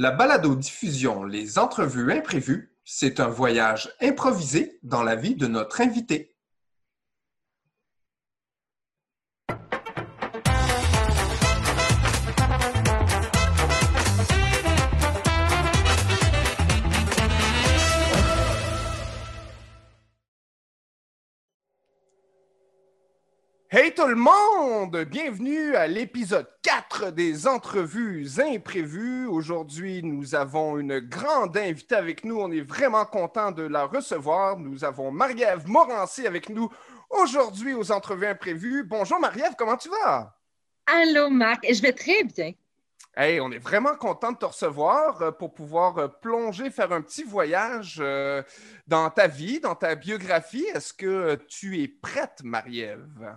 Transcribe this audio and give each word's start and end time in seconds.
La 0.00 0.12
balado-diffusion 0.12 1.24
Les 1.24 1.58
entrevues 1.58 2.12
imprévues, 2.12 2.72
c'est 2.84 3.18
un 3.18 3.26
voyage 3.26 3.92
improvisé 4.00 4.78
dans 4.84 5.02
la 5.02 5.16
vie 5.16 5.34
de 5.34 5.48
notre 5.48 5.80
invité. 5.80 6.37
Hey 23.70 23.92
tout 23.92 24.06
le 24.06 24.14
monde! 24.14 24.96
Bienvenue 25.04 25.76
à 25.76 25.86
l'épisode 25.86 26.48
4 26.62 27.10
des 27.10 27.46
entrevues 27.46 28.26
imprévues. 28.38 29.26
Aujourd'hui, 29.26 30.02
nous 30.02 30.34
avons 30.34 30.78
une 30.78 31.00
grande 31.00 31.54
invitée 31.54 31.96
avec 31.96 32.24
nous. 32.24 32.40
On 32.40 32.50
est 32.50 32.62
vraiment 32.62 33.04
content 33.04 33.52
de 33.52 33.64
la 33.64 33.84
recevoir. 33.84 34.58
Nous 34.58 34.84
avons 34.86 35.10
Marie-Ève 35.10 35.68
Morancy 35.68 36.26
avec 36.26 36.48
nous 36.48 36.70
aujourd'hui 37.10 37.74
aux 37.74 37.92
entrevues 37.92 38.28
imprévues. 38.28 38.84
Bonjour 38.84 39.20
Marie-Ève, 39.20 39.52
comment 39.58 39.76
tu 39.76 39.90
vas? 39.90 40.34
Allô 40.86 41.28
Marc, 41.28 41.66
je 41.70 41.82
vais 41.82 41.92
très 41.92 42.24
bien. 42.24 42.52
Hey, 43.14 43.38
on 43.38 43.50
est 43.50 43.58
vraiment 43.58 43.96
content 43.96 44.32
de 44.32 44.38
te 44.38 44.46
recevoir 44.46 45.20
euh, 45.20 45.30
pour 45.30 45.52
pouvoir 45.52 45.98
euh, 45.98 46.08
plonger, 46.08 46.70
faire 46.70 46.92
un 46.92 47.02
petit 47.02 47.22
voyage 47.22 47.98
euh, 48.00 48.42
dans 48.86 49.10
ta 49.10 49.26
vie, 49.26 49.60
dans 49.60 49.74
ta 49.74 49.94
biographie. 49.94 50.64
Est-ce 50.72 50.94
que 50.94 51.34
tu 51.48 51.82
es 51.82 51.88
prête, 51.88 52.40
Marie-Ève? 52.42 53.36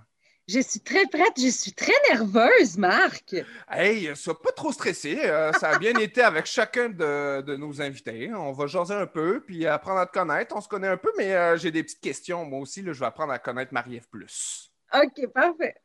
Je 0.53 0.59
suis 0.59 0.81
très 0.81 1.05
prête, 1.05 1.31
je 1.37 1.47
suis 1.47 1.71
très 1.71 1.93
nerveuse, 2.09 2.77
Marc. 2.77 3.35
Hey, 3.69 4.13
sois 4.17 4.41
pas 4.41 4.51
trop 4.51 4.73
stressé. 4.73 5.17
Euh, 5.23 5.53
ça 5.53 5.69
a 5.69 5.79
bien 5.79 5.93
été 5.93 6.21
avec 6.21 6.45
chacun 6.45 6.89
de, 6.89 7.55
nos 7.55 7.81
invités. 7.81 8.29
On 8.33 8.51
va 8.51 8.67
jaser 8.67 8.95
un 8.95 9.05
peu, 9.05 9.39
puis 9.39 9.65
apprendre 9.65 10.02
à 10.02 10.05
te 10.05 10.11
connaître. 10.11 10.53
On 10.53 10.59
se 10.59 10.67
connaît 10.67 10.89
un 10.89 10.97
peu, 10.97 11.09
mais 11.17 11.33
euh, 11.33 11.55
j'ai 11.55 11.71
des 11.71 11.83
petites 11.83 12.02
questions. 12.02 12.43
Moi 12.43 12.59
aussi, 12.59 12.83
je 12.85 12.91
vais 12.91 13.05
apprendre 13.05 13.31
à 13.31 13.39
connaître 13.39 13.73
Marie-Ève 13.73 14.09
plus. 14.09 14.73
OK, 14.93 15.25
parfait. 15.33 15.75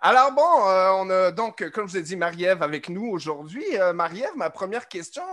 Alors 0.00 0.32
bon, 0.32 0.68
euh, 0.68 0.90
on 0.94 1.10
a 1.10 1.30
donc, 1.30 1.68
comme 1.70 1.86
je 1.86 1.92
vous 1.92 1.98
ai 1.98 2.02
dit, 2.02 2.16
Marie-Ève 2.16 2.62
avec 2.62 2.88
nous 2.88 3.10
aujourd'hui. 3.10 3.66
Marie-Ève, 3.92 4.36
ma 4.36 4.48
première 4.48 4.88
question 4.88 5.24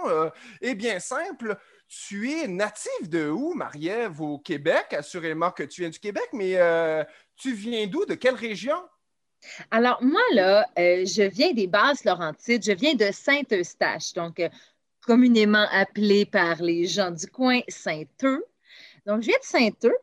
est 0.59 0.75
bien 0.75 0.99
simple. 0.99 1.55
Tu 1.87 2.31
es 2.31 2.47
native 2.47 3.07
de 3.07 3.29
où, 3.29 3.53
Marie-Ève, 3.53 4.19
au 4.19 4.39
Québec? 4.39 4.87
Assurément 4.91 5.51
que 5.51 5.63
tu 5.63 5.81
viens 5.81 5.91
du 5.91 5.99
Québec, 5.99 6.27
mais 6.33 6.57
tu 7.35 7.53
viens 7.53 7.87
d'où? 7.87 8.05
De 8.05 8.15
quelle 8.15 8.35
région? 8.35 8.77
Alors, 9.71 10.01
moi, 10.01 10.21
là, 10.33 10.67
euh, 10.79 11.05
je 11.05 11.23
viens 11.23 11.53
des 11.53 11.67
bases 11.67 12.03
Laurentides. 12.03 12.63
Je 12.63 12.71
viens 12.71 12.95
de 12.95 13.09
Saint-Eustache, 13.11 14.13
donc 14.13 14.39
euh, 14.39 14.49
communément 15.05 15.65
appelé 15.71 16.25
par 16.25 16.61
les 16.61 16.87
gens 16.87 17.11
du 17.11 17.27
coin 17.27 17.61
Saint-Eux. 17.67 18.43
Donc, 19.05 19.21
je 19.21 19.27
viens 19.27 19.37
de 19.39 19.45
Saint-Eux 19.45 19.97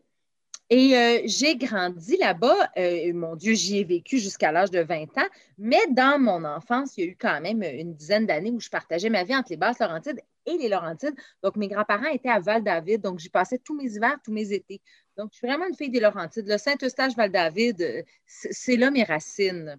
et 0.70 0.96
euh, 0.96 1.20
j'ai 1.24 1.56
grandi 1.56 2.16
là-bas. 2.16 2.70
mon 3.12 3.36
Dieu, 3.36 3.54
j'y 3.54 3.78
ai 3.78 3.84
vécu 3.84 4.18
jusqu'à 4.18 4.52
l'âge 4.52 4.70
de 4.70 4.80
20 4.80 5.18
ans. 5.18 5.28
Mais 5.58 5.80
dans 5.90 6.18
mon 6.18 6.44
enfance, 6.44 6.96
il 6.96 7.04
y 7.04 7.06
a 7.08 7.10
eu 7.10 7.16
quand 7.18 7.40
même 7.40 7.62
une 7.62 7.94
dizaine 7.94 8.26
d'années 8.26 8.50
où 8.50 8.60
je 8.60 8.70
partageais 8.70 9.10
ma 9.10 9.24
vie 9.24 9.34
entre 9.34 9.50
les 9.50 9.56
bases 9.56 9.78
Laurentides 9.80 10.20
et 10.46 10.56
les 10.56 10.68
Laurentides. 10.68 11.14
Donc, 11.42 11.56
mes 11.56 11.68
grands-parents 11.68 12.10
étaient 12.10 12.30
à 12.30 12.38
Val-David, 12.38 13.02
donc 13.02 13.18
j'y 13.18 13.28
passais 13.28 13.58
tous 13.58 13.74
mes 13.74 13.92
hivers, 13.92 14.18
tous 14.24 14.32
mes 14.32 14.52
étés. 14.52 14.80
Donc, 15.16 15.30
je 15.32 15.38
suis 15.38 15.46
vraiment 15.46 15.66
une 15.66 15.74
fille 15.74 15.90
des 15.90 16.00
Laurentides. 16.00 16.46
Le 16.46 16.58
Saint-Eustache-Val-David, 16.58 17.82
euh, 17.82 18.02
c'est 18.26 18.76
là 18.76 18.90
mes 18.90 19.04
racines. 19.04 19.78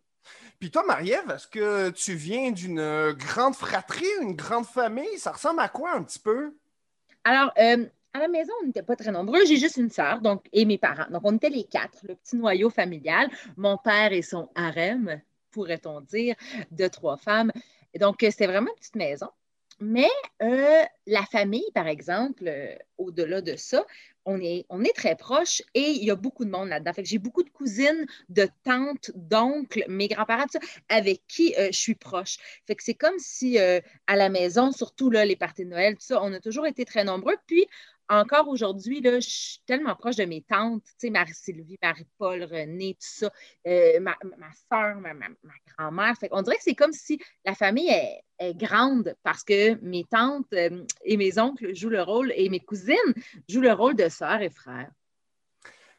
Puis 0.60 0.72
toi, 0.72 0.84
Marie-Ève, 0.86 1.32
est-ce 1.36 1.48
que 1.48 1.90
tu 1.90 2.14
viens 2.14 2.52
d'une 2.52 3.12
grande 3.12 3.56
fratrie, 3.56 4.06
une 4.22 4.36
grande 4.36 4.66
famille? 4.66 5.18
Ça 5.18 5.32
ressemble 5.32 5.60
à 5.60 5.70
quoi 5.70 5.94
un 5.94 6.04
petit 6.04 6.20
peu? 6.20 6.56
Alors, 7.24 7.52
euh, 7.58 7.86
à 8.14 8.20
la 8.20 8.28
maison, 8.28 8.54
on 8.62 8.68
n'était 8.68 8.84
pas 8.84 8.96
très 8.96 9.12
nombreux. 9.12 9.46
J'ai 9.46 9.58
juste 9.58 9.78
une 9.78 9.90
sœur 9.90 10.22
donc, 10.22 10.46
et 10.54 10.66
mes 10.66 10.78
parents. 10.78 11.10
Donc, 11.10 11.22
on 11.26 11.36
était 11.36 11.50
les 11.50 11.64
quatre, 11.64 11.98
le 12.08 12.16
petit 12.16 12.36
noyau 12.36 12.70
familial. 12.70 13.30
Mon 13.58 13.78
père 13.78 14.14
et 14.14 14.22
son 14.22 14.50
harem, 14.56 15.20
pourrait-on 15.52 16.02
dire, 16.02 16.36
de 16.72 16.88
trois 16.88 17.18
femmes. 17.18 17.52
donc, 18.00 18.18
c'était 18.20 18.48
vraiment 18.48 18.70
une 18.70 18.78
petite 18.78 18.96
maison. 18.96 19.30
Mais 19.84 20.10
euh, 20.42 20.82
la 21.08 21.24
famille, 21.24 21.70
par 21.76 21.88
exemple, 21.88 22.50
au-delà 22.98 23.42
de 23.42 23.58
ça, 23.58 23.86
on 24.24 24.40
est, 24.40 24.66
on 24.70 24.82
est 24.82 24.96
très 24.96 25.18
proches 25.18 25.62
et 25.74 25.90
il 25.90 26.06
y 26.06 26.10
a 26.10 26.16
beaucoup 26.16 26.46
de 26.46 26.50
monde 26.50 26.70
là-dedans. 26.70 26.94
j'ai 27.04 27.18
beaucoup 27.18 27.44
de 27.44 27.50
cousines, 27.50 28.06
de 28.30 28.48
tantes, 28.64 29.12
d'oncles, 29.14 29.84
mes 29.90 30.08
grands-parents, 30.08 30.46
avec 30.88 31.22
qui 31.28 31.54
euh, 31.58 31.68
je 31.74 31.78
suis 31.78 31.96
proche. 31.96 32.38
Fait 32.66 32.76
que 32.76 32.84
c'est 32.84 32.94
comme 32.94 33.20
si 33.20 33.60
euh, 33.60 33.82
à 34.08 34.16
la 34.16 34.30
maison, 34.30 34.72
surtout 34.72 35.10
là, 35.10 35.26
les 35.26 35.36
parties 35.36 35.66
de 35.66 35.70
Noël, 35.70 35.96
tout 35.96 36.06
ça, 36.06 36.24
on 36.24 36.32
a 36.32 36.40
toujours 36.40 36.66
été 36.66 36.86
très 36.86 37.04
nombreux. 37.04 37.36
Puis 37.46 37.66
encore 38.20 38.48
aujourd'hui, 38.48 39.02
je 39.04 39.20
suis 39.20 39.60
tellement 39.66 39.96
proche 39.96 40.16
de 40.16 40.26
mes 40.26 40.42
tantes, 40.42 40.84
tu 40.84 40.94
sais, 40.98 41.10
Marie-Sylvie, 41.10 41.78
Marie-Paul, 41.82 42.44
René, 42.44 42.94
tout 42.94 43.08
ça, 43.08 43.32
euh, 43.68 44.00
ma, 44.00 44.16
ma 44.38 44.52
soeur, 44.52 45.00
ma, 45.00 45.14
grand-mère. 45.78 46.14
On 46.32 46.42
dirait 46.42 46.58
que 46.58 46.64
c'est 46.64 46.76
comme 46.76 46.94
si 46.94 47.20
la 47.46 47.56
famille 47.56 47.90
est, 47.90 48.24
grande 48.56 49.16
parce 49.24 49.42
que 49.42 49.76
mes 49.76 50.04
tantes 50.04 50.52
euh, 50.52 50.84
et 51.06 51.16
mes 51.16 51.40
oncles 51.40 51.74
jouent 51.74 51.88
le 51.88 52.02
rôle 52.02 52.34
et 52.36 52.50
mes 52.50 52.60
cousines 52.60 53.14
jouent 53.48 53.62
le 53.62 53.72
rôle 53.72 53.96
de 53.96 54.10
sœurs 54.10 54.42
et 54.42 54.50
frères. 54.50 54.92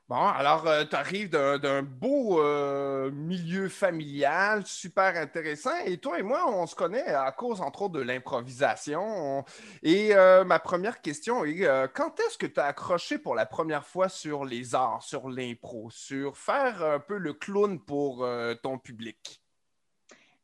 Bon, 0.06 0.16
alors, 0.16 0.66
euh, 0.66 0.84
tu 0.84 0.94
arrives 0.97 1.31
d'un 1.31 1.82
beau 1.82 2.38
euh, 2.38 3.10
milieu 3.10 3.70
familial, 3.70 4.66
super 4.66 5.16
intéressant. 5.16 5.75
Et 5.87 5.97
toi 5.97 6.19
et 6.19 6.22
moi, 6.22 6.47
on 6.47 6.66
se 6.66 6.75
connaît 6.75 7.06
à 7.06 7.32
cause, 7.32 7.62
entre 7.62 7.82
autres, 7.82 7.94
de 7.94 8.03
l'improvisation. 8.03 9.47
Et 9.82 10.14
euh, 10.14 10.44
ma 10.44 10.59
première 10.59 11.00
question 11.00 11.47
est 11.47 11.66
quand 11.94 12.20
est-ce 12.20 12.37
que 12.37 12.44
tu 12.44 12.60
as 12.60 12.66
accroché 12.66 13.16
pour 13.16 13.34
la 13.34 13.47
première 13.47 13.87
fois 13.87 14.10
sur 14.10 14.44
les 14.44 14.75
arts, 14.75 15.03
sur 15.03 15.31
l'impro, 15.31 15.88
sur 15.91 16.37
faire 16.37 16.84
un 16.84 17.00
peu 17.00 17.16
le 17.16 17.32
clown 17.32 17.81
pour 17.81 18.28
ton 18.62 18.76
public? 18.76 19.41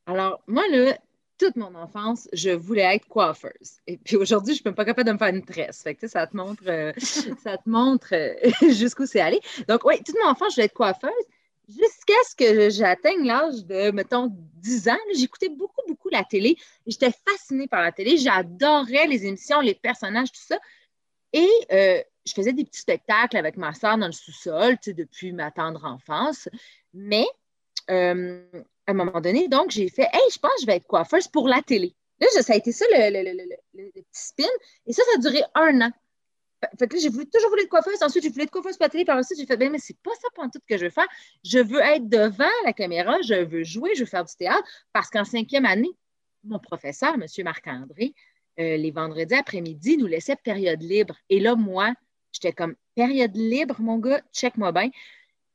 Alors, 0.06 0.42
moi, 0.46 0.64
là, 0.70 0.96
toute 1.40 1.56
mon 1.56 1.74
enfance, 1.74 2.28
je 2.34 2.50
voulais 2.50 2.96
être 2.96 3.08
coiffeuse. 3.08 3.80
Et 3.86 3.96
puis 3.96 4.16
aujourd'hui, 4.16 4.52
je 4.52 4.58
ne 4.58 4.60
suis 4.60 4.68
même 4.68 4.74
pas 4.74 4.84
capable 4.84 5.08
de 5.08 5.14
me 5.14 5.18
faire 5.18 5.34
une 5.34 5.44
tresse. 5.44 5.82
Fait 5.82 5.94
que, 5.94 6.06
ça 6.06 6.26
te 6.26 6.36
montre, 6.36 6.62
euh, 6.66 6.92
ça 7.42 7.56
te 7.56 7.68
montre 7.68 8.12
euh, 8.12 8.34
jusqu'où 8.74 9.06
c'est 9.06 9.20
allé. 9.20 9.40
Donc, 9.66 9.84
oui, 9.84 9.94
toute 10.04 10.16
mon 10.22 10.28
enfance, 10.30 10.50
je 10.50 10.56
voulais 10.56 10.66
être 10.66 10.74
coiffeuse 10.74 11.10
jusqu'à 11.66 12.12
ce 12.28 12.36
que 12.36 12.68
j'atteigne 12.68 13.24
l'âge 13.24 13.64
de, 13.64 13.90
mettons, 13.90 14.28
10 14.30 14.88
ans. 14.90 14.98
J'écoutais 15.14 15.48
beaucoup, 15.48 15.80
beaucoup 15.88 16.10
la 16.10 16.24
télé. 16.24 16.56
J'étais 16.86 17.12
fascinée 17.26 17.68
par 17.68 17.80
la 17.80 17.92
télé. 17.92 18.18
J'adorais 18.18 19.06
les 19.06 19.24
émissions, 19.24 19.60
les 19.60 19.74
personnages, 19.74 20.30
tout 20.30 20.42
ça. 20.42 20.58
Et 21.32 21.48
euh, 21.72 22.02
je 22.26 22.32
faisais 22.34 22.52
des 22.52 22.64
petits 22.64 22.80
spectacles 22.80 23.38
avec 23.38 23.56
ma 23.56 23.72
soeur 23.72 23.96
dans 23.96 24.06
le 24.06 24.12
sous-sol, 24.12 24.76
depuis 24.86 25.32
ma 25.32 25.50
tendre 25.50 25.86
enfance. 25.86 26.50
Mais 26.92 27.24
à 28.90 28.92
un 28.92 29.04
moment 29.04 29.20
donné, 29.20 29.48
donc, 29.48 29.70
j'ai 29.70 29.88
fait 29.88 30.08
Hey, 30.12 30.30
je 30.32 30.38
pense 30.38 30.52
que 30.56 30.62
je 30.62 30.66
vais 30.66 30.76
être 30.76 30.86
coiffeuse 30.86 31.28
pour 31.28 31.48
la 31.48 31.62
télé. 31.62 31.94
Là, 32.20 32.26
ça 32.42 32.52
a 32.52 32.56
été 32.56 32.70
ça 32.72 32.84
le, 32.90 33.56
petit 33.72 34.04
spin. 34.12 34.44
Et 34.86 34.92
ça, 34.92 35.02
ça 35.04 35.18
a 35.18 35.20
duré 35.20 35.42
un 35.54 35.80
an. 35.80 35.90
Fait 36.78 36.86
que 36.86 36.98
j'ai 36.98 37.08
toujours 37.10 37.48
voulu 37.48 37.62
être 37.62 37.70
coiffeuse. 37.70 38.02
Ensuite, 38.02 38.22
j'ai 38.22 38.28
voulu 38.28 38.42
être 38.42 38.50
coiffeuse 38.50 38.76
pour 38.76 38.84
la 38.84 38.90
télé. 38.90 39.04
Puis 39.04 39.16
ensuite, 39.16 39.38
j'ai 39.38 39.46
fait 39.46 39.56
ben, 39.56 39.72
mais 39.72 39.78
c'est 39.78 39.96
pas 40.02 40.10
ça 40.20 40.28
pour 40.34 40.44
tout 40.44 40.60
que 40.68 40.76
je 40.76 40.84
veux 40.84 40.90
faire. 40.90 41.08
Je 41.42 41.58
veux 41.58 41.80
être 41.80 42.06
devant 42.08 42.44
la 42.66 42.74
caméra. 42.74 43.16
Je 43.22 43.42
veux 43.42 43.64
jouer. 43.64 43.94
Je 43.94 44.00
veux 44.00 44.06
faire 44.06 44.24
du 44.24 44.34
théâtre. 44.36 44.62
Parce 44.92 45.08
qu'en 45.08 45.24
cinquième 45.24 45.64
année, 45.64 45.90
mon 46.44 46.58
professeur, 46.58 47.14
M. 47.14 47.24
Marc-André, 47.44 48.14
euh, 48.58 48.76
les 48.76 48.90
vendredis 48.90 49.34
après-midi, 49.34 49.96
nous 49.96 50.06
laissait 50.06 50.36
période 50.36 50.82
libre. 50.82 51.16
Et 51.30 51.40
là, 51.40 51.54
moi, 51.54 51.94
j'étais 52.32 52.52
comme 52.52 52.74
période 52.94 53.34
libre, 53.34 53.80
mon 53.80 53.98
gars, 53.98 54.20
check-moi 54.32 54.72
bien. 54.72 54.90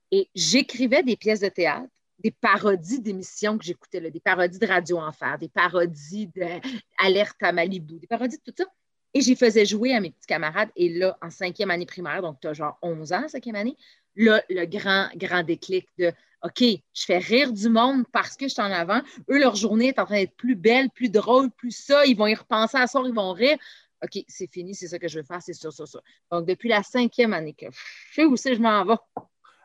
Et 0.09 0.29
j'écrivais 0.33 1.03
des 1.03 1.15
pièces 1.15 1.41
de 1.41 1.49
théâtre 1.49 1.87
des 2.25 2.31
parodies 2.31 2.99
d'émissions 2.99 3.55
que 3.55 3.63
j'écoutais, 3.63 4.01
des 4.01 4.19
parodies 4.19 4.57
de 4.57 4.65
Radio 4.65 4.97
Enfer, 4.97 5.37
des 5.37 5.47
parodies 5.47 6.27
d'Alerte 6.35 7.37
à 7.41 7.51
Malibu, 7.51 7.99
des 7.99 8.07
parodies 8.07 8.39
de 8.39 8.51
tout 8.51 8.55
ça. 8.57 8.65
Et 9.13 9.21
j'y 9.21 9.35
faisais 9.35 9.63
jouer 9.63 9.93
à 9.93 9.99
mes 9.99 10.09
petits 10.09 10.25
camarades. 10.25 10.69
Et 10.75 10.89
là, 10.89 11.15
en 11.21 11.29
cinquième 11.29 11.69
année 11.69 11.85
primaire, 11.85 12.23
donc 12.23 12.39
tu 12.41 12.47
as 12.47 12.53
genre 12.53 12.79
11 12.81 13.13
ans, 13.13 13.27
cinquième 13.27 13.57
année, 13.57 13.77
là, 14.15 14.41
le 14.49 14.65
grand, 14.65 15.07
grand 15.15 15.43
déclic 15.43 15.87
de 15.99 16.11
OK, 16.43 16.61
je 16.61 17.05
fais 17.05 17.19
rire 17.19 17.53
du 17.53 17.69
monde 17.69 18.05
parce 18.11 18.35
que 18.35 18.47
je 18.47 18.53
suis 18.53 18.61
en 18.61 18.71
avant. 18.71 19.03
Eux, 19.29 19.37
leur 19.37 19.55
journée 19.55 19.89
est 19.89 19.99
en 19.99 20.05
train 20.05 20.15
d'être 20.15 20.35
plus 20.35 20.55
belle, 20.55 20.89
plus 20.89 21.09
drôle, 21.09 21.51
plus 21.51 21.77
ça. 21.77 22.07
Ils 22.07 22.17
vont 22.17 22.25
y 22.25 22.33
repenser 22.33 22.77
à 22.77 22.87
soir, 22.87 23.05
ils 23.07 23.13
vont 23.13 23.33
rire. 23.33 23.57
OK, 24.03 24.23
c'est 24.27 24.51
fini, 24.51 24.73
c'est 24.73 24.87
ça 24.87 24.97
que 24.97 25.07
je 25.07 25.19
veux 25.19 25.25
faire, 25.25 25.43
c'est 25.43 25.53
ça, 25.53 25.69
ça, 25.69 25.85
ça. 25.85 25.99
Donc, 26.31 26.47
depuis 26.47 26.69
la 26.69 26.81
cinquième 26.81 27.33
année 27.33 27.53
que 27.53 27.67
je 27.69 28.15
sais 28.15 28.25
où 28.25 28.35
c'est, 28.35 28.55
je 28.55 28.61
m'en 28.61 28.83
vais. 28.83 28.95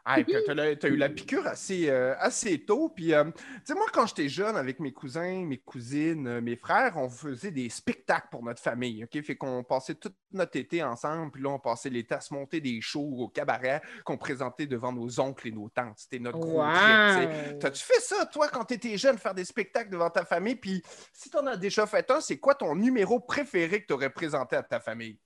Ah, 0.05 0.23
tu 0.23 0.35
as, 0.35 0.89
eu 0.89 0.97
la 0.97 1.09
piqûre 1.09 1.47
assez, 1.47 1.89
euh, 1.89 2.15
assez 2.19 2.65
tôt. 2.65 2.89
Puis, 2.89 3.13
euh, 3.13 3.25
tu 3.25 3.43
sais, 3.65 3.75
moi, 3.75 3.87
quand 3.93 4.07
j'étais 4.07 4.29
jeune, 4.29 4.57
avec 4.57 4.81
mes 4.81 4.93
cousins, 4.93 5.45
mes 5.45 5.59
cousines, 5.59 6.27
euh, 6.27 6.41
mes 6.41 6.57
frères, 6.57 6.97
on 6.97 7.09
faisait 7.09 7.51
des 7.51 7.69
spectacles 7.69 8.29
pour 8.31 8.43
notre 8.43 8.61
famille. 8.61 9.05
OK? 9.05 9.23
Fait 9.23 9.37
qu'on 9.37 9.63
passait 9.63 9.95
toute 9.95 10.17
notre 10.33 10.57
été 10.57 10.83
ensemble. 10.83 11.33
Puis 11.33 11.43
là, 11.43 11.51
on 11.51 11.59
passait 11.59 11.91
l'été 11.91 12.15
à 12.15 12.21
se 12.21 12.33
monter 12.33 12.61
des 12.61 12.81
shows 12.81 13.17
au 13.19 13.29
cabaret 13.29 13.83
qu'on 14.05 14.17
présentait 14.17 14.67
devant 14.67 14.93
nos 14.93 15.21
oncles 15.21 15.49
et 15.49 15.53
nos 15.53 15.69
tantes. 15.69 15.99
C'était 15.99 16.19
notre 16.19 16.39
gros 16.39 16.63
trip. 16.63 17.59
T'as-tu 17.59 17.85
fait 17.85 18.01
ça, 18.01 18.27
toi, 18.27 18.49
quand 18.49 18.65
tu 18.65 18.75
étais 18.75 18.97
jeune, 18.97 19.19
faire 19.19 19.35
des 19.35 19.45
spectacles 19.45 19.91
devant 19.91 20.11
ta 20.11 20.25
famille? 20.25 20.57
Puis, 20.57 20.83
si 21.13 21.31
tu 21.31 21.37
en 21.37 21.47
as 21.47 21.57
déjà 21.57 21.87
fait 21.87 22.11
un, 22.11 22.21
c'est 22.21 22.39
quoi 22.39 22.55
ton 22.55 22.75
numéro 22.75 23.21
préféré 23.21 23.83
que 23.83 23.87
tu 23.87 23.93
aurais 23.93 24.11
présenté 24.11 24.57
à 24.57 24.63
ta 24.63 24.81
famille? 24.81 25.19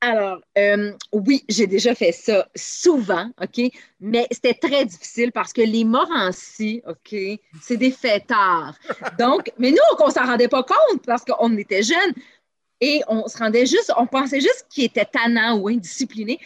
Alors, 0.00 0.40
euh, 0.58 0.92
oui, 1.12 1.42
j'ai 1.48 1.66
déjà 1.66 1.94
fait 1.94 2.12
ça 2.12 2.46
souvent, 2.54 3.30
OK? 3.42 3.72
Mais 3.98 4.26
c'était 4.30 4.54
très 4.54 4.84
difficile 4.84 5.32
parce 5.32 5.52
que 5.52 5.62
les 5.62 5.84
Morancy, 5.84 6.82
OK, 6.86 7.16
c'est 7.62 7.76
des 7.78 7.90
fêtards. 7.90 8.76
Donc, 9.18 9.50
mais 9.58 9.70
nous, 9.70 9.78
on 9.98 10.06
ne 10.06 10.12
s'en 10.12 10.26
rendait 10.26 10.48
pas 10.48 10.62
compte 10.62 11.04
parce 11.06 11.24
qu'on 11.24 11.56
était 11.56 11.82
jeunes 11.82 12.12
et 12.80 13.02
on 13.08 13.26
se 13.26 13.38
rendait 13.38 13.64
juste, 13.64 13.90
on 13.96 14.06
pensait 14.06 14.40
juste 14.40 14.66
qu'ils 14.68 14.84
étaient 14.84 15.06
tannants 15.06 15.58
ou 15.58 15.68
indisciplinés. 15.68 16.40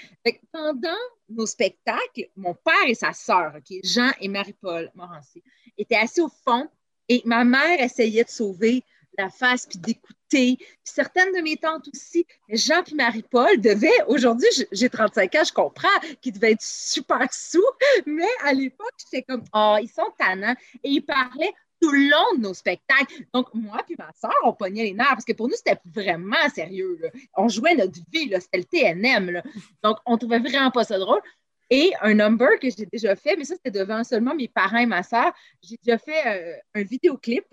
pendant 0.52 0.96
nos 1.28 1.46
spectacles, 1.46 2.28
mon 2.36 2.54
père 2.54 2.86
et 2.86 2.94
sa 2.94 3.12
sœur, 3.12 3.52
OK, 3.56 3.78
Jean 3.82 4.10
et 4.20 4.28
Marie-Paul 4.28 4.90
Morancy, 4.94 5.42
étaient 5.76 5.96
assis 5.96 6.20
au 6.20 6.30
fond 6.44 6.68
et 7.08 7.22
ma 7.24 7.44
mère 7.44 7.80
essayait 7.80 8.24
de 8.24 8.30
sauver 8.30 8.84
la 9.20 9.30
face 9.30 9.66
puis 9.66 9.78
d'écouter. 9.78 10.58
certaines 10.84 11.32
de 11.32 11.40
mes 11.40 11.56
tantes 11.56 11.88
aussi, 11.92 12.26
Jean 12.48 12.82
puis 12.82 12.94
Marie-Paul 12.94 13.60
devaient, 13.60 13.88
aujourd'hui, 14.06 14.48
j'ai 14.72 14.88
35 14.88 15.34
ans, 15.34 15.44
je 15.46 15.52
comprends 15.52 15.88
qu'ils 16.20 16.32
devaient 16.32 16.52
être 16.52 16.62
super 16.62 17.32
sous, 17.32 17.62
mais 18.06 18.28
à 18.44 18.52
l'époque, 18.52 18.92
j'étais 18.98 19.22
comme, 19.22 19.44
oh, 19.54 19.76
ils 19.80 19.88
sont 19.88 20.10
tannants. 20.18 20.54
Et 20.84 20.90
ils 20.90 21.00
parlaient 21.02 21.52
tout 21.80 21.90
le 21.90 22.10
long 22.10 22.36
de 22.36 22.42
nos 22.42 22.54
spectacles. 22.54 23.24
Donc, 23.32 23.48
moi 23.54 23.82
puis 23.86 23.96
ma 23.98 24.10
soeur, 24.20 24.34
on 24.44 24.52
pognait 24.52 24.84
les 24.84 24.92
nerfs 24.92 25.08
parce 25.10 25.24
que 25.24 25.32
pour 25.32 25.48
nous, 25.48 25.54
c'était 25.54 25.80
vraiment 25.84 26.48
sérieux. 26.54 26.98
On 27.36 27.48
jouait 27.48 27.74
notre 27.74 27.98
vie, 28.12 28.30
c'était 28.38 28.58
le 28.58 28.64
TNM. 28.64 29.42
Donc, 29.82 29.98
on 30.06 30.18
trouvait 30.18 30.38
vraiment 30.38 30.70
pas 30.70 30.84
ça 30.84 30.98
drôle. 30.98 31.20
Et 31.70 31.92
un 32.00 32.14
number 32.14 32.58
que 32.60 32.68
j'ai 32.68 32.86
déjà 32.86 33.14
fait, 33.14 33.36
mais 33.36 33.44
ça, 33.44 33.54
c'était 33.54 33.78
devant 33.78 34.02
seulement 34.02 34.34
mes 34.34 34.48
parents 34.48 34.78
et 34.78 34.86
ma 34.86 35.04
soeur. 35.04 35.32
J'ai 35.62 35.76
déjà 35.82 35.98
fait 35.98 36.26
euh, 36.26 36.56
un 36.74 36.82
vidéoclip 36.82 37.46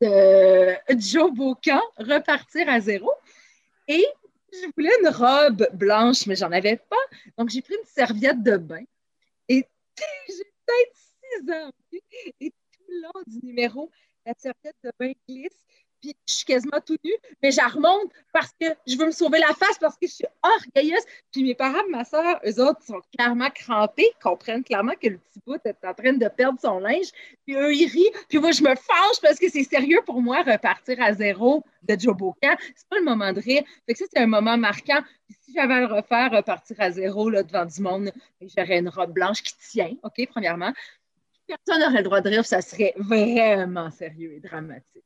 de 0.00 0.98
Joe 0.98 1.32
Bocan, 1.32 1.80
Repartir 1.98 2.68
à 2.68 2.80
zéro. 2.80 3.10
Et 3.88 4.04
je 4.52 4.68
voulais 4.76 4.92
une 5.00 5.08
robe 5.08 5.66
blanche, 5.74 6.26
mais 6.26 6.36
j'en 6.36 6.52
avais 6.52 6.76
pas. 6.76 6.96
Donc, 7.38 7.50
j'ai 7.50 7.62
pris 7.62 7.74
une 7.74 7.86
serviette 7.86 8.42
de 8.42 8.56
bain. 8.56 8.84
Et 9.48 9.66
j'ai 10.28 10.44
peut-être 10.66 10.96
six 10.96 11.52
ans. 11.52 11.70
Et 12.40 12.50
tout 12.50 12.84
le 12.88 13.02
long 13.02 13.22
du 13.26 13.46
numéro, 13.46 13.90
la 14.26 14.34
serviette 14.36 14.76
de 14.84 14.92
bain 14.98 15.12
glisse 15.28 15.64
puis 16.02 16.16
je 16.28 16.34
suis 16.34 16.44
quasiment 16.44 16.80
tout 16.84 16.96
nue, 17.04 17.16
mais 17.42 17.52
je 17.52 17.60
remonte 17.60 18.10
parce 18.32 18.52
que 18.60 18.66
je 18.86 18.96
veux 18.98 19.06
me 19.06 19.12
sauver 19.12 19.38
la 19.38 19.54
face, 19.54 19.78
parce 19.80 19.96
que 19.96 20.06
je 20.06 20.12
suis 20.12 20.26
orgueilleuse. 20.42 21.04
Puis 21.30 21.44
mes 21.44 21.54
parents, 21.54 21.88
ma 21.90 22.04
soeur, 22.04 22.40
eux 22.44 22.60
autres 22.60 22.82
sont 22.82 23.00
clairement 23.16 23.50
crampés, 23.50 24.10
comprennent 24.20 24.64
clairement 24.64 24.94
que 25.00 25.08
le 25.08 25.18
petit 25.18 25.40
bout 25.46 25.60
est 25.64 25.84
en 25.84 25.94
train 25.94 26.12
de 26.12 26.28
perdre 26.28 26.58
son 26.60 26.80
linge. 26.80 27.06
Puis 27.46 27.54
eux, 27.54 27.72
ils 27.72 27.86
rient. 27.86 28.10
Puis 28.28 28.38
moi, 28.38 28.50
je 28.50 28.62
me 28.62 28.74
fâche 28.74 29.20
parce 29.22 29.38
que 29.38 29.48
c'est 29.48 29.62
sérieux 29.62 30.00
pour 30.04 30.20
moi, 30.20 30.42
repartir 30.42 31.00
à 31.00 31.14
zéro 31.14 31.64
de 31.84 31.96
Joe 31.98 32.16
Bocan. 32.16 32.56
C'est 32.74 32.88
pas 32.88 32.98
le 32.98 33.04
moment 33.04 33.32
de 33.32 33.40
rire. 33.40 33.62
Fait 33.86 33.92
que 33.92 33.98
ça, 34.00 34.04
c'est 34.12 34.20
un 34.20 34.26
moment 34.26 34.58
marquant. 34.58 35.02
Puis 35.28 35.36
si 35.40 35.52
j'avais 35.54 35.74
à 35.74 35.80
le 35.80 35.86
refaire, 35.86 36.32
repartir 36.32 36.76
à 36.80 36.90
zéro 36.90 37.30
là, 37.30 37.44
devant 37.44 37.64
du 37.64 37.80
monde, 37.80 38.12
j'aurais 38.40 38.80
une 38.80 38.88
robe 38.88 39.12
blanche 39.12 39.42
qui 39.42 39.54
tient, 39.70 39.94
OK, 40.02 40.26
premièrement. 40.30 40.72
Personne 41.46 41.80
n'aurait 41.80 41.98
le 41.98 42.04
droit 42.04 42.20
de 42.20 42.28
rire, 42.28 42.44
ça 42.44 42.60
serait 42.60 42.94
vraiment 42.96 43.90
sérieux 43.90 44.32
et 44.34 44.40
dramatique. 44.40 45.04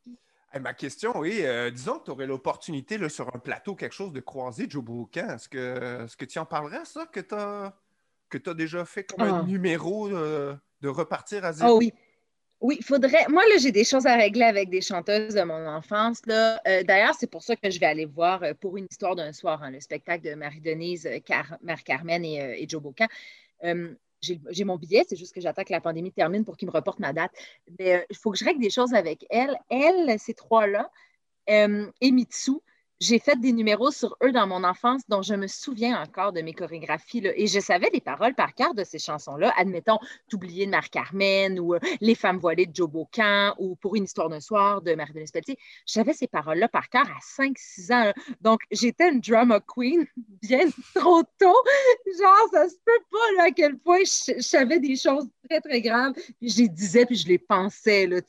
Ma 0.60 0.72
question, 0.74 1.18
oui, 1.18 1.40
euh, 1.42 1.70
disons 1.70 1.98
que 1.98 2.06
tu 2.06 2.10
aurais 2.10 2.26
l'opportunité 2.26 3.08
sur 3.08 3.34
un 3.34 3.38
plateau, 3.38 3.74
quelque 3.74 3.94
chose 3.94 4.12
de 4.12 4.20
croisé, 4.20 4.66
Joe 4.68 4.82
Bocan. 4.82 5.34
Est-ce 5.34 5.48
que, 5.48 6.04
est 6.04 6.16
que 6.16 6.24
tu 6.24 6.38
en 6.38 6.46
parlerais, 6.46 6.84
ça, 6.84 7.06
que 7.06 7.20
tu 7.20 7.34
as, 7.34 7.74
que 8.30 8.38
as 8.48 8.54
déjà 8.54 8.84
fait 8.84 9.04
comme 9.04 9.26
un 9.26 9.40
ah. 9.40 9.42
numéro 9.42 10.08
euh, 10.08 10.54
de 10.80 10.88
repartir 10.88 11.44
à 11.44 11.52
zéro? 11.52 11.74
Oh 11.74 11.78
oui. 11.78 11.92
Oui, 12.62 12.76
il 12.78 12.84
faudrait. 12.84 13.26
Moi, 13.28 13.42
là, 13.48 13.58
j'ai 13.58 13.70
des 13.70 13.84
choses 13.84 14.06
à 14.06 14.16
régler 14.16 14.44
avec 14.44 14.70
des 14.70 14.80
chanteuses 14.80 15.34
de 15.34 15.42
mon 15.42 15.66
enfance. 15.66 16.24
Là. 16.24 16.58
Euh, 16.66 16.82
d'ailleurs, 16.84 17.14
c'est 17.14 17.26
pour 17.30 17.42
ça 17.42 17.54
que 17.54 17.68
je 17.68 17.78
vais 17.78 17.84
aller 17.84 18.06
voir 18.06 18.42
pour 18.62 18.78
une 18.78 18.86
histoire 18.90 19.14
d'un 19.14 19.34
soir, 19.34 19.62
hein, 19.62 19.70
le 19.70 19.80
spectacle 19.80 20.24
de 20.24 20.34
Marie-Denise, 20.34 21.06
Car... 21.26 21.58
Marie-Carmen 21.62 22.24
et, 22.24 22.62
et, 22.62 22.66
Joe 22.66 22.80
Bocan 22.80 23.08
j'ai 24.50 24.64
mon 24.64 24.76
billet, 24.76 25.04
c'est 25.08 25.16
juste 25.16 25.34
que 25.34 25.40
j'attends 25.40 25.64
que 25.64 25.72
la 25.72 25.80
pandémie 25.80 26.12
termine 26.12 26.44
pour 26.44 26.56
qu'il 26.56 26.68
me 26.68 26.72
reporte 26.72 26.98
ma 26.98 27.12
date. 27.12 27.32
Mais 27.78 27.96
euh, 27.96 28.04
il 28.10 28.16
faut 28.16 28.30
que 28.30 28.38
je 28.38 28.44
règle 28.44 28.60
des 28.60 28.70
choses 28.70 28.94
avec 28.94 29.26
elle. 29.30 29.56
Elle, 29.70 30.18
ces 30.18 30.34
trois-là, 30.34 30.90
euh, 31.50 31.90
et 32.00 32.10
Mitsu, 32.10 32.60
j'ai 33.00 33.18
fait 33.18 33.38
des 33.38 33.52
numéros 33.52 33.90
sur 33.90 34.16
eux 34.22 34.32
dans 34.32 34.46
mon 34.46 34.64
enfance 34.64 35.02
dont 35.08 35.22
je 35.22 35.34
me 35.34 35.46
souviens 35.46 36.00
encore 36.00 36.32
de 36.32 36.40
mes 36.40 36.54
chorégraphies. 36.54 37.20
Là, 37.20 37.30
et 37.36 37.46
je 37.46 37.60
savais 37.60 37.90
les 37.92 38.00
paroles 38.00 38.34
par 38.34 38.54
cœur 38.54 38.74
de 38.74 38.84
ces 38.84 38.98
chansons-là. 38.98 39.52
Admettons, 39.56 39.98
T'oublier 40.28 40.66
de 40.66 40.70
Marie-Carmen 40.70 41.60
ou 41.60 41.74
euh, 41.74 41.80
Les 42.00 42.14
femmes 42.14 42.38
voilées 42.38 42.66
de 42.66 42.74
Joe 42.74 42.88
Bocan 42.88 43.54
ou 43.58 43.76
Pour 43.76 43.96
une 43.96 44.04
histoire 44.04 44.28
d'un 44.28 44.40
soir 44.40 44.82
de 44.82 44.94
Marie-Denise 44.94 45.30
Pelletier. 45.30 45.58
Je 45.86 45.92
savais 45.92 46.12
ces 46.12 46.26
paroles-là 46.26 46.68
par 46.68 46.88
cœur 46.88 47.06
à 47.06 47.42
5-6 47.42 47.92
ans. 47.92 48.12
Donc, 48.40 48.60
j'étais 48.70 49.10
une 49.10 49.20
drama 49.20 49.60
queen 49.60 50.06
bien 50.42 50.66
trop 50.94 51.22
tôt. 51.38 51.56
Genre, 52.18 52.48
ça 52.52 52.68
se 52.68 52.76
peut 52.84 53.04
pas 53.10 53.44
à 53.44 53.50
quel 53.50 53.76
point 53.78 54.00
je, 54.00 54.40
savais 54.40 54.80
des 54.80 54.96
choses 54.96 55.28
très, 55.48 55.60
très 55.60 55.80
graves. 55.80 56.14
Puis 56.40 56.50
je 56.50 56.62
les 56.62 56.68
disais, 56.68 57.04
puis 57.04 57.16
je 57.16 57.28
les 57.28 57.38
pensais. 57.38 58.06
Là, 58.06 58.20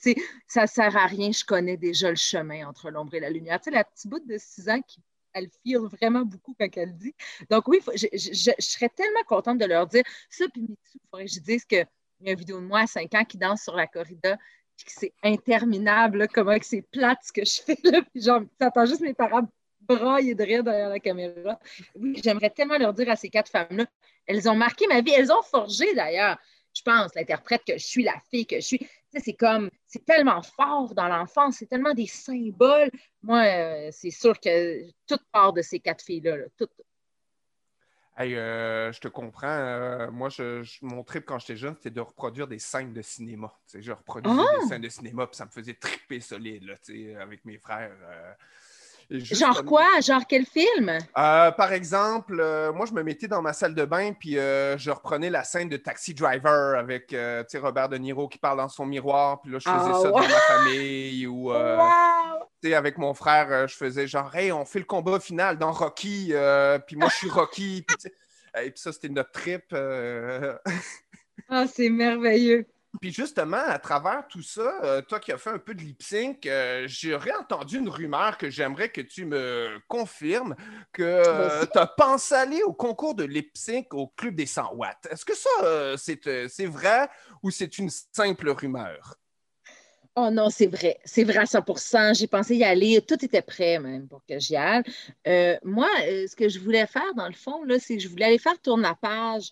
ça 0.47 0.67
sert 0.67 0.95
à 0.97 1.05
rien, 1.05 1.31
je 1.31 1.43
connais 1.45 1.77
déjà 1.77 2.09
le 2.09 2.15
chemin 2.15 2.67
entre 2.67 2.89
l'ombre 2.89 3.13
et 3.15 3.19
la 3.19 3.29
lumière. 3.29 3.59
Tu 3.59 3.65
sais, 3.65 3.75
la 3.75 3.83
petite 3.83 4.07
bout 4.07 4.19
de 4.19 4.37
ans 4.69 4.81
qui 4.81 5.01
vraiment 5.75 6.21
beaucoup 6.21 6.55
quand 6.59 6.67
elle 6.75 6.95
dit. 6.95 7.13
Donc 7.49 7.67
oui, 7.67 7.79
je, 7.95 8.51
serais 8.59 8.89
tellement 8.89 9.23
contente 9.27 9.57
de 9.57 9.65
leur 9.65 9.87
dire 9.87 10.03
ça, 10.29 10.45
puis 10.51 10.65
il 10.67 11.01
faudrait 11.09 11.25
que 11.25 11.31
je 11.31 11.39
dise 11.39 11.65
qu'il 11.65 11.85
y 12.21 12.29
a 12.29 12.31
une 12.31 12.37
vidéo 12.37 12.59
de 12.59 12.65
moi 12.65 12.81
à 12.81 12.87
5 12.87 13.13
ans 13.13 13.25
qui 13.25 13.37
danse 13.37 13.63
sur 13.63 13.75
la 13.75 13.87
corrida, 13.87 14.37
puis 14.75 14.85
que 14.85 14.91
c'est 14.91 15.13
interminable, 15.23 16.27
comment 16.33 16.57
c'est 16.61 16.81
plate 16.81 17.19
ce 17.23 17.31
que 17.31 17.45
je 17.45 17.61
fais, 17.61 17.77
là, 17.83 18.01
puis 18.01 18.21
genre, 18.21 18.41
t'entends 18.59 18.85
juste 18.85 19.01
mes 19.01 19.13
parents 19.13 19.47
brailler 19.81 20.35
de 20.35 20.43
rire 20.43 20.63
derrière 20.63 20.89
la 20.89 20.99
caméra. 20.99 21.59
Oui, 21.95 22.19
j'aimerais 22.21 22.49
tellement 22.49 22.77
leur 22.77 22.93
dire 22.93 23.09
à 23.09 23.15
ces 23.15 23.29
quatre 23.29 23.49
femmes-là, 23.49 23.85
elles 24.25 24.49
ont 24.49 24.55
marqué 24.55 24.85
ma 24.87 25.01
vie, 25.01 25.11
elles 25.11 25.31
ont 25.31 25.43
forgé 25.43 25.93
d'ailleurs 25.93 26.37
je 26.77 26.83
pense, 26.83 27.15
l'interprète 27.15 27.63
que 27.65 27.77
je 27.77 27.85
suis, 27.85 28.03
la 28.03 28.19
fille 28.29 28.45
que 28.45 28.57
je 28.57 28.65
suis. 28.65 28.87
C'est 29.19 29.33
comme, 29.33 29.69
c'est 29.85 30.05
tellement 30.05 30.41
fort 30.41 30.93
dans 30.93 31.07
l'enfance, 31.07 31.57
c'est 31.59 31.67
tellement 31.67 31.93
des 31.93 32.07
symboles. 32.07 32.91
Moi, 33.21 33.43
euh, 33.43 33.89
c'est 33.91 34.11
sûr 34.11 34.39
que 34.39 34.89
tout 35.07 35.19
part 35.31 35.53
de 35.53 35.61
ces 35.61 35.79
quatre 35.79 36.03
filles-là. 36.03 36.37
tout. 36.57 36.67
Euh, 38.19 38.91
je 38.91 38.99
te 38.99 39.07
comprends. 39.07 39.47
Euh, 39.47 40.09
moi, 40.09 40.29
je, 40.29 40.63
mon 40.81 41.03
trip 41.03 41.25
quand 41.25 41.37
j'étais 41.37 41.57
jeune, 41.57 41.75
c'était 41.75 41.91
de 41.91 42.01
reproduire 42.01 42.47
des 42.47 42.57
scènes 42.57 42.93
de 42.93 43.01
cinéma. 43.01 43.53
je 43.73 43.91
reproduisais 43.91 44.41
ah! 44.41 44.59
des 44.59 44.67
scènes 44.67 44.81
de 44.81 44.89
cinéma, 44.89 45.27
puis 45.27 45.35
ça 45.35 45.45
me 45.45 45.51
faisait 45.51 45.75
triper 45.75 46.19
solide 46.19 46.63
là, 46.63 47.21
avec 47.21 47.45
mes 47.45 47.59
frères. 47.59 47.95
Genre 49.09 49.63
quoi? 49.63 49.85
Genre 50.01 50.23
quel 50.27 50.45
film? 50.45 50.89
Euh, 50.89 51.51
par 51.51 51.71
exemple, 51.71 52.39
euh, 52.39 52.73
moi, 52.73 52.85
je 52.85 52.93
me 52.93 53.03
mettais 53.03 53.27
dans 53.27 53.41
ma 53.41 53.53
salle 53.53 53.73
de 53.73 53.85
bain, 53.85 54.11
puis 54.11 54.37
euh, 54.37 54.77
je 54.77 54.91
reprenais 54.91 55.29
la 55.29 55.43
scène 55.43 55.69
de 55.69 55.77
Taxi 55.77 56.13
Driver 56.13 56.77
avec 56.77 57.15
Robert 57.55 57.89
De 57.89 57.97
Niro 57.97 58.27
qui 58.27 58.37
parle 58.37 58.57
dans 58.57 58.69
son 58.69 58.85
miroir, 58.85 59.41
puis 59.41 59.51
là, 59.51 59.59
je 59.59 59.69
faisais 59.69 59.91
ah, 59.93 59.99
ça 60.01 60.11
dans 60.11 60.19
ma 60.19 60.27
famille. 60.27 61.25
Ou 61.27 61.51
avec 61.51 62.97
mon 62.97 63.13
frère, 63.13 63.67
je 63.67 63.75
faisais 63.75 64.07
genre, 64.07 64.35
hey, 64.35 64.51
on 64.51 64.65
fait 64.65 64.79
le 64.79 64.85
combat 64.85 65.21
final 65.21 65.57
dans 65.57 65.71
Rocky, 65.71 66.33
puis 66.85 66.97
moi, 66.97 67.07
je 67.09 67.15
suis 67.15 67.29
Rocky. 67.29 67.85
puis, 67.87 68.11
et 68.61 68.71
puis 68.71 68.79
ça, 68.79 68.91
c'était 68.91 69.09
notre 69.09 69.31
trip. 69.31 69.73
ah, 71.49 71.65
c'est 71.67 71.89
merveilleux. 71.89 72.65
Puis 73.01 73.11
justement, 73.11 73.57
à 73.57 73.77
travers 73.79 74.27
tout 74.27 74.41
ça, 74.41 74.79
euh, 74.83 75.01
toi 75.01 75.19
qui 75.19 75.31
as 75.31 75.37
fait 75.37 75.51
un 75.51 75.59
peu 75.59 75.75
de 75.75 75.81
lip 75.81 76.01
sync, 76.01 76.45
euh, 76.45 76.85
j'aurais 76.87 77.33
entendu 77.33 77.77
une 77.77 77.89
rumeur 77.89 78.37
que 78.37 78.49
j'aimerais 78.49 78.89
que 78.89 79.01
tu 79.01 79.25
me 79.25 79.79
confirmes 79.87 80.55
que 80.91 81.65
tu 81.71 81.77
as 81.77 81.87
pensé 81.87 82.35
aller 82.35 82.63
au 82.63 82.73
concours 82.73 83.13
de 83.15 83.23
lip 83.23 83.51
sync 83.55 83.93
au 83.93 84.07
Club 84.07 84.35
des 84.35 84.45
100 84.45 84.73
watts. 84.73 85.07
Est-ce 85.09 85.25
que 85.25 85.35
ça, 85.35 85.49
euh, 85.63 85.97
c'est 85.97 86.65
vrai 86.65 87.07
ou 87.43 87.51
c'est 87.51 87.77
une 87.77 87.89
simple 87.89 88.49
rumeur? 88.49 89.15
Oh 90.15 90.31
non, 90.31 90.49
c'est 90.49 90.65
vrai. 90.65 90.97
C'est 91.05 91.23
vrai 91.23 91.39
à 91.39 91.45
100 91.45 92.13
J'ai 92.13 92.25
pensé 92.25 92.55
y 92.55 92.63
aller. 92.63 92.99
Tout 93.07 93.23
était 93.23 93.43
prêt 93.43 93.77
même 93.77 94.07
pour 94.07 94.25
que 94.25 94.39
j'y 94.39 94.55
aille. 94.55 94.81
moi, 95.63 95.89
ce 95.99 96.35
que 96.35 96.49
je 96.49 96.59
voulais 96.59 96.87
faire, 96.87 97.13
dans 97.15 97.27
le 97.27 97.35
fond, 97.35 97.61
c'est 97.79 97.97
que 97.97 98.01
je 98.01 98.07
voulais 98.07 98.25
aller 98.25 98.39
faire 98.39 98.59
tourner 98.59 98.83
la 98.83 98.95
page 98.95 99.51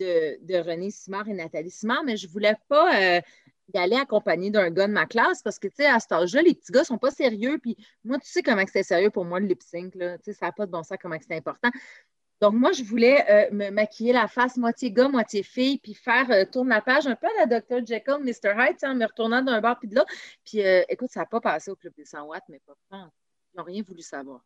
de, 0.00 0.58
René 0.58 0.90
Simard 0.90 1.28
et 1.28 1.34
Nathalie 1.34 1.70
Simard, 1.70 2.04
mais 2.04 2.16
je 2.16 2.26
ne 2.26 2.32
voulais 2.32 2.56
pas 2.68 3.00
euh, 3.00 3.20
y 3.74 3.78
aller 3.78 3.96
accompagné 3.96 4.50
d'un 4.50 4.70
gars 4.70 4.86
de 4.86 4.92
ma 4.92 5.06
classe 5.06 5.42
parce 5.42 5.58
que, 5.58 5.68
tu 5.68 5.76
sais, 5.76 5.86
à 5.86 5.98
cet 6.00 6.12
âge-là, 6.12 6.42
les 6.42 6.54
petits 6.54 6.72
gars 6.72 6.80
ne 6.80 6.86
sont 6.86 6.98
pas 6.98 7.10
sérieux. 7.10 7.58
Puis 7.58 7.76
moi, 8.04 8.18
tu 8.18 8.30
sais 8.30 8.42
comment 8.42 8.64
c'est 8.70 8.82
sérieux 8.82 9.10
pour 9.10 9.24
moi, 9.24 9.40
le 9.40 9.46
lip 9.46 9.62
sync. 9.62 9.94
Là, 9.94 10.16
ça 10.24 10.46
n'a 10.46 10.52
pas 10.52 10.66
de 10.66 10.70
bon 10.70 10.82
sens 10.82 10.98
comment 11.00 11.16
c'est 11.20 11.36
important. 11.36 11.70
Donc, 12.40 12.52
moi, 12.52 12.72
je 12.72 12.82
voulais 12.82 13.24
euh, 13.30 13.54
me 13.54 13.70
maquiller 13.70 14.12
la 14.12 14.28
face 14.28 14.58
moitié 14.58 14.90
gars, 14.90 15.08
moitié 15.08 15.42
fille, 15.42 15.78
puis 15.78 15.94
faire 15.94 16.30
euh, 16.30 16.44
tourner 16.44 16.70
la 16.70 16.82
page 16.82 17.06
un 17.06 17.16
peu 17.16 17.26
à 17.26 17.46
la 17.46 17.60
Dr. 17.60 17.86
Jekyll, 17.86 18.18
Mr. 18.20 18.52
Hyde, 18.58 18.76
en 18.82 18.94
me 18.94 19.06
retournant 19.06 19.42
d'un 19.42 19.60
bar 19.62 19.78
puis 19.78 19.88
de 19.88 19.94
l'autre. 19.94 20.12
Puis, 20.44 20.62
euh, 20.62 20.82
écoute, 20.90 21.10
ça 21.10 21.20
n'a 21.20 21.26
pas 21.26 21.40
passé 21.40 21.70
au 21.70 21.76
Club 21.76 21.94
des 21.96 22.04
100 22.04 22.24
watts, 22.26 22.44
mais 22.48 22.60
pas 22.66 22.74
Ils 22.92 23.56
n'ont 23.56 23.64
rien 23.64 23.82
voulu 23.82 24.02
savoir. 24.02 24.44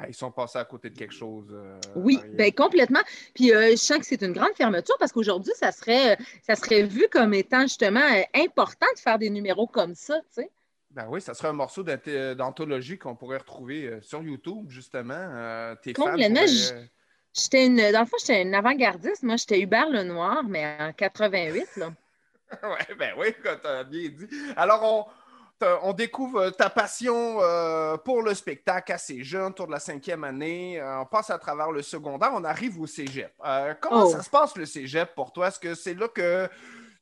Ah, 0.00 0.06
ils 0.06 0.14
sont 0.14 0.30
passés 0.30 0.58
à 0.58 0.64
côté 0.64 0.90
de 0.90 0.96
quelque 0.96 1.14
chose. 1.14 1.52
oui, 1.96 2.20
ben, 2.34 2.52
complètement. 2.52 3.00
Puis 3.34 3.48
je 3.48 3.76
sens 3.76 3.98
que 3.98 4.06
c'est 4.06 4.22
une 4.22 4.32
grande 4.32 4.54
fermeture 4.54 4.96
parce 4.98 5.10
qu'aujourd'hui, 5.10 5.52
ça 5.56 5.72
serait, 5.72 6.16
ça 6.46 6.54
serait 6.54 6.84
vu 6.84 7.08
comme 7.10 7.34
étant 7.34 7.62
justement 7.62 8.06
important 8.34 8.86
de 8.94 9.00
faire 9.00 9.18
des 9.18 9.30
numéros 9.30 9.66
comme 9.66 9.94
ça, 9.94 10.20
tu 10.34 10.42
sais. 10.42 10.50
Ben 10.90 11.06
oui, 11.08 11.20
ça 11.20 11.34
serait 11.34 11.48
un 11.48 11.52
morceau 11.52 11.82
d'anthologie 11.82 12.96
qu'on 12.96 13.14
pourrait 13.14 13.38
retrouver 13.38 13.98
sur 14.00 14.22
YouTube, 14.22 14.70
justement. 14.70 15.74
Complètement 15.94 16.44
une, 17.54 17.76
dans 17.92 18.00
le 18.00 18.06
fond, 18.06 18.16
j'étais 18.18 18.42
une 18.42 18.54
avant-gardiste. 18.54 19.22
Moi, 19.22 19.36
j'étais 19.36 19.60
Hubert 19.60 19.88
Lenoir, 19.88 20.44
mais 20.44 20.76
en 20.80 20.92
88, 20.92 21.76
là. 21.76 21.92
ouais, 22.62 22.94
ben 22.98 23.12
oui, 23.18 23.26
tu 23.42 23.66
as 23.66 23.84
bien 23.84 24.08
dit. 24.08 24.28
Alors, 24.56 24.82
on, 24.82 25.06
découvre 25.94 26.50
ta 26.50 26.70
passion 26.70 27.38
euh, 27.40 27.96
pour 27.96 28.22
le 28.22 28.34
spectacle 28.34 28.92
assez 28.92 29.22
jeune, 29.22 29.50
autour 29.50 29.66
de 29.66 29.72
la 29.72 29.80
cinquième 29.80 30.24
année. 30.24 30.80
Euh, 30.80 31.00
on 31.00 31.06
passe 31.06 31.30
à 31.30 31.38
travers 31.38 31.70
le 31.72 31.82
secondaire, 31.82 32.30
on 32.34 32.44
arrive 32.44 32.80
au 32.80 32.86
cégep. 32.86 33.32
Euh, 33.44 33.74
comment 33.80 34.04
oh. 34.04 34.10
ça 34.10 34.22
se 34.22 34.30
passe, 34.30 34.56
le 34.56 34.66
cégep, 34.66 35.14
pour 35.14 35.32
toi? 35.32 35.48
Est-ce 35.48 35.58
que 35.58 35.74
c'est 35.74 35.94
là 35.94 36.08
que 36.08 36.48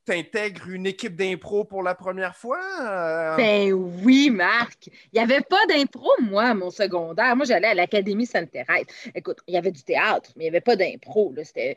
t'intègres 0.05 0.69
une 0.69 0.87
équipe 0.87 1.17
d'impro 1.17 1.65
pour 1.65 1.83
la 1.83 1.95
première 1.95 2.37
fois? 2.37 2.61
Euh, 2.81 3.37
ben 3.37 3.73
oui, 3.73 4.31
Marc. 4.31 4.87
Il 4.87 5.17
n'y 5.17 5.21
avait 5.21 5.43
pas 5.43 5.65
d'impro, 5.69 6.09
moi, 6.23 6.45
à 6.45 6.55
mon 6.55 6.71
secondaire. 6.71 7.37
Moi, 7.37 7.45
j'allais 7.45 7.69
à 7.69 7.75
l'Académie 7.75 8.27
Sainte-Thérèse. 8.27 8.87
Écoute, 9.15 9.39
il 9.47 9.55
y 9.55 9.59
avait 9.59 9.73
du 9.73 9.83
théâtre, 9.83 10.31
mais 10.37 10.45
il 10.45 10.47
n'y 10.47 10.57
avait 10.57 10.61
pas 10.61 10.77
d'impro. 10.77 11.35
C'était, 11.43 11.77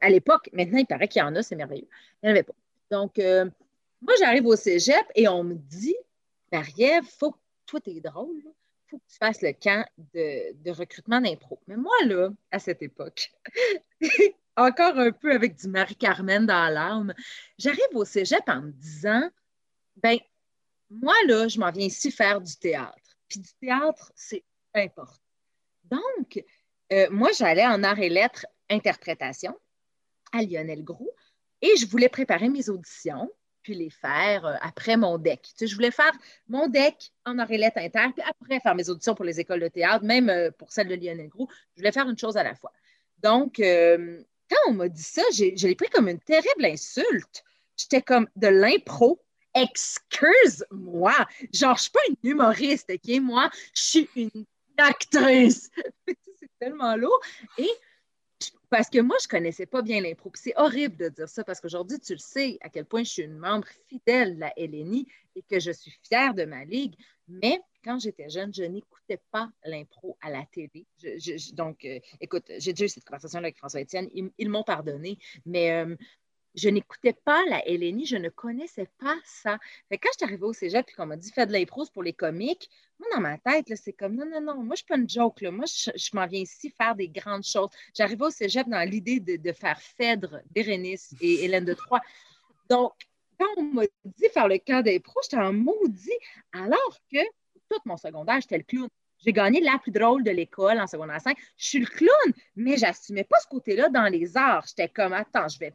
à 0.00 0.08
l'époque, 0.08 0.48
maintenant, 0.52 0.78
il 0.78 0.86
paraît 0.86 1.06
qu'il 1.06 1.20
y 1.20 1.22
en 1.22 1.36
a, 1.36 1.42
c'est 1.42 1.54
merveilleux. 1.54 1.88
Il 2.22 2.26
n'y 2.26 2.30
en 2.30 2.32
avait 2.32 2.42
pas. 2.42 2.54
Donc, 2.90 3.18
euh, 3.18 3.46
moi, 4.04 4.14
j'arrive 4.18 4.46
au 4.46 4.56
cégep 4.56 5.06
et 5.14 5.28
on 5.28 5.44
me 5.44 5.54
dit, 5.54 5.96
Marie-Ève, 6.52 7.04
faut 7.18 7.32
que 7.32 7.38
toi, 7.66 7.80
t'es 7.80 8.00
drôle, 8.00 8.36
il 8.36 8.90
faut 8.90 8.98
que 8.98 9.04
tu 9.10 9.16
fasses 9.16 9.40
le 9.40 9.52
camp 9.52 9.86
de, 10.12 10.52
de 10.62 10.70
recrutement 10.70 11.20
d'impro. 11.20 11.58
Mais 11.66 11.76
moi, 11.76 11.94
là, 12.04 12.30
à 12.50 12.58
cette 12.58 12.82
époque, 12.82 13.32
encore 14.56 14.98
un 14.98 15.10
peu 15.10 15.32
avec 15.32 15.56
du 15.56 15.68
Marie-Carmen 15.68 16.44
dans 16.44 16.72
l'âme, 16.72 17.14
j'arrive 17.58 17.80
au 17.94 18.04
cégep 18.04 18.46
en 18.46 18.60
me 18.60 18.72
disant, 18.72 19.30
ben, 19.96 20.18
moi, 20.90 21.14
là, 21.26 21.48
je 21.48 21.58
m'en 21.58 21.70
viens 21.70 21.86
ici 21.86 22.10
faire 22.10 22.42
du 22.42 22.54
théâtre. 22.56 23.16
Puis 23.28 23.40
du 23.40 23.50
théâtre, 23.54 24.12
c'est 24.14 24.44
important. 24.74 25.14
Donc, 25.84 26.44
euh, 26.92 27.08
moi, 27.10 27.30
j'allais 27.32 27.66
en 27.66 27.82
arts 27.82 27.98
et 28.00 28.10
lettres 28.10 28.46
interprétation 28.68 29.58
à 30.32 30.42
Lionel 30.42 30.84
Gros 30.84 31.14
et 31.62 31.76
je 31.78 31.86
voulais 31.86 32.08
préparer 32.08 32.48
mes 32.48 32.68
auditions 32.68 33.30
puis 33.64 33.74
les 33.74 33.90
faire 33.90 34.46
euh, 34.46 34.54
après 34.60 34.96
mon 34.96 35.18
deck. 35.18 35.40
Je 35.60 35.74
voulais 35.74 35.90
faire 35.90 36.12
mon 36.48 36.68
deck 36.68 37.10
en 37.24 37.38
arts 37.40 37.50
et 37.50 37.58
lettres 37.58 37.78
inter, 37.78 38.12
puis 38.14 38.24
après 38.28 38.60
faire 38.60 38.76
mes 38.76 38.88
auditions 38.88 39.16
pour 39.16 39.24
les 39.24 39.40
écoles 39.40 39.60
de 39.60 39.68
théâtre, 39.68 40.04
même 40.04 40.28
euh, 40.30 40.52
pour 40.52 40.70
celle 40.70 40.86
de 40.86 40.94
Lionel 40.94 41.28
Gros. 41.28 41.48
Je 41.74 41.80
voulais 41.80 41.90
faire 41.90 42.08
une 42.08 42.18
chose 42.18 42.36
à 42.36 42.44
la 42.44 42.54
fois. 42.54 42.72
Donc, 43.18 43.56
quand 43.56 44.58
on 44.68 44.74
m'a 44.74 44.88
dit 44.88 45.02
ça, 45.02 45.22
je 45.32 45.66
l'ai 45.66 45.74
pris 45.74 45.88
comme 45.88 46.08
une 46.08 46.20
terrible 46.20 46.66
insulte. 46.66 47.42
J'étais 47.76 48.02
comme 48.02 48.28
de 48.36 48.48
l'impro. 48.48 49.18
Excuse-moi. 49.54 51.14
Genre, 51.52 51.76
je 51.76 51.82
suis 51.82 51.90
pas 51.90 52.00
une 52.08 52.30
humoriste, 52.30 52.92
OK? 52.92 53.20
Moi, 53.20 53.48
je 53.74 53.82
suis 53.82 54.10
une 54.14 54.44
actrice. 54.76 55.70
c'est 56.06 56.50
tellement 56.58 56.96
lourd. 56.96 57.18
Et 57.56 57.70
parce 58.74 58.90
que 58.90 58.98
moi, 58.98 59.16
je 59.22 59.28
connaissais 59.28 59.66
pas 59.66 59.82
bien 59.82 60.00
l'impro. 60.00 60.32
C'est 60.34 60.52
horrible 60.56 60.96
de 60.96 61.08
dire 61.08 61.28
ça 61.28 61.44
parce 61.44 61.60
qu'aujourd'hui, 61.60 62.00
tu 62.00 62.14
le 62.14 62.18
sais 62.18 62.58
à 62.60 62.68
quel 62.68 62.84
point 62.84 63.04
je 63.04 63.10
suis 63.10 63.22
une 63.22 63.38
membre 63.38 63.68
fidèle 63.86 64.34
de 64.34 64.40
la 64.40 64.52
LNI 64.56 65.06
et 65.36 65.42
que 65.42 65.60
je 65.60 65.70
suis 65.70 65.92
fière 66.02 66.34
de 66.34 66.44
ma 66.44 66.64
ligue. 66.64 66.96
Mais 67.28 67.60
quand 67.84 68.00
j'étais 68.00 68.28
jeune, 68.28 68.52
je 68.52 68.64
n'écoutais 68.64 69.20
pas 69.30 69.48
l'impro 69.64 70.18
à 70.20 70.30
la 70.30 70.44
télé. 70.50 70.86
donc, 71.52 71.84
euh, 71.84 72.00
écoute, 72.20 72.50
j'ai 72.58 72.72
déjà 72.72 72.86
eu 72.86 72.88
cette 72.88 73.04
conversation 73.04 73.38
avec 73.38 73.56
François 73.58 73.80
Etienne. 73.80 74.08
Ils, 74.12 74.48
m'ont 74.48 74.64
pardonné, 74.64 75.18
mais 75.46 75.70
euh, 75.70 75.94
je 76.54 76.68
n'écoutais 76.68 77.12
pas 77.12 77.42
la 77.48 77.62
LNI, 77.66 78.06
je 78.06 78.16
ne 78.16 78.28
connaissais 78.28 78.88
pas 78.98 79.16
ça. 79.24 79.58
Fait 79.88 79.98
quand 79.98 80.08
je 80.12 80.18
suis 80.18 80.24
arrivée 80.24 80.44
au 80.44 80.52
cégep 80.52 80.88
et 80.88 80.92
qu'on 80.92 81.06
m'a 81.06 81.16
dit 81.16 81.30
fais 81.32 81.46
de 81.46 81.52
l'impro 81.52 81.84
pour 81.92 82.02
les 82.02 82.12
comiques, 82.12 82.70
moi, 82.98 83.08
dans 83.12 83.20
ma 83.20 83.38
tête, 83.38 83.72
c'est 83.76 83.92
comme 83.92 84.14
non, 84.14 84.26
non, 84.26 84.40
non, 84.40 84.62
moi, 84.62 84.74
je 84.74 84.78
suis 84.78 84.86
pas 84.86 84.96
une 84.96 85.08
joke. 85.08 85.42
Moi, 85.42 85.64
je, 85.66 86.10
m'en 86.14 86.26
viens 86.26 86.40
ici 86.40 86.70
faire 86.70 86.94
des 86.94 87.08
grandes 87.08 87.44
choses. 87.44 87.70
J'arrivais 87.96 88.24
au 88.24 88.30
cégep 88.30 88.68
dans 88.68 88.88
l'idée 88.88 89.18
de, 89.20 89.52
faire 89.52 89.80
Phèdre, 89.80 90.40
Bérénice 90.50 91.14
et 91.20 91.44
Hélène 91.44 91.64
de 91.64 91.74
Troyes. 91.74 92.02
Donc, 92.70 92.92
quand 93.38 93.48
on 93.56 93.62
m'a 93.64 93.82
dit 94.04 94.28
faire 94.32 94.46
le 94.48 94.58
camp 94.58 94.82
d'impro, 94.82 95.20
j'étais 95.22 95.36
en 95.36 95.52
maudit, 95.52 96.10
alors 96.52 96.98
que 97.12 97.18
tout 97.68 97.80
mon 97.84 97.96
secondaire, 97.96 98.40
j'étais 98.40 98.58
le 98.58 98.64
clown. 98.64 98.88
J'ai 99.24 99.32
gagné 99.32 99.60
la 99.60 99.78
plus 99.78 99.90
drôle 99.90 100.22
de 100.22 100.30
l'école 100.30 100.78
en 100.78 100.86
secondaire 100.86 101.20
5. 101.20 101.36
Je 101.56 101.66
suis 101.66 101.78
le 101.78 101.86
clown, 101.86 102.32
mais 102.56 102.76
j'assumais 102.76 103.24
pas 103.24 103.38
ce 103.40 103.48
côté-là 103.48 103.88
dans 103.88 104.06
les 104.06 104.36
arts. 104.36 104.66
J'étais 104.68 104.88
comme, 104.88 105.14
attends, 105.14 105.48
je 105.48 105.58
vais 105.58 105.72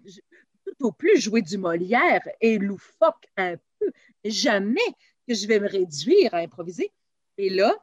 tout 0.78 0.88
au 0.88 0.92
plus 0.92 1.20
jouer 1.20 1.42
du 1.42 1.58
Molière 1.58 2.28
et 2.42 2.58
loufoque 2.58 3.28
un 3.38 3.56
peu. 3.80 3.92
Jamais 4.24 4.80
que 5.28 5.34
je 5.34 5.48
vais 5.48 5.60
me 5.60 5.68
réduire 5.68 6.34
à 6.34 6.38
improviser. 6.38 6.92
Et 7.38 7.50
là, 7.50 7.76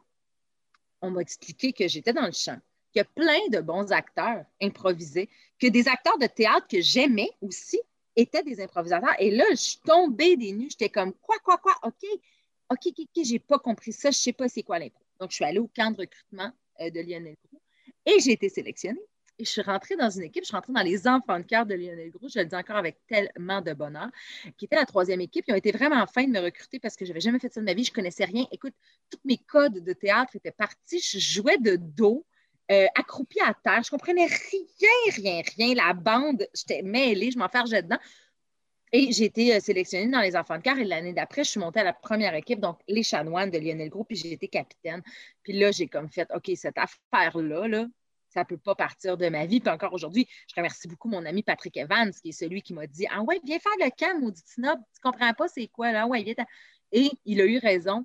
on 1.01 1.11
m'a 1.11 1.21
expliqué 1.21 1.73
que 1.73 1.89
j'étais 1.89 2.13
dans 2.13 2.27
le 2.27 2.33
champ, 2.33 2.59
qu'il 2.93 3.01
y 3.01 3.03
a 3.03 3.05
plein 3.05 3.49
de 3.51 3.61
bons 3.61 3.93
acteurs 3.93 4.45
improvisés, 4.61 5.29
que 5.59 5.67
des 5.67 5.89
acteurs 5.89 6.19
de 6.19 6.27
théâtre 6.27 6.67
que 6.69 6.81
j'aimais 6.81 7.31
aussi 7.41 7.81
étaient 8.17 8.43
des 8.43 8.61
improvisateurs. 8.61 9.15
Et 9.19 9.31
là, 9.31 9.45
je 9.51 9.57
suis 9.57 9.79
tombée 9.85 10.37
des 10.37 10.53
nues. 10.53 10.69
J'étais 10.71 10.89
comme, 10.89 11.13
quoi, 11.15 11.39
quoi, 11.39 11.59
quoi, 11.59 11.75
OK, 11.83 12.05
OK, 12.71 12.81
OK, 12.87 12.99
OK, 12.99 13.25
j'ai 13.25 13.39
pas 13.39 13.59
compris 13.59 13.93
ça, 13.93 14.11
je 14.11 14.19
sais 14.19 14.33
pas 14.33 14.49
c'est 14.49 14.63
quoi 14.63 14.79
l'impro. 14.79 15.03
Donc, 15.21 15.31
je 15.31 15.37
suis 15.37 15.45
allée 15.45 15.59
au 15.59 15.71
camp 15.75 15.91
de 15.91 15.99
recrutement 15.99 16.51
euh, 16.81 16.91
de 16.91 17.01
Lionel 17.01 17.37
et 18.05 18.21
j'ai 18.21 18.33
été 18.33 18.49
sélectionnée. 18.49 19.01
Et 19.39 19.45
je 19.45 19.51
suis 19.51 19.63
rentrée 19.63 19.97
dans 19.97 20.09
une 20.09 20.23
équipe, 20.23 20.45
je 20.45 20.49
suis 20.49 20.57
rentrée 20.57 20.73
dans 20.73 20.83
les 20.83 21.07
enfants 21.07 21.39
de 21.39 21.45
cœur 21.45 21.67
de 21.67 21.75
Lionel 21.75 22.11
Gros, 22.11 22.29
je 22.29 22.39
le 22.39 22.47
dis 22.47 22.57
encore 22.57 22.77
avec 22.77 22.97
tellement 23.07 23.61
de 23.61 23.75
bonheur, 23.75 24.09
qui 24.57 24.65
était 24.65 24.77
la 24.77 24.87
troisième 24.87 25.21
équipe. 25.21 25.45
Ils 25.49 25.53
ont 25.53 25.57
été 25.57 25.73
vraiment 25.73 26.07
fins 26.07 26.25
de 26.25 26.31
me 26.31 26.41
recruter 26.41 26.79
parce 26.79 26.97
que 26.97 27.05
je 27.05 27.11
n'avais 27.11 27.21
jamais 27.21 27.39
fait 27.39 27.53
ça 27.53 27.61
de 27.61 27.67
ma 27.67 27.75
vie, 27.75 27.85
je 27.85 27.91
ne 27.91 27.95
connaissais 27.95 28.25
rien. 28.25 28.47
Écoute, 28.51 28.75
tous 29.11 29.21
mes 29.25 29.37
codes 29.37 29.85
de 29.85 29.93
théâtre 29.93 30.37
étaient 30.37 30.53
partis, 30.53 31.01
je 31.01 31.19
jouais 31.19 31.59
de 31.59 31.77
dos. 31.77 32.25
Euh, 32.73 32.87
accroupie 32.97 33.39
à 33.43 33.55
terre, 33.55 33.85
je 33.85 33.91
comprenais 33.91 34.27
rien, 34.27 35.15
rien, 35.15 35.43
rien. 35.57 35.75
La 35.75 35.93
bande, 35.93 36.49
j'étais 36.53 36.83
mêlée, 36.83 37.31
je 37.31 37.39
m'en 37.39 37.45
m'enfergeais 37.45 37.83
dedans. 37.83 37.99
Et 38.93 39.13
j'ai 39.13 39.25
été 39.25 39.55
euh, 39.55 39.61
sélectionnée 39.61 40.11
dans 40.11 40.21
les 40.21 40.35
enfants 40.35 40.57
de 40.57 40.63
cœur 40.63 40.79
et 40.79 40.85
l'année 40.85 41.13
d'après, 41.13 41.45
je 41.45 41.51
suis 41.51 41.61
montée 41.61 41.81
à 41.81 41.85
la 41.85 41.93
première 41.93 42.35
équipe, 42.35 42.59
donc 42.59 42.81
les 42.89 43.05
chanoines 43.05 43.51
de 43.51 43.59
Lionel 43.59 43.89
Gros, 43.89 44.03
puis 44.03 44.17
j'ai 44.17 44.33
été 44.33 44.49
capitaine. 44.49 45.03
Puis 45.45 45.53
là, 45.53 45.71
j'ai 45.71 45.87
comme 45.87 46.09
fait, 46.09 46.29
OK, 46.35 46.51
cette 46.57 46.79
affaire-là, 46.79 47.69
là, 47.69 47.87
ça 48.37 48.43
ne 48.43 48.45
peut 48.45 48.59
pas 48.59 48.75
partir 48.75 49.17
de 49.17 49.31
ma 49.31 49.47
vie. 49.47 49.61
Puis 49.61 49.71
encore 49.71 49.95
aujourd'hui, 49.95 50.29
je 50.47 50.55
remercie 50.55 50.89
beaucoup 50.89 51.09
mon 51.09 51.25
ami 51.25 51.43
Patrick 51.43 51.75
Evans, 51.79 52.13
qui 52.13 52.29
est 52.29 52.33
celui 52.33 52.61
qui 52.61 52.75
m'a 52.75 52.87
dit 52.87 53.07
Ah 53.11 53.23
ouais, 53.23 53.41
viens 53.43 53.59
faire 53.59 53.73
le 53.81 53.89
camp, 53.97 54.21
maudit 54.21 54.43
snob, 54.45 54.79
tu 54.95 55.01
comprends 55.03 55.33
pas 55.33 55.49
c'est 55.49 55.69
quoi 55.69 55.91
là? 55.91 56.07
Ouais, 56.07 56.23
viens. 56.23 56.35
Et 56.93 57.11
il 57.25 57.41
a 57.41 57.47
eu 57.47 57.57
raison. 57.57 58.05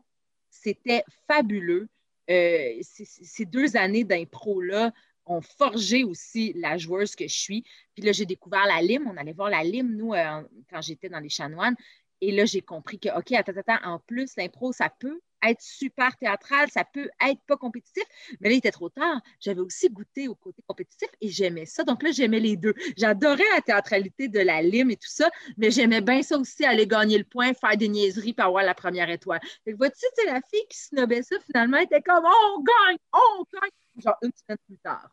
C'était 0.50 1.04
fabuleux. 1.28 1.90
Euh, 2.30 2.80
ces 2.82 3.46
deux 3.46 3.76
années 3.76 4.06
d'impro-là 4.06 4.94
ont 5.26 5.42
forgé 5.42 6.06
aussi 6.06 6.54
la 6.56 6.78
joueuse 6.78 7.14
que 7.14 7.28
je 7.28 7.38
suis. 7.38 7.66
Puis 7.94 8.06
là, 8.06 8.14
j'ai 8.14 8.26
découvert 8.26 8.66
la 8.66 8.82
lime. 8.82 9.12
On 9.14 9.18
allait 9.18 9.34
voir 9.34 9.50
la 9.50 9.66
lime, 9.66 9.98
nous, 9.98 10.14
euh, 10.14 10.42
quand 10.70 10.82
j'étais 10.82 11.10
dans 11.10 11.20
les 11.20 11.30
chanoines. 11.30 11.76
Et 12.22 12.32
là, 12.32 12.46
j'ai 12.46 12.62
compris 12.62 13.00
que, 13.00 13.10
OK, 13.18 13.34
attends, 13.34 13.52
attends, 13.58 13.84
en 13.84 14.00
plus, 14.00 14.38
l'impro, 14.38 14.72
ça 14.72 14.90
peut 14.90 15.20
être 15.44 15.62
super 15.62 16.16
théâtral, 16.18 16.70
ça 16.70 16.84
peut 16.84 17.10
être 17.28 17.42
pas 17.48 17.58
compétitif, 17.58 18.04
mais 18.40 18.50
là, 18.50 18.56
il 18.56 18.58
était 18.60 18.72
trop 18.72 18.90
tard. 18.90 19.22
J'avais 19.40 19.62
aussi 19.62 19.90
goûté 19.90 20.28
au 20.28 20.36
côté 20.36 20.62
compétitif 20.68 21.10
et 21.22 21.30
j'aimais 21.30 21.66
ça. 21.66 21.84
Donc 21.84 22.04
là, 22.04 22.12
j'aimais 22.12 22.40
les 22.40 22.58
deux. 22.58 22.74
J'adorais 22.98 23.44
la 23.56 23.62
théâtralité 23.62 24.28
de 24.28 24.40
la 24.40 24.62
lime 24.62 24.92
et 24.92 24.98
tout 24.98 25.10
ça, 25.10 25.30
mais 25.58 25.72
j'aimais 25.72 26.02
bien 26.02 26.22
ça 26.22 26.38
aussi, 26.38 26.66
aller 26.66 26.88
gagner 26.88 27.18
le 27.18 27.24
point, 27.24 27.54
faire 27.54 27.78
des 27.78 27.90
niaiseries, 27.90 28.34
pour 28.34 28.46
avoir 28.46 28.64
la 28.64 28.74
première 28.74 29.10
étoile. 29.10 29.42
Fait 29.64 29.74
que 29.74 29.78
vois-tu, 29.78 30.06
c'est 30.16 30.26
la 30.26 30.42
fille 30.42 30.66
qui 30.70 30.78
snobait 30.78 31.24
ça, 31.24 31.36
finalement, 31.46 31.78
était 31.78 32.02
comme 32.02 32.26
on 32.26 32.62
gagne, 32.62 32.98
on 33.14 33.44
gagne, 33.54 33.72
genre 34.04 34.18
une 34.22 34.32
semaine 34.34 34.58
plus 34.68 34.78
tard. 34.78 35.10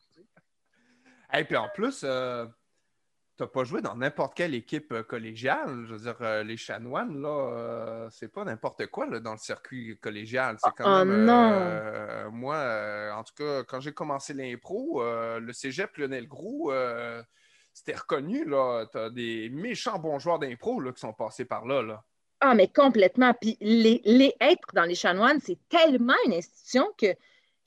Et 1.34 1.44
puis 1.44 1.56
en 1.56 1.68
plus, 1.68 2.00
euh, 2.04 2.46
tu 3.38 3.44
n'as 3.44 3.48
pas 3.48 3.62
joué 3.62 3.80
dans 3.80 3.94
n'importe 3.94 4.34
quelle 4.34 4.52
équipe 4.52 4.90
euh, 4.90 5.04
collégiale. 5.04 5.84
Je 5.86 5.94
veux 5.94 6.00
dire, 6.00 6.16
euh, 6.22 6.42
les 6.42 6.56
chanoines, 6.56 7.22
là, 7.22 7.28
euh, 7.28 8.08
c'est 8.10 8.32
pas 8.32 8.42
n'importe 8.44 8.86
quoi 8.88 9.06
dans 9.20 9.32
le 9.32 9.38
circuit 9.38 9.96
collégial. 9.98 10.56
C'est 10.62 10.72
quand 10.76 11.02
oh, 11.02 11.04
même. 11.04 11.24
non. 11.24 12.30
moi, 12.32 13.12
en 13.14 13.22
tout 13.22 13.34
cas, 13.36 13.62
quand 13.62 13.78
j'ai 13.78 13.92
commencé 13.92 14.34
l'impro, 14.34 15.02
le 15.04 15.52
cégep 15.52 15.96
Lionel 15.96 16.26
Gros, 16.26 16.72
c'était 17.72 17.94
reconnu. 17.94 18.44
Tu 18.44 18.98
as 18.98 19.10
des 19.10 19.48
méchants 19.50 20.00
bons 20.00 20.18
joueurs 20.18 20.40
d'impro 20.40 20.82
qui 20.92 21.00
sont 21.00 21.12
passés 21.12 21.44
par 21.44 21.64
là. 21.64 21.80
là. 21.82 22.02
Ah, 22.40 22.54
mais 22.54 22.68
complètement. 22.68 23.34
Puis 23.34 23.56
les, 23.60 24.02
les 24.04 24.34
être 24.40 24.68
dans 24.74 24.84
les 24.84 24.94
chanoines, 24.96 25.40
c'est 25.40 25.58
tellement 25.68 26.16
une 26.26 26.34
institution 26.34 26.88
que 26.98 27.14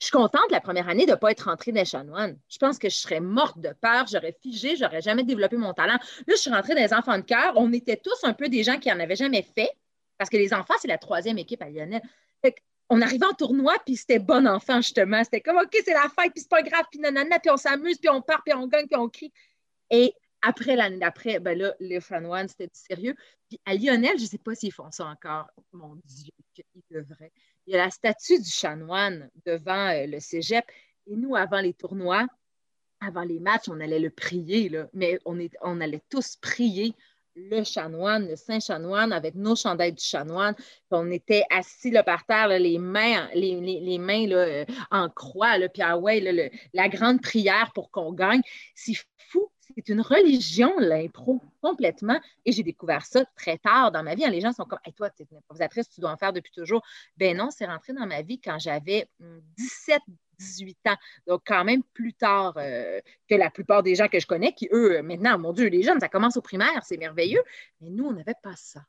Je 0.02 0.06
suis 0.06 0.16
contente 0.16 0.50
la 0.50 0.60
première 0.60 0.88
année 0.88 1.06
de 1.06 1.12
ne 1.12 1.16
pas 1.16 1.30
être 1.30 1.42
rentrée 1.42 1.70
dans 1.70 1.78
les 1.78 1.84
chanoines. 1.84 2.36
Je 2.48 2.58
pense 2.58 2.76
que 2.76 2.88
je 2.88 2.96
serais 2.96 3.20
morte 3.20 3.60
de 3.60 3.72
peur, 3.80 4.04
j'aurais 4.10 4.36
figé, 4.42 4.74
j'aurais 4.74 5.00
jamais 5.00 5.22
développé 5.22 5.56
mon 5.56 5.72
talent. 5.74 5.92
Là, 5.92 6.24
je 6.26 6.34
suis 6.34 6.50
rentrée 6.50 6.74
dans 6.74 6.80
les 6.80 6.92
enfants 6.92 7.18
de 7.18 7.22
cœur. 7.22 7.52
On 7.54 7.72
était 7.72 7.98
tous 7.98 8.24
un 8.24 8.32
peu 8.32 8.48
des 8.48 8.64
gens 8.64 8.80
qui 8.80 8.88
n'en 8.88 8.98
avaient 8.98 9.14
jamais 9.14 9.42
fait, 9.42 9.70
parce 10.18 10.28
que 10.28 10.36
les 10.36 10.52
enfants, 10.52 10.74
c'est 10.80 10.88
la 10.88 10.98
troisième 10.98 11.38
équipe 11.38 11.62
à 11.62 11.70
Lionel. 11.70 12.02
on 12.90 13.00
arrivait 13.00 13.26
en 13.26 13.32
tournoi, 13.32 13.76
puis 13.86 13.94
c'était 13.94 14.18
bon 14.18 14.44
enfant, 14.48 14.78
justement. 14.78 15.22
C'était 15.22 15.40
comme, 15.40 15.58
OK, 15.58 15.78
c'est 15.84 15.94
la 15.94 16.08
fête, 16.08 16.32
puis 16.32 16.40
c'est 16.40 16.50
pas 16.50 16.62
grave, 16.62 16.82
puis 16.90 16.98
nanana, 16.98 17.38
puis 17.38 17.52
on 17.52 17.56
s'amuse, 17.56 17.98
puis 17.98 18.10
on 18.10 18.22
part, 18.22 18.42
puis 18.44 18.56
on 18.56 18.66
gagne, 18.66 18.88
puis 18.88 18.98
on 18.98 19.08
crie. 19.08 19.32
Et 19.88 20.12
après 20.42 20.74
l'année 20.74 20.98
d'après, 20.98 21.38
ben 21.38 21.56
là, 21.56 21.76
les 21.78 22.00
One, 22.10 22.48
c'était 22.48 22.66
du 22.66 22.74
sérieux. 22.74 23.14
Puis 23.48 23.60
à 23.64 23.74
Lionel, 23.74 24.18
je 24.18 24.24
ne 24.24 24.28
sais 24.28 24.38
pas 24.38 24.56
s'ils 24.56 24.72
font 24.72 24.90
ça 24.90 25.06
encore. 25.06 25.46
Mon 25.72 25.94
Dieu, 26.04 26.32
Il 26.90 27.00
y 27.66 27.74
a 27.74 27.84
la 27.84 27.90
statue 27.90 28.38
du 28.38 28.50
chanoine 28.50 29.30
devant 29.46 29.88
euh, 29.88 30.06
le 30.06 30.20
cégep. 30.20 30.64
Et 31.06 31.16
nous, 31.16 31.34
avant 31.34 31.60
les 31.60 31.74
tournois, 31.74 32.26
avant 33.00 33.22
les 33.22 33.40
matchs, 33.40 33.68
on 33.68 33.80
allait 33.80 33.98
le 33.98 34.10
prier, 34.10 34.70
mais 34.92 35.18
on, 35.24 35.80
allait 35.80 36.02
tous 36.08 36.36
prier 36.36 36.94
le 37.34 37.64
chanoine, 37.64 38.28
le 38.28 38.36
Saint-Chanoine, 38.36 39.12
avec 39.12 39.34
nos 39.34 39.56
chandelles 39.56 39.94
du 39.94 40.04
chanoine. 40.04 40.54
On 40.90 41.10
était 41.10 41.44
assis 41.50 41.92
par 42.04 42.24
terre, 42.26 42.48
les 42.48 42.78
mains, 42.78 43.28
euh, 43.34 44.64
en 44.90 45.08
croix, 45.08 45.58
là, 45.58 45.68
puis 45.68 45.82
ah 45.82 45.98
ouais, 45.98 46.52
la 46.72 46.88
grande 46.88 47.20
prière 47.20 47.72
pour 47.74 47.90
qu'on 47.90 48.12
gagne. 48.12 48.42
C'est 48.74 48.96
fou 49.16 49.50
c'est 49.74 49.88
une 49.88 50.00
religion, 50.00 50.72
l'impro, 50.78 51.40
complètement. 51.60 52.20
Et 52.44 52.52
j'ai 52.52 52.62
découvert 52.62 53.04
ça 53.04 53.24
très 53.36 53.58
tard 53.58 53.92
dans 53.92 54.02
ma 54.02 54.14
vie. 54.14 54.28
Les 54.28 54.40
gens 54.40 54.52
sont 54.52 54.64
comme, 54.64 54.78
toi, 54.96 55.10
tu 55.10 55.22
es 55.22 55.26
une 55.30 55.38
improvisatrice, 55.38 55.88
tu 55.88 56.00
dois 56.00 56.10
en 56.10 56.16
faire 56.16 56.32
depuis 56.32 56.52
toujours. 56.52 56.82
Ben 57.16 57.36
non, 57.36 57.50
c'est 57.50 57.66
rentré 57.66 57.92
dans 57.92 58.06
ma 58.06 58.22
vie 58.22 58.40
quand 58.40 58.58
j'avais 58.58 59.08
17, 59.56 60.02
hum, 60.08 60.14
18 60.38 60.78
ans. 60.88 60.96
Donc, 61.26 61.42
quand 61.46 61.64
même 61.64 61.82
plus 61.94 62.14
tard 62.14 62.54
euh, 62.56 63.00
que 63.28 63.34
la 63.34 63.50
plupart 63.50 63.82
des 63.82 63.94
gens 63.94 64.08
que 64.08 64.20
je 64.20 64.26
connais, 64.26 64.52
qui, 64.52 64.68
eux, 64.72 65.02
maintenant, 65.02 65.38
mon 65.38 65.52
Dieu, 65.52 65.68
les 65.68 65.82
jeunes, 65.82 66.00
ça 66.00 66.08
commence 66.08 66.36
au 66.36 66.42
primaire, 66.42 66.82
c'est 66.82 66.96
merveilleux. 66.96 67.42
Mais 67.80 67.90
nous, 67.90 68.06
on 68.06 68.12
n'avait 68.12 68.34
pas 68.42 68.56
ça. 68.56 68.80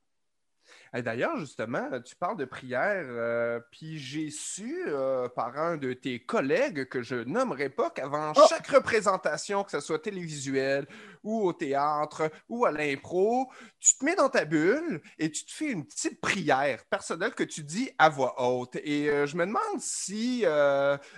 D'ailleurs, 1.01 1.37
justement, 1.37 1.89
tu 2.01 2.15
parles 2.15 2.37
de 2.37 2.45
prière, 2.45 3.03
euh, 3.07 3.59
puis 3.71 3.97
j'ai 3.97 4.29
su 4.29 4.83
euh, 4.85 5.27
par 5.27 5.57
un 5.57 5.75
de 5.75 5.93
tes 5.93 6.19
collègues 6.19 6.87
que 6.87 7.01
je 7.01 7.15
nommerai 7.15 7.69
pas 7.69 7.89
qu'avant 7.89 8.31
oh! 8.35 8.45
chaque 8.47 8.67
représentation, 8.67 9.63
que 9.63 9.71
ce 9.71 9.79
soit 9.79 9.97
télévisuelle 9.97 10.85
ou 11.23 11.47
au 11.47 11.53
théâtre 11.53 12.29
ou 12.47 12.65
à 12.65 12.71
l'impro, 12.71 13.51
tu 13.79 13.97
te 13.97 14.05
mets 14.05 14.15
dans 14.15 14.29
ta 14.29 14.45
bulle 14.45 15.01
et 15.17 15.31
tu 15.31 15.45
te 15.45 15.51
fais 15.51 15.71
une 15.71 15.83
petite 15.83 16.21
prière 16.21 16.85
personnelle 16.85 17.33
que 17.33 17.43
tu 17.43 17.63
dis 17.63 17.89
à 17.97 18.09
voix 18.09 18.35
haute. 18.43 18.75
Et 18.83 19.09
euh, 19.09 19.25
je 19.25 19.35
me 19.35 19.47
demande 19.47 19.79
si, 19.79 20.45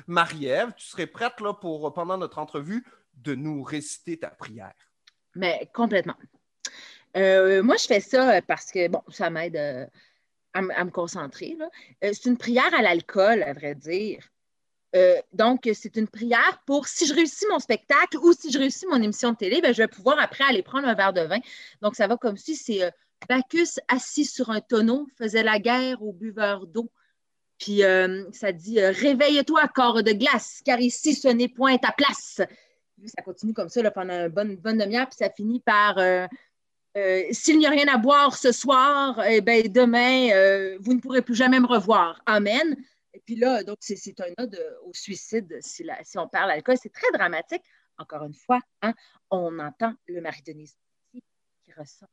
Marie-Ève, 0.08 0.72
tu 0.78 0.86
serais 0.86 1.08
prête 1.08 1.42
là, 1.42 1.54
pour, 1.54 1.94
pendant 1.94 2.18
notre 2.18 2.40
entrevue, 2.40 2.86
de 3.16 3.36
nous 3.36 3.62
réciter 3.62 4.18
ta 4.18 4.30
prière. 4.30 4.74
Mais 5.36 5.70
complètement. 5.74 6.16
Euh, 7.16 7.64
moi, 7.64 7.76
je 7.78 7.86
fais 7.86 8.00
ça 8.00 8.42
parce 8.42 8.72
que, 8.72 8.88
bon, 8.88 9.02
ça 9.10 9.30
m'aide 9.30 9.56
euh, 9.56 9.86
à, 10.54 10.62
me 10.62 10.92
concentrer. 10.92 11.58
Euh, 12.04 12.12
c'est 12.14 12.26
une 12.26 12.38
prière 12.38 12.74
à 12.74 12.82
l'alcool, 12.82 13.44
à 13.44 13.54
vrai 13.54 13.76
dire. 13.76 14.30
donc, 15.34 15.70
c'est 15.74 15.98
une 15.98 16.08
prière 16.08 16.62
pour 16.66 16.88
si 16.88 17.06
je 17.06 17.14
réussis 17.14 17.46
mon 17.50 17.60
spectacle 17.60 18.18
ou 18.18 18.32
si 18.34 18.50
je 18.52 18.58
réussis 18.58 18.86
mon 18.88 19.02
émission 19.02 19.32
de 19.34 19.38
télé, 19.38 19.60
ben, 19.62 19.74
je 19.74 19.82
vais 19.82 19.90
pouvoir 19.90 20.18
après 20.20 20.46
aller 20.46 20.64
prendre 20.64 20.88
un 20.88 20.94
verre 20.94 21.14
de 21.14 21.22
vin. 21.22 21.40
Donc, 21.82 21.96
ça 21.96 22.08
va 22.08 22.16
comme 22.18 22.38
si 22.38 22.56
c'est 22.56 22.82
Bacchus 23.28 23.80
assis 23.88 24.26
sur 24.26 24.50
un 24.52 24.62
tonneau 24.62 25.08
faisait 25.18 25.44
la 25.44 25.60
guerre 25.60 26.02
aux 26.02 26.14
buveurs 26.14 26.68
d'eau. 26.68 26.92
Puis 27.58 27.82
ça 28.32 28.52
dit 28.52 28.80
Réveille-toi, 28.80 29.68
corps 29.74 30.04
de 30.04 30.12
glace, 30.12 30.62
car 30.66 30.80
ici 30.80 31.14
ce 31.14 31.28
n'est 31.28 31.50
point 31.50 31.78
ta 31.78 31.92
place. 31.92 32.42
ça 33.06 33.22
continue 33.22 33.54
comme 33.54 33.70
ça 33.70 33.90
pendant 33.92 34.28
une 34.28 34.58
bonne 34.58 34.78
demi-heure, 34.78 35.08
puis 35.08 35.18
ça 35.18 35.30
finit 35.30 35.60
par 35.60 35.98
euh, 36.98 37.24
s'il 37.32 37.60
n'y 37.60 37.66
a 37.66 37.70
rien 37.70 37.88
à 37.88 37.98
boire 37.98 38.38
ce 38.38 38.52
soir, 38.52 39.22
eh 39.26 39.42
ben, 39.42 39.68
demain, 39.70 40.30
euh, 40.32 40.78
vous 40.80 40.94
ne 40.94 41.00
pourrez 41.00 41.22
plus 41.22 41.36
jamais 41.36 41.60
me 41.60 41.68
revoir. 41.68 42.22
Amen. 42.26 42.76
Et 43.14 43.20
puis 43.26 43.36
là, 43.36 43.64
donc, 43.64 43.78
c'est 43.82 44.20
un 44.22 44.44
ode 44.44 44.60
au 44.86 44.94
suicide 44.94 45.58
si, 45.62 45.86
on 46.16 46.28
parle 46.28 46.50
d'alcool. 46.50 46.78
C'est 46.82 46.94
très 46.94 47.12
dramatique. 47.14 47.64
Encore 47.98 48.24
une 48.24 48.34
fois, 48.34 48.60
hein, 48.82 48.94
on 49.30 49.60
entend 49.60 49.94
le 50.08 50.22
mari 50.22 50.42
qui 50.44 51.74
ressort. 51.78 52.10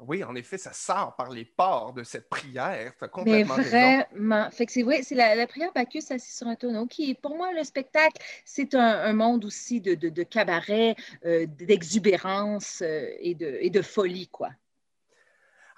Oui, 0.00 0.22
en 0.22 0.36
effet, 0.36 0.58
ça 0.58 0.72
sort 0.72 1.16
par 1.16 1.30
les 1.30 1.44
pores 1.44 1.92
de 1.92 2.04
cette 2.04 2.28
prière. 2.28 2.92
Tu 3.00 3.08
complètement 3.08 3.56
Mais 3.56 3.62
vraiment. 3.64 4.50
Fait 4.50 4.64
que 4.66 4.72
c'est 4.72 4.84
vrai, 4.84 5.02
c'est 5.02 5.16
la, 5.16 5.46
prière 5.48 5.72
Bacchus 5.74 6.04
assis 6.10 6.36
sur 6.36 6.46
un 6.46 6.54
tonneau 6.54 6.86
qui, 6.86 7.14
pour 7.14 7.36
moi, 7.36 7.52
le 7.52 7.64
spectacle, 7.64 8.22
c'est 8.44 8.74
un, 8.74 9.12
monde 9.12 9.44
aussi 9.44 9.80
de, 9.80 9.94
de, 9.94 10.22
cabaret, 10.22 10.94
euh, 11.26 11.46
d'exubérance 11.46 12.80
euh, 12.82 13.08
et, 13.18 13.34
de, 13.34 13.58
et 13.60 13.70
de 13.70 13.82
folie, 13.82 14.28
quoi. 14.28 14.50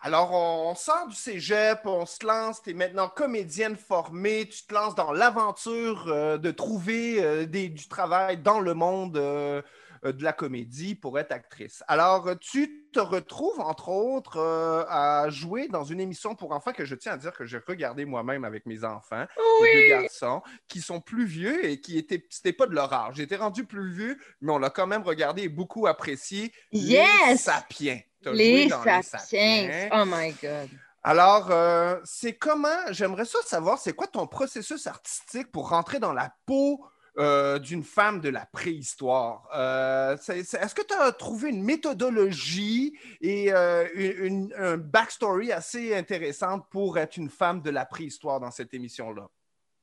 Alors, 0.02 0.32
on, 0.32 0.74
sort 0.74 1.08
du 1.08 1.14
cégep, 1.14 1.80
on 1.84 2.06
se 2.06 2.24
lance, 2.24 2.62
tu 2.62 2.70
es 2.70 2.72
maintenant 2.72 3.08
comédienne 3.08 3.76
formée, 3.76 4.48
tu 4.48 4.64
te 4.64 4.72
lances 4.72 4.94
dans 4.94 5.12
l'aventure 5.12 6.06
euh, 6.08 6.38
de 6.38 6.50
trouver 6.50 7.46
du 7.46 7.86
travail 7.86 8.38
dans 8.38 8.60
le 8.60 8.72
monde 8.72 9.18
euh, 9.18 9.60
de 10.02 10.22
la 10.22 10.32
comédie 10.32 10.94
pour 10.94 11.18
être 11.18 11.32
actrice. 11.32 11.82
Alors, 11.88 12.30
tu 12.40 12.86
te 12.92 13.00
retrouves, 13.00 13.60
entre 13.60 13.88
autres, 13.88 14.38
euh, 14.38 14.84
à 14.88 15.28
jouer 15.30 15.68
dans 15.68 15.84
une 15.84 16.00
émission 16.00 16.34
pour 16.34 16.52
enfants 16.52 16.72
que 16.72 16.84
je 16.84 16.94
tiens 16.94 17.12
à 17.12 17.16
dire 17.16 17.32
que 17.32 17.44
j'ai 17.44 17.58
regardé 17.58 18.04
moi-même 18.04 18.44
avec 18.44 18.66
mes 18.66 18.84
enfants, 18.84 19.26
les 19.62 19.88
deux 19.88 20.02
garçons, 20.02 20.42
qui 20.68 20.80
sont 20.80 21.00
plus 21.00 21.26
vieux 21.26 21.64
et 21.64 21.80
qui 21.80 21.98
étaient, 21.98 22.24
c'était 22.30 22.52
pas 22.52 22.66
de 22.66 22.74
leur 22.74 22.92
âge. 22.92 23.16
J'étais 23.16 23.36
rendu 23.36 23.64
plus 23.64 23.92
vieux, 23.92 24.18
mais 24.40 24.52
on 24.52 24.58
l'a 24.58 24.70
quand 24.70 24.86
même 24.86 25.02
regardé 25.02 25.42
et 25.42 25.48
beaucoup 25.48 25.86
apprécié. 25.86 26.52
Yes! 26.72 27.30
Les 27.30 27.36
Sapiens. 27.36 28.00
Les 28.26 28.68
sapiens. 29.02 29.88
Oh 29.92 30.04
my 30.06 30.32
God. 30.32 30.68
Alors, 31.02 31.50
euh, 31.50 31.96
c'est 32.04 32.34
comment, 32.34 32.68
j'aimerais 32.90 33.24
ça 33.24 33.38
savoir, 33.42 33.78
c'est 33.78 33.94
quoi 33.94 34.06
ton 34.06 34.26
processus 34.26 34.86
artistique 34.86 35.50
pour 35.50 35.70
rentrer 35.70 35.98
dans 35.98 36.12
la 36.12 36.34
peau 36.44 36.84
euh, 37.18 37.58
d'une 37.58 37.82
femme 37.82 38.20
de 38.20 38.28
la 38.28 38.46
préhistoire. 38.46 39.48
Euh, 39.52 40.16
est-ce 40.16 40.74
que 40.74 40.82
tu 40.86 40.94
as 40.94 41.10
trouvé 41.10 41.50
une 41.50 41.64
méthodologie 41.64 42.96
et 43.20 43.52
euh, 43.52 43.88
une, 43.94 44.54
un 44.56 44.76
backstory 44.76 45.50
assez 45.50 45.92
intéressante 45.92 46.66
pour 46.70 46.98
être 46.98 47.16
une 47.16 47.28
femme 47.28 47.62
de 47.62 47.70
la 47.70 47.84
préhistoire 47.84 48.38
dans 48.38 48.52
cette 48.52 48.74
émission-là? 48.74 49.28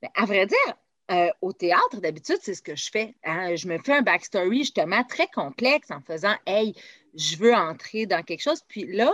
Ben, 0.01 0.09
à 0.15 0.25
vrai 0.25 0.45
dire, 0.45 1.35
au 1.41 1.51
théâtre, 1.51 1.99
d'habitude, 1.99 2.37
c'est 2.41 2.55
ce 2.55 2.61
que 2.61 2.77
je 2.77 2.89
fais. 2.89 3.15
Hein. 3.25 3.55
Je 3.55 3.67
me 3.67 3.77
fais 3.77 3.97
un 3.97 4.01
backstory 4.03 4.59
justement 4.59 5.03
très 5.03 5.27
complexe 5.27 5.91
en 5.91 5.99
faisant 5.99 6.35
Hey, 6.45 6.75
je 7.13 7.35
veux 7.35 7.53
entrer 7.53 8.05
dans 8.05 8.23
quelque 8.23 8.41
chose. 8.41 8.61
Puis 8.69 8.85
là, 8.85 9.11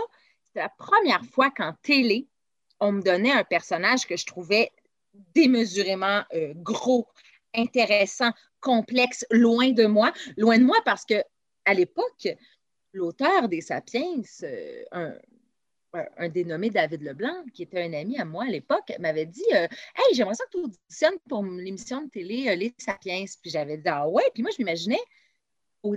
c'est 0.52 0.60
la 0.60 0.68
première 0.68 1.24
fois 1.32 1.50
qu'en 1.50 1.72
télé, 1.82 2.28
on 2.78 2.92
me 2.92 3.02
donnait 3.02 3.32
un 3.32 3.44
personnage 3.44 4.06
que 4.06 4.16
je 4.16 4.24
trouvais 4.24 4.70
démesurément 5.34 6.22
gros, 6.56 7.08
intéressant, 7.54 8.30
complexe, 8.60 9.24
loin 9.30 9.70
de 9.70 9.86
moi. 9.86 10.12
Loin 10.36 10.58
de 10.58 10.64
moi 10.64 10.76
parce 10.84 11.04
que 11.04 11.22
à 11.64 11.74
l'époque, 11.74 12.28
l'auteur 12.92 13.48
des 13.48 13.60
Sapiens, 13.60 14.22
euh, 14.42 15.18
un, 16.16 16.28
dénommé 16.28 16.70
David 16.70 17.02
Leblanc, 17.02 17.44
qui 17.52 17.62
était 17.62 17.82
un 17.82 17.92
ami 17.92 18.18
à 18.18 18.24
moi 18.24 18.44
à 18.44 18.48
l'époque, 18.48 18.92
m'avait 18.98 19.26
dit 19.26 19.44
euh, 19.54 19.66
Hey, 19.96 20.14
j'aimerais 20.14 20.34
ça 20.34 20.44
que 20.46 20.58
tu 20.58 20.64
auditionnes 20.64 21.18
pour 21.28 21.44
l'émission 21.44 22.02
de 22.02 22.10
télé 22.10 22.48
euh, 22.48 22.54
Les 22.54 22.74
Sapiens. 22.78 23.24
Puis 23.40 23.50
j'avais 23.50 23.76
dit 23.76 23.88
Ah 23.88 24.08
ouais, 24.08 24.24
puis 24.32 24.42
moi, 24.42 24.50
je 24.52 24.62
m'imaginais 24.62 25.00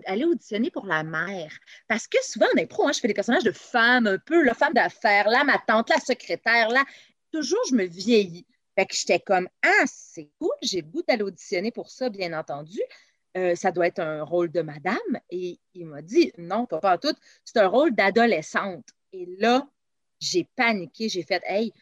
aller 0.05 0.25
auditionner 0.25 0.69
pour 0.69 0.85
la 0.85 1.03
mère. 1.03 1.57
Parce 1.87 2.07
que 2.07 2.17
souvent 2.23 2.47
en 2.55 2.61
impro, 2.61 2.87
hein, 2.87 2.91
je 2.93 2.99
fais 2.99 3.07
des 3.07 3.13
personnages 3.13 3.43
de 3.43 3.51
femmes, 3.51 4.07
un 4.07 4.17
peu, 4.17 4.43
la 4.43 4.53
femme 4.53 4.73
d'affaires, 4.73 5.29
là, 5.29 5.43
ma 5.43 5.57
tante, 5.59 5.89
la 5.89 5.99
secrétaire, 5.99 6.69
là. 6.69 6.83
Toujours, 7.31 7.61
je 7.69 7.75
me 7.75 7.85
vieillis. 7.85 8.45
Fait 8.77 8.85
que 8.85 8.95
j'étais 8.95 9.19
comme 9.19 9.49
Ah, 9.63 9.85
c'est 9.87 10.29
cool, 10.39 10.53
j'ai 10.61 10.81
le 10.81 10.87
goût 10.87 11.01
d'aller 11.01 11.23
auditionner 11.23 11.71
pour 11.71 11.89
ça, 11.89 12.09
bien 12.09 12.37
entendu. 12.37 12.79
Euh, 13.35 13.55
ça 13.55 13.71
doit 13.71 13.87
être 13.87 13.99
un 13.99 14.21
rôle 14.21 14.51
de 14.51 14.61
madame. 14.61 15.19
Et 15.31 15.59
il 15.73 15.87
m'a 15.87 16.03
dit 16.03 16.31
Non, 16.37 16.67
pas, 16.67 16.79
pas 16.79 16.99
tout, 16.99 17.15
c'est 17.43 17.57
un 17.57 17.67
rôle 17.67 17.95
d'adolescente. 17.95 18.85
Et 19.13 19.25
là, 19.39 19.67
j'ai 20.19 20.47
paniqué, 20.55 21.09
j'ai 21.09 21.23
fait 21.23 21.41
Hey, 21.47 21.73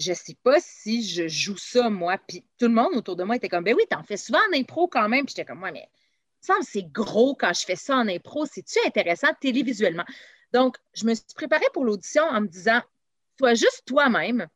je 0.00 0.12
sais 0.12 0.36
pas 0.42 0.58
si 0.60 1.02
je 1.02 1.28
joue 1.28 1.56
ça, 1.56 1.88
moi. 1.88 2.18
Puis 2.28 2.44
tout 2.58 2.66
le 2.66 2.74
monde 2.74 2.94
autour 2.94 3.16
de 3.16 3.24
moi 3.24 3.36
était 3.36 3.48
comme 3.48 3.64
Ben 3.64 3.74
oui, 3.74 3.84
t'en 3.88 4.02
fais 4.02 4.18
souvent 4.18 4.40
en 4.50 4.58
impro 4.58 4.88
quand 4.88 5.08
même. 5.08 5.24
Puis 5.24 5.34
j'étais 5.34 5.46
comme 5.46 5.60
Moi, 5.60 5.72
mais 5.72 5.88
ça 6.42 6.54
c'est 6.60 6.92
gros 6.92 7.34
quand 7.34 7.54
je 7.54 7.64
fais 7.64 7.76
ça 7.76 7.96
en 7.96 8.06
impro. 8.06 8.44
C'est-tu 8.44 8.78
intéressant 8.86 9.28
télévisuellement? 9.40 10.04
Donc, 10.52 10.76
je 10.92 11.06
me 11.06 11.14
suis 11.14 11.24
préparée 11.34 11.64
pour 11.72 11.84
l'audition 11.86 12.24
en 12.24 12.42
me 12.42 12.48
disant 12.48 12.82
Sois 13.38 13.54
juste 13.54 13.84
toi-même 13.86 14.46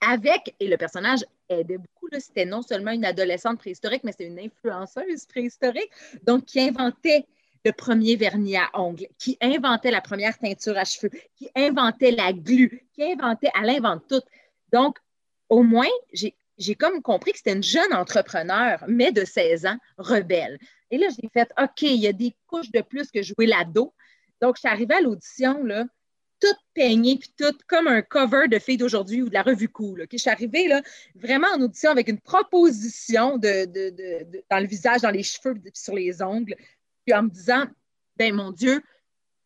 avec, 0.00 0.54
et 0.60 0.68
le 0.68 0.76
personnage 0.76 1.24
aidait 1.48 1.78
beaucoup, 1.78 2.08
c'était 2.18 2.46
non 2.46 2.62
seulement 2.62 2.90
une 2.90 3.04
adolescente 3.04 3.58
préhistorique, 3.58 4.04
mais 4.04 4.12
c'était 4.12 4.26
une 4.26 4.38
influenceuse 4.38 5.26
préhistorique, 5.26 5.90
donc 6.22 6.44
qui 6.44 6.60
inventait 6.60 7.26
le 7.64 7.72
premier 7.72 8.16
vernis 8.16 8.56
à 8.56 8.70
ongles, 8.74 9.06
qui 9.18 9.36
inventait 9.40 9.90
la 9.90 10.00
première 10.00 10.38
teinture 10.38 10.78
à 10.78 10.84
cheveux, 10.84 11.10
qui 11.36 11.50
inventait 11.54 12.10
la 12.10 12.32
glu, 12.32 12.86
qui 12.94 13.04
inventait, 13.04 13.50
elle 13.60 13.70
invente 13.70 14.08
tout. 14.08 14.22
Donc, 14.72 14.98
au 15.48 15.62
moins, 15.62 15.88
j'ai 16.12 16.34
j'ai 16.60 16.74
comme 16.74 17.00
compris 17.02 17.32
que 17.32 17.38
c'était 17.38 17.54
une 17.54 17.62
jeune 17.62 17.92
entrepreneur, 17.94 18.84
mais 18.86 19.12
de 19.12 19.24
16 19.24 19.64
ans, 19.66 19.78
rebelle. 19.96 20.58
Et 20.90 20.98
là, 20.98 21.06
j'ai 21.08 21.28
fait, 21.32 21.50
OK, 21.60 21.82
il 21.82 21.96
y 21.96 22.06
a 22.06 22.12
des 22.12 22.36
couches 22.46 22.70
de 22.70 22.82
plus 22.82 23.10
que 23.10 23.22
jouer 23.22 23.46
l'ado. 23.46 23.94
Donc, 24.42 24.56
je 24.56 24.60
suis 24.60 24.68
arrivée 24.68 24.94
à 24.94 25.00
l'audition, 25.00 25.64
là, 25.64 25.86
toute 26.40 26.58
peignée, 26.74 27.18
puis 27.18 27.32
toute 27.36 27.62
comme 27.64 27.86
un 27.86 28.02
cover 28.02 28.48
de 28.48 28.58
Fille 28.58 28.76
d'aujourd'hui 28.76 29.22
ou 29.22 29.28
de 29.28 29.34
la 29.34 29.42
revue 29.42 29.68
Cool. 29.68 30.06
Je 30.10 30.16
suis 30.16 30.30
arrivée 30.30 30.68
là, 30.68 30.82
vraiment 31.14 31.48
en 31.54 31.60
audition 31.60 31.90
avec 31.90 32.08
une 32.08 32.20
proposition 32.20 33.38
de, 33.38 33.66
dans 34.50 34.58
le 34.58 34.66
visage, 34.66 35.02
dans 35.02 35.10
les 35.10 35.22
cheveux, 35.22 35.54
sur 35.74 35.94
les 35.94 36.22
ongles, 36.22 36.56
puis 37.04 37.14
en 37.14 37.24
me 37.24 37.30
disant, 37.30 37.64
ben 38.16 38.34
mon 38.34 38.52
Dieu, 38.52 38.82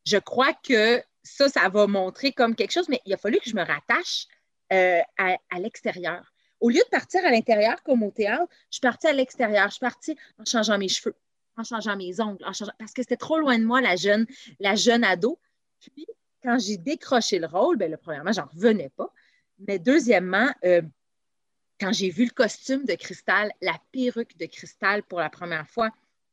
je 0.07 0.17
crois 0.19 0.53
que 0.53 1.03
ça, 1.23 1.49
ça 1.49 1.69
va 1.69 1.87
montrer 1.87 2.33
comme 2.33 2.55
quelque 2.55 2.73
chose, 2.73 2.89
mais 2.89 3.01
il 3.07 3.15
a 3.15 3.17
fallu 3.17 3.39
que 3.39 3.49
je 3.49 3.57
me 3.57 3.65
rattache 3.65 4.27
euh, 4.73 5.01
à, 5.19 5.59
l'extérieur. 5.59 6.33
Au 6.61 6.69
lieu 6.69 6.81
de 6.81 6.91
partir 6.91 7.25
à 7.25 7.31
l'intérieur 7.31 7.83
comme 7.83 8.03
au 8.03 8.11
théâtre, 8.11 8.47
je 8.71 8.77
suis 8.77 8.81
partie 8.81 9.07
à 9.07 9.13
l'extérieur. 9.13 9.67
Je 9.67 9.75
suis 9.75 9.81
partie 9.81 10.17
en 10.39 10.45
changeant 10.45 10.79
mes 10.79 10.89
cheveux, 10.89 11.15
en 11.57 11.65
changeant 11.65 11.97
mes 11.97 12.21
ongles, 12.21 12.45
en 12.45 12.53
changeant... 12.53 12.73
parce 12.79 12.93
que 12.93 13.03
c'était 13.03 13.17
trop 13.17 13.39
loin 13.39 13.59
de 13.59 13.65
moi, 13.65 13.81
la 13.81 13.97
jeune, 13.97 14.27
la 14.61 14.75
jeune 14.75 15.05
ado. 15.05 15.39
Puis, 15.81 16.07
quand 16.45 16.59
j'ai 16.59 16.77
décroché 16.77 17.39
le 17.39 17.47
rôle, 17.47 17.77
bien, 17.77 17.89
le 17.89 17.97
premièrement, 17.97 18.33
j'en 18.33 18.47
revenais 18.47 18.91
pas. 18.91 19.11
Mais 19.59 19.79
deuxièmement, 19.79 20.51
euh, 20.65 20.83
quand 21.81 21.93
j'ai 21.93 22.11
vu 22.11 22.25
le 22.25 22.31
costume 22.31 22.85
de 22.85 22.95
cristal, 22.95 23.51
la 23.63 23.77
perruque 23.93 24.37
de 24.37 24.47
cristal 24.47 25.03
pour 25.05 25.21
la 25.21 25.31
première 25.31 25.67
fois, 25.69 25.91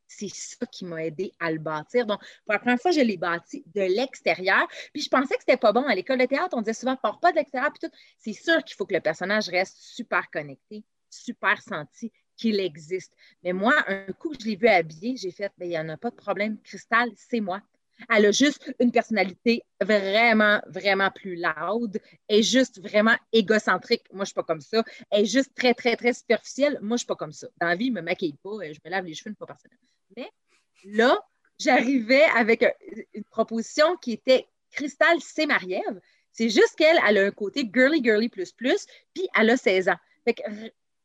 c'est 0.08 0.30
ça 0.30 0.65
qui 0.65 0.84
m'a 0.84 1.06
aidé 1.06 1.32
à 1.39 1.52
le 1.52 1.60
bâtir. 1.60 2.06
Donc, 2.06 2.19
pour 2.43 2.54
la 2.54 2.60
première 2.60 2.80
fois, 2.80 2.91
je 2.91 3.00
l'ai 3.00 3.15
bâti 3.15 3.63
de 3.74 3.82
l'extérieur. 3.82 4.67
Puis 4.93 5.04
je 5.04 5.10
pensais 5.10 5.36
que 5.36 5.39
c'était 5.39 5.56
pas 5.56 5.71
bon. 5.71 5.84
À 5.84 5.95
l'école 5.95 6.19
de 6.19 6.26
théâtre, 6.26 6.58
on 6.58 6.62
disait 6.62 6.74
souvent, 6.74 6.97
pars 6.97 7.21
pas 7.21 7.32
de 7.32 7.38
l'extérieur. 7.38 7.71
Puis 7.71 7.88
tout. 7.88 7.95
C'est 8.17 8.34
sûr 8.34 8.62
qu'il 8.65 8.76
faut 8.76 8.86
que 8.86 8.93
le 8.93 9.00
personnage 9.00 9.47
reste 9.47 9.78
super 9.78 10.30
connecté, 10.30 10.84
super 11.10 11.62
senti, 11.62 12.12
qu'il 12.36 12.60
existe. 12.60 13.13
Mais 13.41 13.54
moi, 13.54 13.74
un 13.88 14.12
coup 14.12 14.30
que 14.32 14.38
je 14.41 14.47
l'ai 14.47 14.58
vu 14.58 14.67
habillé, 14.67 15.15
j'ai 15.15 15.32
fait, 15.32 15.52
ben, 15.58 15.65
il 15.65 15.69
n'y 15.69 15.80
en 15.80 15.88
a 15.88 15.97
pas 15.97 16.10
de 16.10 16.15
problème. 16.15 16.60
Cristal, 16.62 17.10
c'est 17.15 17.39
moi. 17.39 17.62
Elle 18.09 18.25
a 18.25 18.31
juste 18.31 18.73
une 18.79 18.91
personnalité 18.91 19.63
vraiment, 19.81 20.61
vraiment 20.67 21.11
plus 21.11 21.35
loud. 21.35 21.99
Elle 22.27 22.39
est 22.39 22.43
juste 22.43 22.81
vraiment 22.81 23.15
égocentrique. 23.31 24.03
Moi, 24.11 24.25
je 24.25 24.29
suis 24.29 24.35
pas 24.35 24.43
comme 24.43 24.61
ça. 24.61 24.83
Elle 25.09 25.23
est 25.23 25.25
juste 25.25 25.51
très, 25.55 25.73
très, 25.73 25.95
très 25.95 26.13
superficielle. 26.13 26.79
Moi, 26.81 26.89
je 26.89 26.93
ne 26.93 26.97
suis 26.97 27.07
pas 27.07 27.15
comme 27.15 27.31
ça. 27.31 27.47
Dans 27.59 27.67
la 27.67 27.75
vie, 27.75 27.87
je 27.87 27.93
me 27.93 28.01
maquille 28.01 28.37
pas. 28.43 28.57
Je 28.61 28.79
me 28.83 28.89
lave 28.89 29.05
les 29.05 29.13
cheveux 29.13 29.29
une 29.29 29.35
fois 29.35 29.47
par 29.47 29.59
semaine. 29.59 29.77
Mais 30.15 30.29
là, 30.85 31.19
j'arrivais 31.59 32.23
avec 32.35 32.65
une 33.13 33.23
proposition 33.25 33.95
qui 33.97 34.13
était 34.13 34.47
Cristal, 34.71 35.17
c'est 35.19 35.45
Marie-Ève. 35.45 35.99
C'est 36.31 36.49
juste 36.49 36.75
qu'elle, 36.77 36.97
elle 37.07 37.17
a 37.17 37.25
un 37.25 37.31
côté 37.31 37.69
girly, 37.71 38.01
girly 38.01 38.29
plus 38.29 38.51
plus, 38.53 38.85
puis 39.13 39.27
elle 39.37 39.49
a 39.49 39.57
16 39.57 39.89
ans. 39.89 39.97
Fait 40.23 40.33
que 40.33 40.41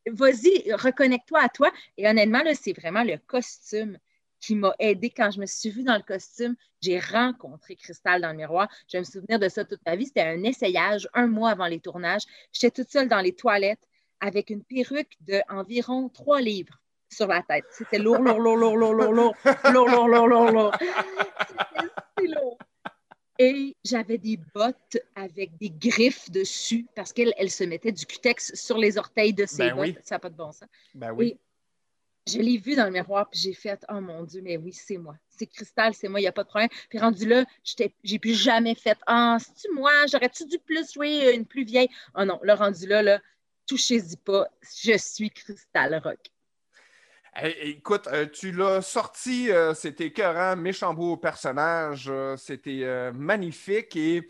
vas-y, 0.07 0.73
reconnecte-toi 0.73 1.41
à 1.41 1.49
toi. 1.49 1.73
Et 1.97 2.09
honnêtement, 2.09 2.43
là, 2.43 2.55
c'est 2.55 2.73
vraiment 2.73 3.03
le 3.03 3.19
costume 3.27 3.99
qui 4.47 4.55
m'a 4.55 4.73
aidé 4.79 5.11
quand 5.11 5.33
je 5.33 5.41
me 5.41 5.47
suis 5.47 5.71
vue 5.71 5.83
dans 5.83 5.97
le 5.97 6.03
costume. 6.03 6.55
J'ai 6.81 7.01
rencontré 7.01 7.75
Cristal 7.75 8.23
dans 8.23 8.31
le 8.31 8.37
miroir. 8.37 8.69
Je 8.87 8.97
vais 8.97 9.01
me 9.01 9.05
souvenir 9.05 9.41
de 9.41 9.49
ça 9.49 9.65
toute 9.65 9.81
ma 9.85 9.97
vie. 9.97 10.07
C'était 10.07 10.21
un 10.21 10.45
essayage 10.45 11.09
un 11.15 11.27
mois 11.27 11.51
avant 11.51 11.67
les 11.67 11.81
tournages. 11.81 12.23
J'étais 12.53 12.71
toute 12.71 12.91
seule 12.93 13.09
dans 13.09 13.21
les 13.21 13.33
toilettes 13.33 13.83
avec 14.21 14.51
une 14.51 14.63
perruque 14.63 15.17
d'environ 15.21 16.09
trois 16.09 16.41
livres 16.41 16.81
sur 17.11 17.27
la 17.27 17.43
tête. 17.43 17.65
C'était 17.73 17.99
lourd, 17.99 18.19
lourd, 18.19 18.39
lourd, 18.39 18.57
lourd, 18.57 18.77
lourd, 18.77 18.95
lourd, 18.95 19.13
lourd, 19.13 19.35
lourd, 19.73 19.89
lourd, 19.89 20.09
lourd, 20.09 20.29
lourd, 20.29 20.53
lourd. 20.53 20.73
C'était 20.79 22.29
lourd. 22.29 22.59
Et 23.39 23.77
j'avais 23.85 24.17
des 24.17 24.39
bottes 24.55 24.97
avec 25.17 25.59
des 25.59 25.71
griffes 25.71 26.31
dessus 26.31 26.87
parce 26.95 27.13
qu'elle 27.13 27.35
elle 27.37 27.51
se 27.51 27.65
mettait 27.65 27.93
du 27.93 28.07
cutex 28.07 28.55
sur 28.55 28.79
les 28.79 28.97
orteils 28.97 29.35
de 29.35 29.45
ses 29.45 29.73
bottes. 29.73 29.99
Ça 30.05 30.15
n'a 30.15 30.19
pas 30.21 30.31
de 30.31 30.37
bon 30.37 30.53
sens. 30.53 30.69
Ben 30.95 31.11
oui 31.11 31.37
je 32.27 32.39
l'ai 32.39 32.59
vu 32.59 32.75
dans 32.75 32.87
le 32.87 32.91
miroir, 32.91 33.29
puis 33.31 33.41
j'ai 33.41 33.53
fait 33.53 33.85
Oh 33.89 34.01
mon 34.01 34.25
Dieu, 34.25 34.41
mais 34.43 34.57
oui, 34.57 34.73
c'est 34.73 34.99
moi. 34.99 35.17
C'est 35.29 35.47
Cristal, 35.47 35.95
c'est 35.95 36.09
moi, 36.09 36.21
il 36.21 36.25
n'y 36.25 36.29
a 36.29 36.33
pas 36.33 36.45
de 36.45 36.49
problème. 36.49 36.71
Puis 36.89 36.99
rendu 36.99 37.27
là, 37.27 37.45
j'ai 38.03 38.19
plus 38.19 38.35
jamais 38.35 38.75
fait 38.75 38.99
Ah, 39.07 39.37
c'est-tu 39.41 39.73
moi? 39.75 39.93
J'aurais-tu 40.11 40.47
dû 40.47 40.59
plus 40.59 40.93
jouer 40.93 41.35
une 41.35 41.47
plus 41.47 41.65
vieille 41.65 41.89
Oh 42.17 42.25
non, 42.25 42.41
le 42.43 42.53
rendu 42.55 42.87
là, 42.87 43.03
là 43.03 43.21
touchez-y 43.67 44.17
pas, 44.17 44.49
je 44.63 44.97
suis 44.97 45.31
Cristal 45.31 46.01
Rock. 46.03 46.21
Écoute, 47.43 48.09
euh, 48.13 48.27
tu 48.27 48.53
l'as 48.53 48.83
sorti, 48.83 49.51
euh, 49.51 49.75
c'était 49.75 50.07
écœurant, 50.07 50.57
méchant 50.57 50.95
beau 50.95 51.17
personnage, 51.17 52.07
euh, 52.09 52.37
c'était 52.37 53.13
magnifique 53.13 53.97
et 53.97 54.29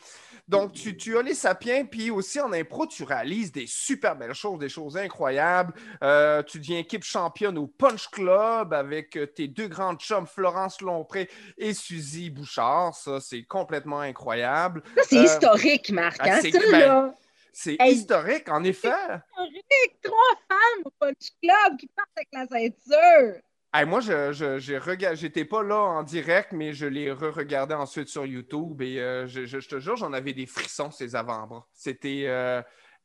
donc, 0.49 0.75
tu, 0.75 1.19
as 1.19 1.23
les 1.23 1.35
sapiens, 1.35 1.85
puis 1.85 2.11
aussi 2.11 2.39
en 2.39 2.53
impro, 2.53 2.87
tu 2.87 3.03
réalises 3.03 3.51
des 3.51 3.67
super 3.67 4.15
belles 4.15 4.33
choses, 4.33 4.61
des 4.61 4.69
choses 4.69 4.97
incroyables. 4.97 5.75
Euh, 6.05 6.41
tu 6.45 6.61
deviens 6.61 6.79
équipe 6.79 7.03
championne 7.03 7.59
au 7.59 7.67
Punch 7.67 8.09
Club 8.11 8.73
avec 8.73 9.19
tes 9.35 9.49
deux 9.49 9.67
grandes 9.67 9.99
chums, 9.99 10.27
Florence 10.27 10.81
Lompré 10.81 11.29
et 11.59 11.75
Suzy 11.75 12.31
Bouchard. 12.31 12.95
Ça, 12.95 13.19
c'est 13.21 13.43
complètement 13.43 13.99
incroyable. 13.99 14.85
Ça, 14.97 15.03
c'est 15.09 15.19
euh, 15.19 15.25
historique, 15.25 15.91
Marc. 15.91 16.19
Ah, 16.21 16.37
hein, 16.37 16.51
ben, 16.71 17.15
c'est 17.59 17.79
historique, 17.87 18.51
en 18.51 18.63
effet. 18.65 18.89
Historique! 18.89 20.01
Trois 20.03 20.35
femmes 20.47 20.83
au 20.85 20.91
Punch 21.01 21.31
Club 21.43 21.79
qui 21.79 21.89
partent 21.89 22.11
avec 22.17 22.29
la 22.33 22.47
ceinture 22.47 23.41
moi, 23.85 24.01
je, 24.01 25.13
j'étais 25.15 25.45
pas 25.45 25.63
là 25.63 25.77
en 25.77 26.03
direct, 26.03 26.53
mais 26.53 26.73
je 26.73 26.87
l'ai 26.87 27.13
re-regardé 27.13 27.75
ensuite 27.75 28.09
sur 28.09 28.25
YouTube 28.25 28.81
et 28.81 29.01
euh, 29.01 29.27
je, 29.27 29.59
te 29.59 29.79
jure, 29.79 29.97
j'en 29.97 30.13
avais 30.13 30.33
des 30.33 30.47
frissons 30.47 30.91
ces 30.91 31.15
avant-bras. 31.15 31.67
C'était 31.75 32.25
euh, 32.27 32.63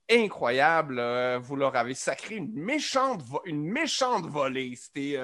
incroyable. 0.09 0.99
Euh, 0.99 1.39
vous 1.41 1.57
leur 1.57 1.75
avez 1.75 1.93
sacré 1.93 2.35
une 2.35 2.53
méchante, 2.53 3.21
une 3.45 3.63
méchante 3.63 4.27
volée. 4.27 4.75
C'était 4.75 5.17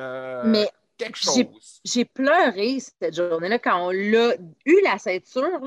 quelque 0.97 1.17
chose. 1.17 1.79
J'ai 1.85 2.05
pleuré 2.05 2.79
cette 2.79 3.15
journée-là 3.15 3.59
quand 3.59 3.87
on 3.87 3.91
l'a 3.91 4.35
eu 4.65 4.81
la 4.83 4.97
ceinture. 4.97 5.61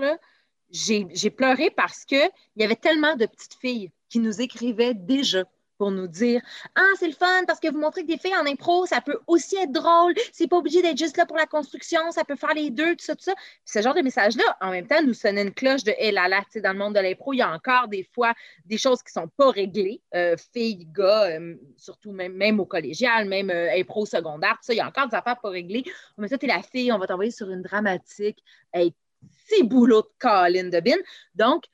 J'ai 0.71 1.31
pleuré 1.31 1.71
parce 1.71 2.05
qu'il 2.05 2.31
y 2.57 2.65
avait 2.65 2.77
tellement 2.77 3.17
de 3.17 3.27
petites 3.27 3.55
filles 3.61 3.91
qui 4.09 4.19
nous 4.19 4.41
écrivaient 4.41 4.95
déjà 4.95 5.45
pour 5.81 5.91
nous 5.91 6.09
dire 6.09 6.43
Ah, 6.75 6.93
c'est 6.99 7.07
le 7.07 7.15
fun 7.15 7.45
parce 7.47 7.59
que 7.59 7.69
vous 7.73 7.79
montrez 7.79 8.03
que 8.03 8.09
des 8.09 8.19
filles 8.19 8.37
en 8.37 8.45
impro, 8.45 8.85
ça 8.85 9.01
peut 9.01 9.19
aussi 9.27 9.57
être 9.57 9.73
drôle. 9.73 10.13
C'est 10.31 10.47
pas 10.47 10.59
obligé 10.59 10.83
d'être 10.83 10.99
juste 10.99 11.17
là 11.17 11.25
pour 11.25 11.39
la 11.39 11.47
construction, 11.47 12.11
ça 12.11 12.23
peut 12.23 12.37
faire 12.37 12.53
les 12.53 12.69
deux, 12.69 12.97
tout 12.97 13.05
ça, 13.05 13.17
tout 13.17 13.23
ça. 13.23 13.33
ce 13.65 13.81
genre 13.81 13.95
de 13.95 14.03
message-là, 14.03 14.45
en 14.61 14.73
même 14.73 14.87
temps, 14.87 15.03
nous 15.03 15.15
sonnait 15.15 15.41
une 15.41 15.55
cloche 15.55 15.83
de 15.83 15.95
Hé 15.97 16.13
là 16.13 16.29
là, 16.29 16.41
tu 16.41 16.51
sais, 16.51 16.61
dans 16.61 16.73
le 16.73 16.79
monde 16.79 16.97
de 16.97 17.01
l'impro, 17.01 17.33
il 17.33 17.39
y 17.39 17.43
a 17.43 17.51
encore 17.51 17.89
des 17.89 18.07
fois 18.15 18.35
des 18.67 18.77
choses 18.77 19.03
qui 19.03 19.11
sont 19.11 19.29
pas 19.39 19.51
réglées. 19.51 20.03
Euh, 20.15 20.37
filles, 20.53 20.87
gars, 20.95 21.31
euh, 21.31 21.55
surtout 21.79 22.13
même, 22.13 22.35
même 22.35 22.61
au 22.61 22.67
collégial, 22.67 23.27
même 23.27 23.49
euh, 23.49 23.71
impro 23.75 24.05
secondaire, 24.05 24.57
tout 24.57 24.67
ça, 24.67 24.75
il 24.75 24.77
y 24.77 24.81
a 24.81 24.87
encore 24.87 25.09
des 25.09 25.17
affaires 25.17 25.41
pas 25.41 25.49
réglées. 25.49 25.85
Mais 26.19 26.29
ça, 26.29 26.37
t'es 26.37 26.47
la 26.47 26.63
fille, 26.63 26.93
on 26.93 26.99
va 26.99 27.07
t'envoyer 27.07 27.31
sur 27.31 27.49
une 27.49 27.63
dramatique. 27.63 28.45
C'est 29.47 29.63
boulot 29.63 30.03
de 30.03 30.09
Colin 30.19 30.69
de 30.69 30.81
Bin. 30.81 30.97
Donc, 31.35 31.65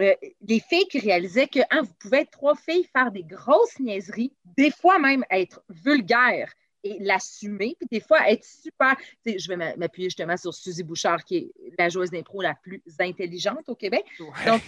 euh, 0.00 0.14
les 0.42 0.60
filles 0.60 0.86
qui 0.88 0.98
réalisaient 0.98 1.48
que 1.48 1.60
hein, 1.70 1.82
vous 1.82 1.94
pouvez 1.98 2.18
être 2.18 2.30
trois 2.30 2.54
filles, 2.54 2.86
faire 2.92 3.10
des 3.10 3.24
grosses 3.24 3.78
niaiseries, 3.78 4.32
des 4.56 4.70
fois 4.70 4.98
même 4.98 5.24
être 5.30 5.62
vulgaires 5.70 6.52
et 6.82 6.98
l'assumer, 7.00 7.74
puis 7.78 7.88
des 7.90 8.00
fois 8.00 8.30
être 8.30 8.44
super. 8.44 8.94
Je 9.24 9.48
vais 9.48 9.56
m'appuyer 9.76 10.08
justement 10.08 10.36
sur 10.36 10.54
Suzy 10.54 10.82
Bouchard, 10.82 11.24
qui 11.24 11.36
est 11.36 11.52
la 11.78 11.88
joueuse 11.88 12.10
d'impro 12.10 12.42
la 12.42 12.54
plus 12.54 12.82
intelligente 13.00 13.68
au 13.68 13.74
Québec. 13.74 14.04
Donc, 14.46 14.62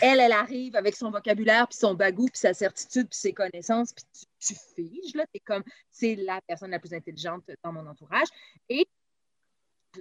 elle, 0.00 0.18
elle 0.18 0.32
arrive 0.32 0.74
avec 0.76 0.96
son 0.96 1.10
vocabulaire, 1.10 1.68
puis 1.68 1.78
son 1.78 1.94
bagou, 1.94 2.26
puis 2.26 2.38
sa 2.38 2.54
certitude, 2.54 3.08
puis 3.08 3.18
ses 3.18 3.32
connaissances, 3.32 3.92
puis 3.92 4.04
tu, 4.40 4.54
figes, 4.74 5.14
là. 5.14 5.24
es 5.34 5.40
comme, 5.40 5.62
c'est 5.90 6.16
la 6.16 6.40
personne 6.46 6.70
la 6.70 6.78
plus 6.78 6.94
intelligente 6.94 7.44
dans 7.62 7.72
mon 7.72 7.86
entourage. 7.86 8.28
Et 8.68 8.88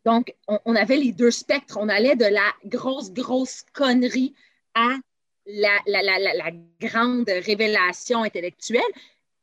donc, 0.06 0.36
on 0.48 0.76
avait 0.76 0.98
les 0.98 1.12
deux 1.12 1.32
spectres. 1.32 1.78
On 1.80 1.90
allait 1.90 2.16
de 2.16 2.26
la 2.26 2.54
grosse, 2.66 3.12
grosse 3.12 3.64
connerie 3.74 4.34
à 4.76 4.98
la, 5.46 6.52
grande 6.80 7.30
révélation 7.30 8.24
intellectuelle. 8.24 8.82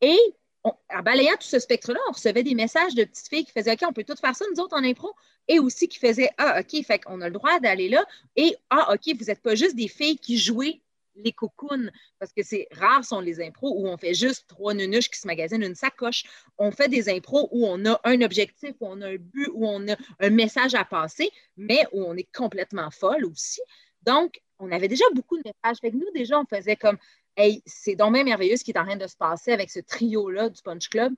Et 0.01 0.19
en 0.65 1.03
balayant 1.03 1.35
tout 1.35 1.47
ce 1.47 1.59
spectre-là, 1.59 2.01
on 2.09 2.13
recevait 2.13 2.43
des 2.43 2.55
messages 2.55 2.95
de 2.95 3.05
petites 3.05 3.29
filles 3.29 3.45
qui 3.45 3.53
faisaient 3.53 3.73
OK, 3.73 3.83
on 3.89 3.93
peut 3.93 4.05
tout 4.05 4.17
faire 4.17 4.35
ça, 4.35 4.45
nous 4.53 4.61
autres 4.61 4.77
en 4.77 4.83
impro, 4.83 5.13
et 5.47 5.59
aussi 5.61 5.89
qui 5.89 5.99
faisaient 5.99 6.31
Ah, 6.39 6.61
OK, 6.61 6.85
fait 6.85 6.99
qu'on 6.99 7.21
a 7.21 7.29
le 7.29 7.35
droit 7.35 7.61
d'aller 7.61 7.89
là, 7.89 8.05
et 8.35 8.57
Ah, 8.71 8.93
OK, 8.93 9.15
vous 9.17 9.27
n'êtes 9.27 9.43
pas 9.43 9.55
juste 9.55 9.77
des 9.77 9.89
filles 9.89 10.19
qui 10.19 10.39
jouaient 10.39 10.81
les 11.17 11.33
cocoones, 11.33 11.91
parce 12.19 12.33
que 12.33 12.43
c'est 12.43 12.67
rare 12.73 13.05
sont 13.05 13.21
les 13.21 13.41
impros 13.41 13.75
où 13.77 13.89
on 13.89 13.97
fait 13.97 14.15
juste 14.15 14.47
trois 14.49 14.75
nunuches 14.75 15.11
qui 15.11 15.19
se 15.19 15.27
magasinent 15.27 15.63
une 15.63 15.75
sacoche. 15.75 16.25
On 16.59 16.71
fait 16.71 16.89
des 16.89 17.09
impros 17.09 17.49
où 17.53 17.67
on 17.67 17.85
a 17.87 18.01
un 18.05 18.21
objectif, 18.23 18.73
où 18.81 18.87
on 18.87 19.01
a 19.01 19.09
un 19.09 19.17
but, 19.17 19.49
où 19.53 19.67
on 19.67 19.89
a 19.89 19.97
un 20.21 20.31
message 20.31 20.75
à 20.75 20.85
passer, 20.85 21.31
mais 21.57 21.85
où 21.93 22.05
on 22.05 22.17
est 22.17 22.29
complètement 22.35 22.91
folle 22.91 23.25
aussi. 23.25 23.61
Donc, 24.03 24.41
on 24.59 24.71
avait 24.73 24.89
déjà 24.89 25.05
beaucoup 25.15 25.37
de 25.37 25.43
messages. 25.45 25.79
Fait 25.81 25.91
que 25.91 25.97
nous, 25.97 26.11
déjà, 26.15 26.39
on 26.39 26.47
faisait 26.47 26.77
comme 26.77 26.99
Hey, 27.39 27.63
c'est 27.67 27.97
donc 27.97 28.13
merveilleux 28.13 28.57
ce 28.57 28.65
qui 28.65 28.71
est 28.71 28.79
en 28.79 28.87
train 28.87 28.97
de 28.97 29.07
se 29.07 29.17
passer 29.17 29.53
avec 29.53 29.71
ce 29.71 29.81
trio-là 29.81 30.49
du 30.49 30.63
Punch 30.63 30.89
Club. 30.89 31.13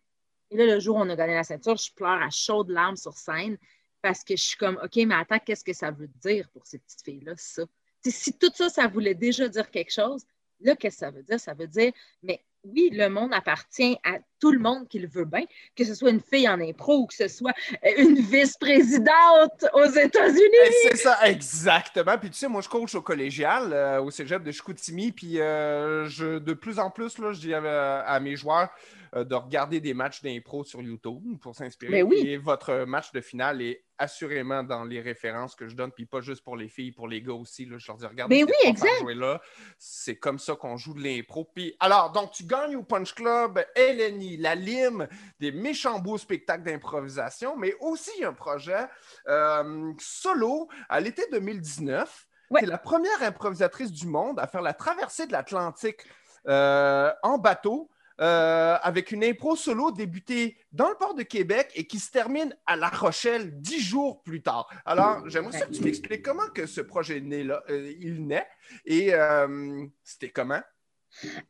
Et 0.51 0.57
là, 0.57 0.67
le 0.67 0.81
jour 0.81 0.97
où 0.97 1.01
on 1.01 1.09
a 1.09 1.15
gagné 1.15 1.35
la 1.35 1.45
ceinture, 1.45 1.77
je 1.77 1.93
pleure 1.93 2.21
à 2.21 2.29
chaudes 2.31 2.71
larmes 2.71 2.97
sur 2.97 3.17
scène 3.17 3.57
parce 4.03 4.25
que 4.25 4.37
je 4.37 4.43
suis 4.43 4.57
comme 4.57 4.81
OK, 4.83 4.97
mais 4.97 5.15
attends, 5.15 5.39
qu'est-ce 5.39 5.65
que 5.65 5.73
ça 5.73 5.93
veut 5.93 6.09
dire 6.21 6.49
pour 6.51 6.67
ces 6.67 6.79
petites 6.79 7.05
filles-là, 7.05 7.35
ça? 7.37 7.63
Si 8.05 8.33
tout 8.33 8.51
ça, 8.55 8.69
ça 8.69 8.87
voulait 8.87 9.15
déjà 9.15 9.49
dire 9.49 9.71
quelque 9.71 9.93
chose, 9.93 10.25
là, 10.61 10.77
qu'est-ce 10.77 10.97
que 10.97 11.07
ça 11.07 11.11
veut 11.11 11.23
dire? 11.23 11.41
Ça 11.41 11.55
veut 11.55 11.67
dire, 11.67 11.93
mais 12.23 12.43
oui, 12.65 12.91
le 12.93 13.09
monde 13.09 13.33
appartient 13.33 13.97
à 14.05 14.19
tout 14.41 14.53
le 14.53 14.59
monde 14.59 14.89
qui 14.89 14.99
le 14.99 15.09
veut 15.09 15.25
bien, 15.25 15.45
que 15.77 15.85
ce 15.85 15.95
soit 15.95 16.11
une 16.11 16.21
fille 16.21 16.49
en 16.49 16.61
impro 16.61 17.03
ou 17.03 17.07
que 17.07 17.15
ce 17.15 17.29
soit 17.29 17.55
euh, 17.85 17.91
une 17.99 18.21
vice-présidente 18.21 19.65
aux 19.73 19.85
États-Unis. 19.85 20.73
C'est 20.83 20.97
ça, 20.97 21.19
exactement. 21.29 22.19
Puis 22.19 22.31
tu 22.31 22.39
sais, 22.39 22.49
moi, 22.49 22.61
je 22.61 22.69
coach 22.69 22.95
au 22.95 23.03
collégial, 23.03 23.73
euh, 23.73 24.03
au 24.03 24.11
cégep 24.11 24.43
de 24.43 24.51
Chicoutimi, 24.51 25.13
puis 25.13 25.41
euh, 25.41 26.09
je, 26.09 26.39
de 26.39 26.53
plus 26.53 26.79
en 26.79 26.91
plus, 26.91 27.19
là, 27.19 27.33
je 27.33 27.41
dis 27.41 27.55
à 27.55 28.21
mes 28.21 28.37
joueurs, 28.37 28.71
de 29.15 29.35
regarder 29.35 29.81
des 29.81 29.95
matchs 29.95 30.23
d'impro 30.23 30.65
sur 30.65 30.83
YouTube 30.83 31.39
pour 31.41 31.55
s'inspirer. 31.55 32.03
Ben 32.03 32.13
Et 32.13 32.37
votre 32.37 32.85
match 32.85 33.13
de 33.13 33.21
finale 33.21 33.63
est 33.63 33.85
assurément 33.99 34.63
dans 34.63 34.85
les 34.85 35.01
références 35.01 35.55
que 35.55 35.69
je 35.69 35.75
donne, 35.75 35.91
puis 35.91 36.07
pas 36.07 36.21
juste 36.21 36.43
pour 36.43 36.57
les 36.57 36.69
filles, 36.69 36.93
pour 36.93 37.09
les 37.09 37.21
gars 37.21 37.35
aussi. 37.35 37.67
Là, 37.67 37.79
je 37.79 37.87
leur 37.89 37.97
dis, 37.97 38.07
regardez, 38.07 38.45
ben 38.45 38.47
oui, 38.49 38.71
exact. 38.71 39.03
là. 39.15 39.41
C'est 39.77 40.17
comme 40.17 40.39
ça 40.39 40.55
qu'on 40.55 40.77
joue 40.77 40.95
de 40.95 41.03
l'impro. 41.03 41.51
Puis 41.53 41.75
alors, 41.81 42.13
donc, 42.13 42.31
tu 42.31 42.45
gagnes 42.45 42.77
au 42.77 42.85
Punch 42.85 43.15
Club, 43.15 43.63
Eleni, 43.75 44.37
la 44.37 44.55
lime, 44.55 45.09
des 45.41 45.53
méchants 45.53 45.99
beaux 45.99 46.19
spectacles 46.19 46.63
d'improvisation, 46.63 47.57
mais 47.57 47.75
aussi 47.81 48.25
un 48.25 48.33
projet 48.33 48.87
euh, 49.27 49.93
solo 49.99 50.69
à 50.89 51.01
l'été 51.01 51.23
2019. 51.33 52.29
Ouais. 52.51 52.61
Tu 52.61 52.67
es 52.67 52.69
la 52.71 52.79
première 52.79 53.23
improvisatrice 53.23 53.93
du 53.93 54.07
monde 54.07 54.39
à 54.39 54.47
faire 54.47 54.63
la 54.63 54.73
traversée 54.73 55.27
de 55.27 55.33
l'Atlantique 55.33 56.05
euh, 56.47 57.13
en 57.23 57.37
bateau 57.37 57.91
euh, 58.21 58.77
avec 58.83 59.13
une 59.13 59.23
impro 59.23 59.55
solo 59.55 59.93
débutée 59.93 60.59
dans 60.73 60.89
le 60.89 60.97
port 60.97 61.15
de 61.15 61.23
Québec 61.23 61.71
et 61.75 61.87
qui 61.87 61.99
se 61.99 62.11
termine 62.11 62.57
à 62.67 62.77
La 62.77 62.89
Rochelle 62.89 63.61
dix 63.61 63.81
jours 63.81 64.23
plus 64.23 64.43
tard. 64.43 64.69
Alors, 64.85 65.29
j'aimerais 65.29 65.61
que 65.61 65.73
tu 65.73 65.83
m'expliques 65.83 66.25
comment 66.25 66.49
que 66.49 66.67
ce 66.67 66.81
projet 66.81 67.21
naît 67.21 67.45
là, 67.45 67.63
euh, 67.71 67.93
il 68.01 68.27
naît 68.27 68.47
et 68.85 69.15
euh, 69.15 69.87
c'était 70.03 70.31
comment? 70.31 70.61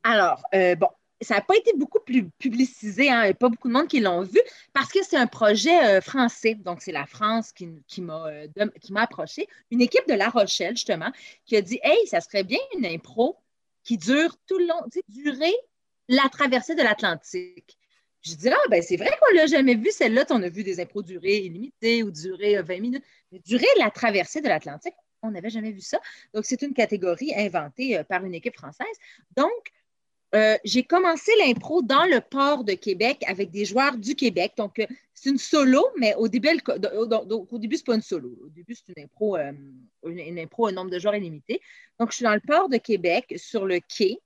Alors, 0.03 0.43
bon, 0.53 0.89
ça 1.21 1.37
n'a 1.37 1.41
pas 1.41 1.57
été 1.57 1.73
beaucoup 1.75 2.01
plus 2.01 2.29
publicisé, 2.39 3.11
hein, 3.11 3.23
il 3.23 3.25
n'y 3.25 3.31
a 3.31 3.35
pas 3.35 3.49
beaucoup 3.49 3.69
de 3.69 3.73
monde 3.73 3.89
qui 3.89 4.01
l'ont 4.01 4.23
vu, 4.23 4.41
parce 4.73 4.93
que 4.93 5.03
c'est 5.03 5.17
un 5.17 5.27
projet 5.27 6.01
français. 6.01 6.55
Donc, 6.55 6.83
c'est 6.83 6.93
la 6.93 7.07
France 7.07 7.51
qui, 7.53 7.69
qui 7.87 8.03
m'a 8.03 8.31
approché. 8.97 9.49
Une 9.71 9.81
équipe 9.81 10.07
de 10.07 10.15
La 10.15 10.29
Rochelle, 10.29 10.77
justement, 10.77 11.11
qui 11.45 11.57
a 11.57 11.63
dit 11.63 11.81
Hey, 11.83 12.07
ça 12.07 12.21
serait 12.21 12.45
bien 12.45 12.61
une 12.77 12.87
impro 12.87 13.37
qui 13.85 13.97
dure 13.97 14.37
tout 14.47 14.59
le 14.59 14.67
long, 14.67 14.83
tu 14.93 14.99
sais, 14.99 15.05
durer 15.09 15.55
la 16.09 16.29
traversée 16.31 16.75
de 16.75 16.83
l'Atlantique. 16.83 17.79
Je 18.23 18.35
dis, 18.35 18.49
ah, 18.49 18.57
ben 18.71 18.83
c'est 18.83 18.97
vrai 18.97 19.11
qu'on 19.21 19.35
l'a 19.35 19.47
jamais 19.47 19.75
vu, 19.75 19.91
celle-là. 19.91 20.25
On 20.31 20.43
a 20.43 20.49
vu 20.49 20.65
des 20.65 20.81
impros 20.81 21.03
durées 21.03 21.39
illimitées 21.39 22.03
ou 22.03 22.11
durer 22.11 22.61
20 22.61 22.81
minutes. 22.81 23.05
Mais 23.31 23.39
durer 23.39 23.67
la 23.79 23.91
traversée 23.91 24.41
de 24.41 24.49
l'Atlantique, 24.49 24.95
on 25.23 25.31
n'avait 25.31 25.51
jamais 25.51 25.71
vu 25.71 25.81
ça. 25.81 25.99
Donc, 26.35 26.45
c'est 26.45 26.63
une 26.63 26.75
catégorie 26.75 27.33
inventée 27.37 27.99
euh, 27.99 28.05
par 28.05 28.25
une 28.25 28.35
équipe 28.35 28.57
française. 28.57 28.87
Donc, 29.37 29.73
euh, 30.35 30.57
j'ai 30.65 30.83
commencé 30.83 31.33
l'impro 31.39 31.81
dans 31.81 32.05
le 32.05 32.21
port 32.21 32.65
de 32.65 32.75
Québec 32.75 33.25
avec 33.27 33.51
des 33.51 33.65
joueurs 33.65 33.97
du 33.97 34.15
Québec. 34.15 34.53
Donc, 34.57 34.79
euh, 34.79 34.87
c'est 35.15 35.31
une 35.31 35.39
solo, 35.39 35.87
mais 35.97 36.15
au 36.17 36.29
début, 36.29 36.49
au 36.49 37.59
début 37.59 37.77
ce 37.77 37.83
n'est 37.83 37.85
pas 37.85 37.95
une 37.95 38.03
solo. 38.03 38.37
Au 38.45 38.49
début, 38.49 38.75
c'est 38.75 38.93
une 38.97 39.05
impro, 39.05 39.37
une, 39.37 40.39
impro, 40.39 40.67
un 40.67 40.73
nombre 40.73 40.91
de 40.91 40.99
joueurs 40.99 41.15
illimité. 41.15 41.61
Donc, 41.99 42.11
je 42.11 42.17
suis 42.17 42.25
dans 42.25 42.35
le 42.35 42.43
port 42.47 42.69
de 42.69 42.77
Québec, 42.77 43.35
sur 43.37 43.65
le 43.65 43.81
quai 43.81 44.21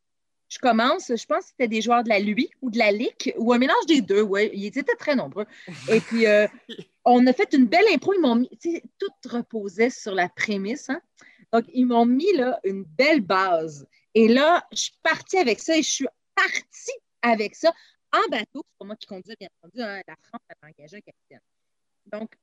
je 0.52 0.58
commence, 0.58 1.08
je 1.08 1.24
pense 1.24 1.44
que 1.44 1.50
c'était 1.50 1.68
des 1.68 1.80
joueurs 1.80 2.04
de 2.04 2.10
la 2.10 2.18
LUI 2.18 2.50
ou 2.60 2.70
de 2.70 2.76
la 2.76 2.92
LIC 2.92 3.32
ou 3.38 3.54
un 3.54 3.58
mélange 3.58 3.86
des 3.88 4.02
deux. 4.02 4.20
Ouais, 4.20 4.50
ils 4.52 4.66
étaient 4.66 4.96
très 4.98 5.16
nombreux. 5.16 5.46
Et 5.88 6.00
puis, 6.00 6.26
euh, 6.26 6.46
on 7.06 7.26
a 7.26 7.32
fait 7.32 7.54
une 7.54 7.64
belle 7.64 7.86
impro. 7.90 8.12
Ils 8.12 8.20
m'ont 8.20 8.34
mis, 8.34 8.50
tout 8.98 9.30
reposait 9.30 9.88
sur 9.88 10.14
la 10.14 10.28
prémisse. 10.28 10.90
Hein. 10.90 11.00
Donc, 11.54 11.64
ils 11.72 11.86
m'ont 11.86 12.04
mis 12.04 12.30
là, 12.34 12.60
une 12.64 12.84
belle 12.84 13.22
base. 13.22 13.86
Et 14.14 14.28
là, 14.28 14.66
je 14.72 14.82
suis 14.82 14.98
partie 15.02 15.38
avec 15.38 15.58
ça 15.58 15.74
et 15.74 15.82
je 15.82 15.90
suis 15.90 16.08
partie 16.34 16.98
avec 17.22 17.54
ça 17.54 17.72
en 18.12 18.28
bateau. 18.30 18.62
C'est 18.62 18.78
pas 18.78 18.84
moi 18.84 18.96
qui 18.96 19.06
conduis, 19.06 19.34
bien 19.40 19.48
entendu. 19.62 19.80
Hein. 19.80 20.02
La 20.06 20.16
France 20.16 20.42
a 20.50 20.66
engagé 20.68 20.98
un 20.98 21.00
capitaine. 21.00 21.40
Donc, 22.12 22.34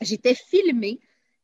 j'étais 0.00 0.34
filmée 0.34 0.98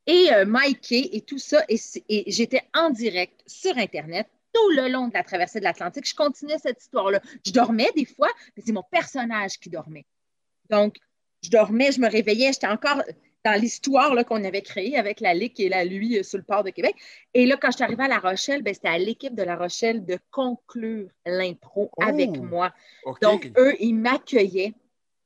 et 0.05 0.33
euh, 0.33 0.59
et 0.91 1.21
tout 1.21 1.39
ça. 1.39 1.63
et 1.69 2.29
j'étais 2.29 2.63
en 2.73 2.89
direct 2.89 3.41
sur 3.47 3.77
Internet 3.77 4.27
tout 4.53 4.69
le 4.71 4.89
long 4.89 5.07
de 5.07 5.13
la 5.13 5.23
traversée 5.23 5.59
de 5.59 5.63
l'Atlantique. 5.63 6.07
Je 6.07 6.15
continuais 6.15 6.57
cette 6.59 6.81
histoire-là. 6.81 7.21
Je 7.45 7.51
dormais 7.51 7.89
des 7.95 8.05
fois, 8.05 8.29
mais 8.55 8.63
c'est 8.65 8.71
mon 8.71 8.83
personnage 8.83 9.59
qui 9.59 9.69
dormait. 9.69 10.05
Donc, 10.69 10.97
je 11.43 11.49
dormais, 11.49 11.91
je 11.91 11.99
me 11.99 12.09
réveillais, 12.09 12.53
j'étais 12.53 12.67
encore 12.67 13.01
dans 13.43 13.59
l'histoire 13.59 14.13
qu'on 14.25 14.43
avait 14.43 14.61
créée 14.61 14.97
avec 14.97 15.19
la 15.19 15.33
Ligue 15.33 15.59
et 15.59 15.69
la 15.69 15.83
Lui 15.83 16.17
euh, 16.17 16.23
sur 16.23 16.37
le 16.37 16.43
port 16.43 16.63
de 16.63 16.69
Québec. 16.69 16.95
Et 17.33 17.45
là, 17.45 17.57
quand 17.57 17.71
je 17.71 17.75
suis 17.75 17.83
arrivée 17.83 18.03
à 18.03 18.07
La 18.07 18.19
Rochelle, 18.19 18.61
ben, 18.63 18.73
c'était 18.73 18.87
à 18.87 18.97
l'équipe 18.97 19.35
de 19.35 19.43
La 19.43 19.57
Rochelle 19.57 20.05
de 20.05 20.17
conclure 20.31 21.09
l'impro 21.25 21.91
avec 21.99 22.29
oh, 22.37 22.43
moi. 22.43 22.73
Donc, 23.21 23.51
eux, 23.57 23.75
ils 23.79 23.95
m'accueillaient. 23.95 24.73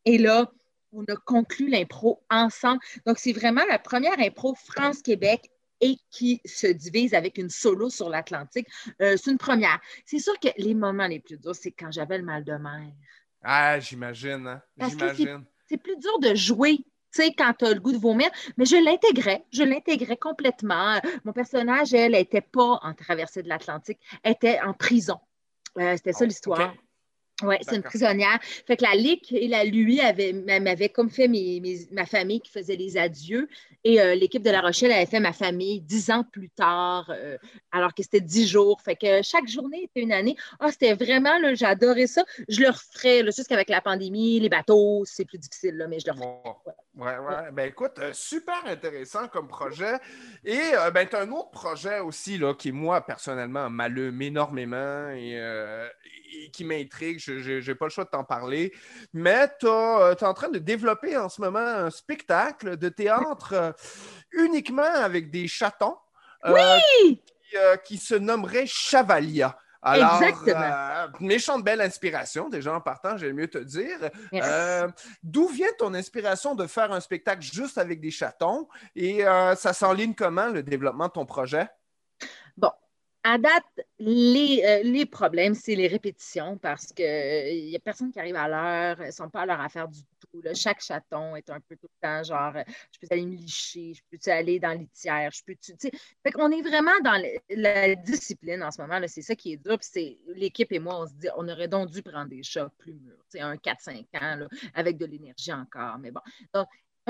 Et 0.06 0.18
là, 0.18 0.52
on 0.94 1.04
a 1.04 1.16
conclu 1.16 1.70
l'impro 1.70 2.20
ensemble. 2.30 2.80
Donc, 3.06 3.20
c'est 3.20 3.34
vraiment 3.34 3.64
la 3.70 3.78
première 3.78 4.20
impro 4.20 4.56
France-Québec 4.56 5.52
et 5.82 5.98
qui 6.12 6.42
se 6.46 6.68
divise 6.68 7.14
avec 7.14 7.38
une 7.38 7.50
solo 7.50 7.90
sur 7.90 8.10
l'Atlantique. 8.10 8.68
Euh, 9.02 9.16
c'est 9.18 9.32
une 9.32 9.38
première. 9.38 9.80
C'est 10.06 10.20
sûr 10.20 10.38
que 10.40 10.50
les 10.58 10.74
moments 10.74 11.08
les 11.08 11.20
plus 11.20 11.38
durs, 11.38 11.56
c'est 11.56 11.72
quand 11.72 11.92
j'avais 11.92 12.18
le 12.18 12.24
mal 12.24 12.44
de 12.44 12.54
mer. 12.54 12.92
Ah, 13.44 13.80
j'imagine. 13.80 14.48
Hein? 14.48 14.62
J'imagine. 14.90 15.46
C'est 15.70 15.78
plus 15.78 15.98
dur 15.98 16.20
de 16.20 16.34
jouer 16.36 16.80
tu 17.14 17.24
sais, 17.24 17.34
quand 17.34 17.54
tu 17.58 17.66
as 17.66 17.74
le 17.74 17.80
goût 17.80 17.94
de 17.94 17.98
vomir, 17.98 18.30
mais 18.58 18.66
je 18.66 18.76
l'intégrais, 18.76 19.46
je 19.52 19.64
l'intégrais 19.64 20.18
complètement. 20.18 21.00
Mon 21.24 21.32
personnage, 21.32 21.94
elle, 21.94 22.12
n'était 22.12 22.42
pas 22.42 22.80
en 22.84 22.94
traversée 22.94 23.42
de 23.42 23.48
l'Atlantique, 23.48 24.00
elle 24.24 24.34
était 24.34 24.60
en 24.60 24.74
prison. 24.74 25.18
Euh, 25.80 25.96
c'était 25.96 26.12
ça 26.12 26.26
oh, 26.26 26.28
l'histoire. 26.28 26.74
Oui, 27.44 27.56
c'est 27.62 27.76
une 27.76 27.84
prisonnière. 27.84 28.40
Fait 28.42 28.78
que 28.78 28.84
la 28.84 28.96
LIC 28.96 29.32
et 29.32 29.48
la 29.48 29.64
LUI 29.64 30.02
m'avaient 30.60 30.90
comme 30.90 31.12
fait 31.12 31.30
ma 31.92 32.06
famille 32.08 32.42
qui 32.42 32.52
faisait 32.52 32.76
les 32.76 32.98
adieux. 32.98 33.48
Et 33.84 34.02
euh, 34.02 34.16
l'équipe 34.16 34.42
de 34.42 34.50
La 34.50 34.62
Rochelle 34.62 34.92
avait 34.92 35.06
fait 35.06 35.20
ma 35.20 35.34
famille 35.34 35.80
dix 35.82 36.10
ans 36.10 36.24
plus 36.24 36.50
tard, 36.50 37.10
euh, 37.10 37.38
alors 37.72 37.94
que 37.94 38.02
c'était 38.02 38.22
dix 38.22 38.48
jours. 38.48 38.82
Fait 38.82 38.96
que 38.96 39.22
chaque 39.22 39.48
journée 39.48 39.84
était 39.84 40.02
une 40.02 40.12
année. 40.12 40.36
Ah, 40.60 40.72
c'était 40.72 40.96
vraiment, 40.96 41.38
j'adorais 41.54 42.08
ça. 42.08 42.26
Je 42.50 42.62
le 42.62 42.70
referais, 42.70 43.24
jusqu'avec 43.26 43.70
la 43.70 43.82
pandémie, 43.82 44.40
les 44.40 44.50
bateaux, 44.50 45.04
c'est 45.06 45.26
plus 45.26 45.38
difficile, 45.38 45.76
là, 45.76 45.88
mais 45.88 46.00
je 46.00 46.08
le 46.08 46.14
referais. 46.14 46.56
Ouais. 46.66 46.74
Ben 46.98 47.68
écoute, 47.68 48.00
euh, 48.00 48.12
super 48.14 48.66
intéressant 48.66 49.28
comme 49.28 49.48
projet. 49.48 50.00
Et 50.44 50.72
ben, 50.94 51.08
tu 51.08 51.16
as 51.16 51.22
un 51.22 51.32
autre 51.32 51.52
projet 51.52 52.00
aussi, 52.00 52.38
là, 52.38 52.54
qui, 52.54 52.72
moi, 52.72 53.02
personnellement, 53.02 53.70
m'allume 53.70 54.22
énormément 54.22 55.10
et, 55.10 55.40
qui 56.52 56.64
m'intrigue. 56.64 57.20
Je 57.20 57.68
n'ai 57.68 57.76
pas 57.76 57.86
le 57.86 57.92
choix 57.92 58.06
de 58.06 58.10
t'en 58.10 58.24
parler. 58.24 58.74
Mais 59.14 59.48
tu 59.60 59.68
es 59.68 60.24
en 60.24 60.34
train 60.34 60.50
de 60.50 60.60
développer 60.60 61.18
en 61.18 61.30
ce 61.30 61.42
moment 61.42 61.60
un 61.60 61.90
spectacle 61.90 62.78
de 62.78 62.90
théâtre 62.90 63.54
euh, 63.54 63.72
uniquement 64.32 64.84
avec 64.84 65.32
des 65.32 65.48
chatons. 65.48 65.98
Euh, 66.46 66.80
oui! 67.02 67.22
Euh, 67.56 67.78
qui, 67.78 67.98
se 67.98 68.16
nommerait 68.16 68.66
Chavalia. 68.66 69.58
Alors, 69.90 70.22
Exactement. 70.22 71.12
méchante 71.20 71.64
belle 71.64 71.82
inspiration, 71.82 72.50
déjà 72.50 72.74
en 72.74 72.82
partant, 72.82 73.16
j'aime 73.16 73.36
mieux 73.36 73.48
te 73.48 73.58
dire. 73.58 74.10
D'où 75.24 75.48
vient 75.48 75.72
ton 75.78 75.94
inspiration 75.94 76.56
de 76.56 76.68
faire 76.68 76.92
un 76.92 77.00
spectacle 77.00 77.42
juste 77.42 77.78
avec 77.78 78.02
des 78.02 78.12
chatons? 78.12 78.68
Et 78.96 79.24
ça 79.56 79.74
s'enligne 79.74 80.14
comment 80.14 80.48
le 80.48 80.64
développement 80.64 81.08
de 81.08 81.14
ton 81.14 81.26
projet? 81.26 81.68
Bon, 82.58 82.72
à 83.28 83.38
date, 83.38 83.88
les, 84.00 84.64
euh, 84.66 84.84
les 84.84 85.06
problèmes, 85.06 85.54
c'est 85.54 85.76
les 85.76 85.88
répétitions 85.88 86.58
parce 86.58 86.94
qu'il 86.94 87.06
n'y 87.06 87.74
euh, 87.74 87.78
a 87.78 87.80
personne 87.80 88.10
qui 88.10 88.20
arrive 88.20 88.38
à 88.38 88.48
l'heure, 88.48 89.02
ils 89.02 89.08
ne 89.08 89.12
sont 89.12 89.30
pas 89.30 89.42
à 89.42 89.46
leur 89.46 89.60
affaire 89.60 89.90
du 89.90 90.00
tout. 90.02 90.42
Chaque 90.56 90.82
chaton 90.82 91.36
est 91.36 91.50
un 91.50 91.60
peu 91.60 91.76
tout 91.76 91.90
le 91.94 92.08
temps 92.08 92.24
genre 92.24 92.56
euh, 92.56 92.64
je 92.94 93.00
peux 93.00 93.08
aller 93.12 93.26
me 93.26 93.36
licher, 93.36 93.96
je 93.96 94.02
peux 94.10 94.32
aller 94.32 94.62
dans 94.62 94.72
l'itière, 94.72 95.30
je 95.34 95.44
peux. 95.44 95.56
Fait 96.24 96.32
qu'on 96.32 96.50
est 96.52 96.62
vraiment 96.62 96.98
dans 97.04 97.22
la 97.50 97.96
discipline 97.96 98.64
en 98.64 98.72
ce 98.72 98.82
moment. 98.82 99.02
C'est 99.08 99.22
ça 99.22 99.36
qui 99.36 99.54
est 99.54 99.58
dur. 99.58 99.78
c'est 99.82 100.18
l'équipe 100.28 100.72
et 100.72 100.80
moi, 100.80 101.02
on 101.02 101.08
se 101.08 101.14
dit 101.16 101.28
on 101.36 101.50
aurait 101.50 101.68
donc 101.68 101.92
dû 101.92 102.02
prendre 102.02 102.30
des 102.30 102.44
chats 102.44 102.72
plus 102.78 102.94
mûrs, 102.94 103.26
un 103.42 103.56
4-5 103.58 104.06
ans 104.22 104.48
avec 104.74 104.98
de 104.98 105.06
l'énergie 105.06 105.52
encore. 105.52 105.98
Mais 106.00 106.12
bon. 106.12 106.22
Donc, 106.54 106.68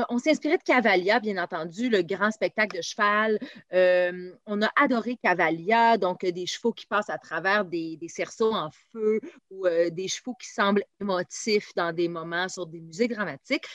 on 0.10 0.20
s'est 0.20 0.32
inspiré 0.32 0.58
de 0.58 0.64
Cavalia, 0.64 1.20
bien 1.20 1.42
entendu, 1.42 1.90
le 1.90 2.02
grand 2.02 2.32
spectacle 2.32 2.78
de 2.78 2.82
cheval. 2.82 3.40
Euh, 3.74 4.32
on 4.46 4.62
a 4.62 4.70
adoré 4.76 5.18
Cavalia, 5.22 5.98
donc 5.98 6.24
euh, 6.24 6.32
des 6.32 6.46
chevaux 6.46 6.74
qui 6.74 6.86
passent 6.86 7.10
à 7.10 7.18
travers 7.18 7.66
des, 7.66 7.98
cerceaux 8.08 8.54
en 8.54 8.70
feu 8.92 9.20
ou 9.50 9.68
des 9.92 10.08
chevaux 10.08 10.34
qui 10.36 10.48
semblent 10.48 10.84
émotifs 11.02 11.74
dans 11.76 11.94
des 11.94 12.08
moments 12.08 12.48
sur 12.48 12.66
des 12.66 12.80
musées 12.80 13.08
dramatiques. 13.08 13.66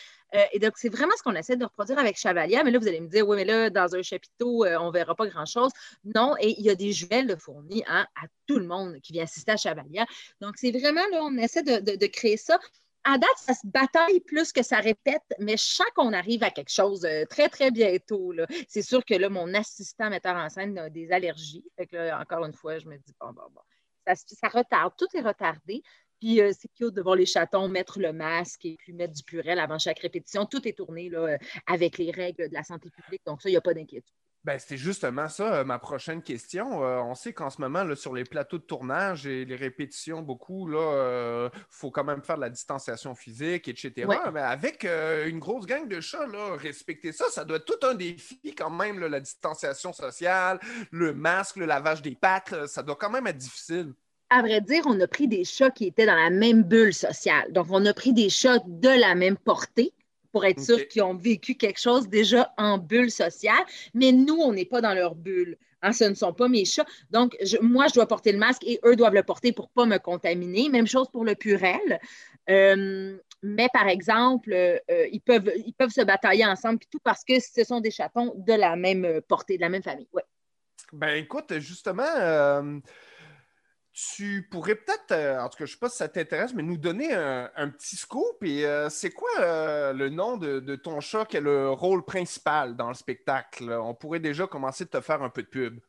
et 0.52 0.58
donc, 0.58 0.72
c'est 0.76 0.88
vraiment 0.88 1.12
ce 1.18 1.22
qu'on 1.22 1.34
essaie 1.34 1.56
de 1.56 1.64
reproduire 1.64 1.98
avec 1.98 2.16
Chavalia. 2.16 2.64
Mais 2.64 2.70
là, 2.70 2.78
vous 2.78 2.88
allez 2.88 3.00
me 3.00 3.08
dire, 3.08 3.28
oui, 3.28 3.36
mais 3.36 3.44
là, 3.44 3.68
dans 3.68 3.94
un 3.94 4.02
chapiteau, 4.02 4.64
on 4.64 4.86
ne 4.86 4.92
verra 4.92 5.14
pas 5.14 5.26
grand-chose. 5.26 5.70
Non, 6.04 6.34
et 6.40 6.54
il 6.58 6.64
y 6.64 6.70
a 6.70 6.74
des 6.74 6.92
jumelles 6.92 7.26
de 7.26 7.36
fournis 7.36 7.84
hein, 7.86 8.06
à 8.16 8.26
tout 8.46 8.58
le 8.58 8.66
monde 8.66 8.98
qui 9.02 9.12
vient 9.12 9.24
assister 9.24 9.52
à 9.52 9.56
Chavalia. 9.56 10.06
Donc, 10.40 10.54
c'est 10.56 10.70
vraiment, 10.70 11.02
là, 11.12 11.20
on 11.22 11.36
essaie 11.36 11.62
de 11.62 12.06
créer 12.06 12.38
ça 12.38 12.58
à 13.04 13.18
date, 13.18 13.36
ça 13.36 13.54
se 13.54 13.66
bataille 13.66 14.20
plus 14.20 14.52
que 14.52 14.62
ça 14.62 14.78
répète, 14.78 15.22
mais 15.38 15.56
sens 15.56 15.86
qu'on 15.94 16.12
arrive 16.12 16.42
à 16.42 16.50
quelque 16.50 16.72
chose 16.72 17.04
euh, 17.04 17.24
très, 17.26 17.48
très 17.48 17.70
bientôt. 17.70 18.32
C'est 18.68 18.82
sûr 18.82 19.04
que 19.04 19.14
là, 19.14 19.28
mon 19.28 19.52
assistant 19.54 20.10
metteur 20.10 20.36
en 20.36 20.48
scène 20.48 20.78
a 20.78 20.90
des 20.90 21.10
allergies. 21.10 21.64
Fait 21.76 21.86
que 21.86 22.20
encore 22.20 22.44
une 22.44 22.54
fois, 22.54 22.78
je 22.78 22.86
me 22.86 22.96
dis, 22.96 23.12
bon, 23.20 23.32
bon, 23.32 23.42
bon. 23.52 23.60
Ça, 24.14 24.48
retarde, 24.48 24.94
tout 24.96 25.06
est 25.14 25.20
retardé. 25.20 25.82
Puis 26.20 26.40
euh, 26.40 26.52
c'est 26.56 26.68
cute 26.68 26.94
de 26.94 27.02
voir 27.02 27.16
les 27.16 27.26
chatons 27.26 27.68
mettre 27.68 27.98
le 27.98 28.12
masque 28.12 28.64
et 28.64 28.76
puis 28.78 28.92
mettre 28.92 29.12
du 29.12 29.24
purel 29.24 29.58
avant 29.58 29.78
chaque 29.78 29.98
répétition. 29.98 30.46
Tout 30.46 30.66
est 30.68 30.76
tourné 30.76 31.08
là, 31.08 31.18
euh, 31.18 31.38
avec 31.66 31.98
les 31.98 32.12
règles 32.12 32.48
de 32.48 32.54
la 32.54 32.62
santé 32.62 32.90
publique. 32.90 33.22
Donc 33.26 33.42
ça, 33.42 33.48
il 33.48 33.52
n'y 33.52 33.56
a 33.56 33.60
pas 33.60 33.74
d'inquiétude. 33.74 34.14
Ben, 34.44 34.58
c'était 34.58 34.76
justement 34.76 35.28
ça, 35.28 35.54
euh, 35.54 35.64
ma 35.64 35.78
prochaine 35.78 36.20
question. 36.20 36.84
Euh, 36.84 36.98
on 36.98 37.14
sait 37.14 37.32
qu'en 37.32 37.48
ce 37.48 37.60
moment, 37.60 37.84
là, 37.84 37.94
sur 37.94 38.12
les 38.12 38.24
plateaux 38.24 38.58
de 38.58 38.64
tournage 38.64 39.24
et 39.24 39.44
les 39.44 39.54
répétitions, 39.54 40.20
beaucoup, 40.20 40.68
il 40.68 40.74
euh, 40.74 41.48
faut 41.70 41.92
quand 41.92 42.02
même 42.02 42.22
faire 42.22 42.36
de 42.36 42.40
la 42.40 42.50
distanciation 42.50 43.14
physique, 43.14 43.68
etc. 43.68 44.08
Mais 44.32 44.40
avec 44.40 44.84
une 44.84 45.38
grosse 45.38 45.66
gang 45.66 45.86
de 45.86 46.00
chats, 46.00 46.26
là, 46.26 46.56
respecter 46.56 47.12
ça, 47.12 47.26
ça 47.30 47.44
doit 47.44 47.58
être 47.58 47.66
tout 47.66 47.86
un 47.86 47.94
défi 47.94 48.40
quand 48.56 48.70
même, 48.70 48.98
la 48.98 49.20
distanciation 49.20 49.92
sociale, 49.92 50.58
le 50.90 51.14
masque, 51.14 51.56
le 51.56 51.66
lavage 51.66 52.02
des 52.02 52.16
pattes, 52.16 52.66
ça 52.66 52.82
doit 52.82 52.96
quand 52.96 53.10
même 53.10 53.28
être 53.28 53.38
difficile. 53.38 53.92
À 54.28 54.40
vrai 54.40 54.60
dire, 54.60 54.82
on 54.86 54.98
a 55.00 55.06
pris 55.06 55.28
des 55.28 55.44
chats 55.44 55.70
qui 55.70 55.86
étaient 55.86 56.06
dans 56.06 56.16
la 56.16 56.30
même 56.30 56.62
bulle 56.62 56.94
sociale. 56.94 57.52
Donc, 57.52 57.66
on 57.70 57.84
a 57.86 57.94
pris 57.94 58.12
des 58.12 58.30
chats 58.30 58.58
de 58.66 58.88
la 58.88 59.14
même 59.14 59.36
portée 59.36 59.92
pour 60.32 60.44
être 60.44 60.60
sûr 60.60 60.88
qu'ils 60.88 61.02
ont 61.02 61.14
vécu 61.14 61.54
quelque 61.54 61.80
chose 61.80 62.08
déjà 62.08 62.52
en 62.56 62.78
bulle 62.78 63.10
sociale. 63.10 63.64
Mais 63.94 64.12
nous, 64.12 64.36
on 64.36 64.52
n'est 64.52 64.64
pas 64.64 64.80
dans 64.80 64.94
leur 64.94 65.14
bulle. 65.14 65.56
Hein, 65.82 65.92
ce 65.92 66.04
ne 66.04 66.14
sont 66.14 66.32
pas 66.32 66.48
mes 66.48 66.64
chats. 66.64 66.86
Donc, 67.10 67.36
moi, 67.60 67.88
je 67.88 67.94
dois 67.94 68.06
porter 68.06 68.32
le 68.32 68.38
masque 68.38 68.62
et 68.64 68.80
eux 68.84 68.96
doivent 68.96 69.14
le 69.14 69.22
porter 69.22 69.52
pour 69.52 69.66
ne 69.66 69.82
pas 69.82 69.86
me 69.86 69.98
contaminer. 69.98 70.68
Même 70.68 70.86
chose 70.86 71.08
pour 71.10 71.24
le 71.24 71.34
purel. 71.34 72.00
Euh, 72.48 73.16
mais 73.42 73.68
par 73.72 73.88
exemple, 73.88 74.52
euh, 74.52 74.78
ils, 75.10 75.20
peuvent, 75.20 75.50
ils 75.66 75.74
peuvent 75.74 75.90
se 75.90 76.02
batailler 76.02 76.46
ensemble, 76.46 76.78
tout 76.90 77.00
parce 77.02 77.24
que 77.24 77.40
ce 77.40 77.64
sont 77.64 77.80
des 77.80 77.90
chatons 77.90 78.32
de 78.36 78.52
la 78.52 78.76
même 78.76 79.20
portée, 79.28 79.56
de 79.56 79.62
la 79.62 79.68
même 79.68 79.82
famille. 79.82 80.08
Ouais. 80.12 80.22
Ben 80.92 81.16
écoute, 81.16 81.58
justement, 81.58 82.02
euh, 82.18 82.78
tu 84.02 84.48
pourrais 84.50 84.74
peut-être, 84.74 85.12
euh, 85.12 85.40
en 85.40 85.48
tout 85.48 85.58
cas, 85.58 85.64
je 85.64 85.70
ne 85.70 85.74
sais 85.74 85.78
pas 85.78 85.88
si 85.88 85.96
ça 85.96 86.08
t'intéresse, 86.08 86.54
mais 86.54 86.62
nous 86.62 86.76
donner 86.76 87.12
un, 87.12 87.68
petit 87.68 87.96
scoop. 87.96 88.42
Et 88.42 88.66
euh, 88.66 88.88
c'est 88.88 89.10
quoi 89.10 89.30
euh, 89.38 89.92
le 89.92 90.08
nom 90.08 90.36
de, 90.36 90.76
ton 90.76 91.00
chat 91.00 91.24
qui 91.26 91.36
a 91.36 91.40
le 91.40 91.70
rôle 91.70 92.04
principal 92.04 92.76
dans 92.76 92.88
le 92.88 92.94
spectacle? 92.94 93.70
On 93.72 93.94
pourrait 93.94 94.20
déjà 94.20 94.46
commencer 94.46 94.84
de 94.84 94.90
te 94.90 95.00
faire 95.00 95.22
un 95.22 95.30
peu 95.30 95.42
de 95.42 95.48
pub. 95.48 95.80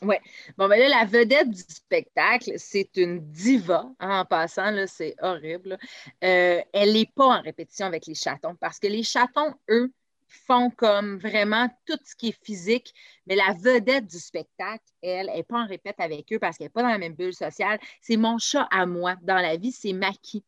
Oui. 0.00 0.14
Bon, 0.56 0.68
ben 0.68 0.78
là, 0.78 0.88
la 0.88 1.04
vedette 1.04 1.50
du 1.50 1.62
spectacle, 1.68 2.52
c'est 2.56 2.96
une 2.96 3.18
diva. 3.30 3.86
Hein, 3.98 4.20
en 4.20 4.24
passant, 4.24 4.70
là, 4.70 4.86
c'est 4.86 5.16
horrible. 5.20 5.76
elle 6.20 6.92
n'est 6.92 7.10
pas 7.14 7.38
en 7.38 7.42
répétition 7.42 7.86
avec 7.86 8.06
les 8.06 8.14
chatons 8.14 8.54
parce 8.54 8.78
que 8.78 8.86
les 8.86 9.02
chatons, 9.02 9.54
eux, 9.70 9.90
font 10.28 10.70
comme 10.70 11.18
vraiment 11.18 11.68
tout 11.86 11.98
ce 12.04 12.14
qui 12.14 12.28
est 12.28 12.44
physique, 12.44 12.94
mais 13.26 13.34
la 13.34 13.54
vedette 13.54 14.06
du 14.06 14.18
spectacle, 14.18 14.84
elle, 15.02 15.26
n'est 15.26 15.42
pas 15.42 15.60
en 15.60 15.66
répète 15.66 15.96
avec 15.98 16.32
eux 16.32 16.38
parce 16.38 16.56
qu'elle 16.56 16.66
n'est 16.66 16.70
pas 16.70 16.82
dans 16.82 16.88
la 16.88 16.98
même 16.98 17.14
bulle 17.14 17.34
sociale. 17.34 17.78
C'est 18.00 18.16
mon 18.16 18.38
chat 18.38 18.68
à 18.70 18.86
moi. 18.86 19.16
Dans 19.22 19.36
la 19.38 19.56
vie, 19.56 19.72
c'est 19.72 19.92
Maki. 19.92 20.44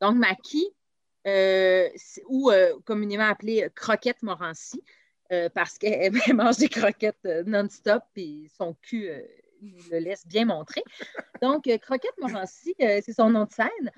Donc, 0.00 0.16
Maki, 0.16 0.66
euh, 1.26 1.88
ou 2.28 2.50
euh, 2.50 2.78
communément 2.84 3.28
appelée 3.28 3.68
Croquette 3.74 4.22
Morancy, 4.22 4.82
euh, 5.32 5.48
parce 5.50 5.78
qu'elle 5.78 6.12
mange 6.34 6.56
des 6.56 6.68
croquettes 6.68 7.24
non-stop 7.46 8.02
et 8.16 8.46
son 8.56 8.74
cul 8.82 9.10
le 9.90 9.98
laisse 9.98 10.26
bien 10.26 10.46
montrer. 10.46 10.82
Donc, 11.42 11.68
Croquette 11.82 12.18
Morancy, 12.18 12.74
c'est 12.78 13.12
son 13.12 13.30
nom 13.30 13.44
de 13.44 13.52
scène. 13.52 13.92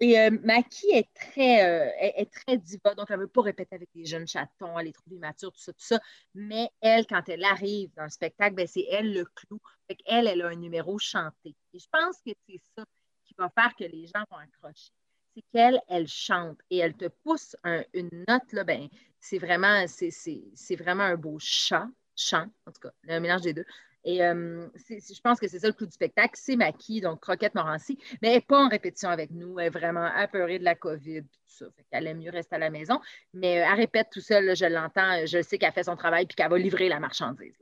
Et 0.00 0.18
euh, 0.18 0.30
Maki 0.44 0.86
est 0.92 1.12
très, 1.12 1.64
euh, 1.64 1.90
est, 2.00 2.30
très 2.32 2.56
diva, 2.56 2.94
donc 2.94 3.06
elle 3.10 3.16
ne 3.16 3.22
veut 3.22 3.28
pas 3.28 3.42
répéter 3.42 3.74
avec 3.74 3.88
les 3.94 4.04
jeunes 4.04 4.28
chatons, 4.28 4.78
elle 4.78 4.88
est 4.88 4.92
trop 4.92 5.10
immature, 5.10 5.50
tout 5.52 5.60
ça, 5.60 5.72
tout 5.72 5.84
ça. 5.84 6.00
Mais 6.34 6.70
elle, 6.80 7.06
quand 7.06 7.28
elle 7.28 7.44
arrive 7.44 7.92
dans 7.96 8.04
le 8.04 8.10
spectacle, 8.10 8.54
ben, 8.54 8.66
c'est 8.68 8.86
elle 8.90 9.12
le 9.12 9.24
clou. 9.24 9.58
Fait 9.88 9.98
elle, 10.06 10.28
elle 10.28 10.42
a 10.42 10.48
un 10.48 10.54
numéro 10.54 10.98
chanté. 10.98 11.56
Et 11.72 11.78
je 11.80 11.86
pense 11.90 12.16
que 12.24 12.30
c'est 12.48 12.60
ça 12.76 12.84
qui 13.24 13.34
va 13.36 13.50
faire 13.50 13.74
que 13.74 13.84
les 13.84 14.06
gens 14.06 14.24
vont 14.30 14.36
accrocher. 14.36 14.92
C'est 15.34 15.44
qu'elle, 15.52 15.80
elle 15.88 16.06
chante 16.06 16.58
et 16.70 16.78
elle 16.78 16.94
te 16.94 17.08
pousse 17.08 17.56
une 17.92 18.24
note, 18.28 18.52
là, 18.52 18.62
ben, 18.62 18.88
c'est 19.20 19.38
vraiment, 19.38 19.84
c'est 19.88 20.76
vraiment 20.76 21.04
un 21.04 21.16
beau 21.16 21.38
chant, 21.40 21.90
chant, 22.14 22.46
en 22.66 22.72
tout 22.72 22.80
cas, 22.80 22.92
un 23.08 23.20
mélange 23.20 23.42
des 23.42 23.52
deux. 23.52 23.66
Et 24.04 24.24
euh, 24.24 24.66
je 24.88 25.20
pense 25.20 25.40
que 25.40 25.48
c'est 25.48 25.58
ça 25.58 25.66
le 25.66 25.72
clou 25.72 25.86
du 25.86 25.92
spectacle. 25.92 26.34
C'est 26.34 26.56
Maki, 26.56 27.00
donc 27.00 27.20
Croquette 27.20 27.54
Morancy, 27.54 27.98
mais 28.22 28.28
elle 28.28 28.34
n'est 28.34 28.40
pas 28.40 28.58
en 28.58 28.68
répétition 28.68 29.10
avec 29.10 29.30
nous. 29.30 29.58
Elle 29.58 29.66
est 29.66 29.70
vraiment 29.70 30.10
apeurée 30.14 30.58
de 30.58 30.64
la 30.64 30.74
COVID, 30.74 31.22
tout 31.22 31.40
ça. 31.46 31.66
Fait 31.76 31.84
qu'elle 31.90 32.06
aime 32.06 32.18
mieux 32.18 32.30
rester 32.30 32.56
à 32.56 32.58
la 32.58 32.70
maison. 32.70 33.00
Mais 33.34 33.60
euh, 33.60 33.66
elle 33.70 33.78
répète 33.78 34.08
tout 34.12 34.20
seul, 34.20 34.56
je 34.56 34.66
l'entends. 34.66 35.26
Je 35.26 35.42
sais 35.42 35.58
qu'elle 35.58 35.72
fait 35.72 35.84
son 35.84 35.96
travail 35.96 36.26
puis 36.26 36.36
qu'elle 36.36 36.50
va 36.50 36.58
livrer 36.58 36.88
la 36.88 37.00
marchandise. 37.00 37.54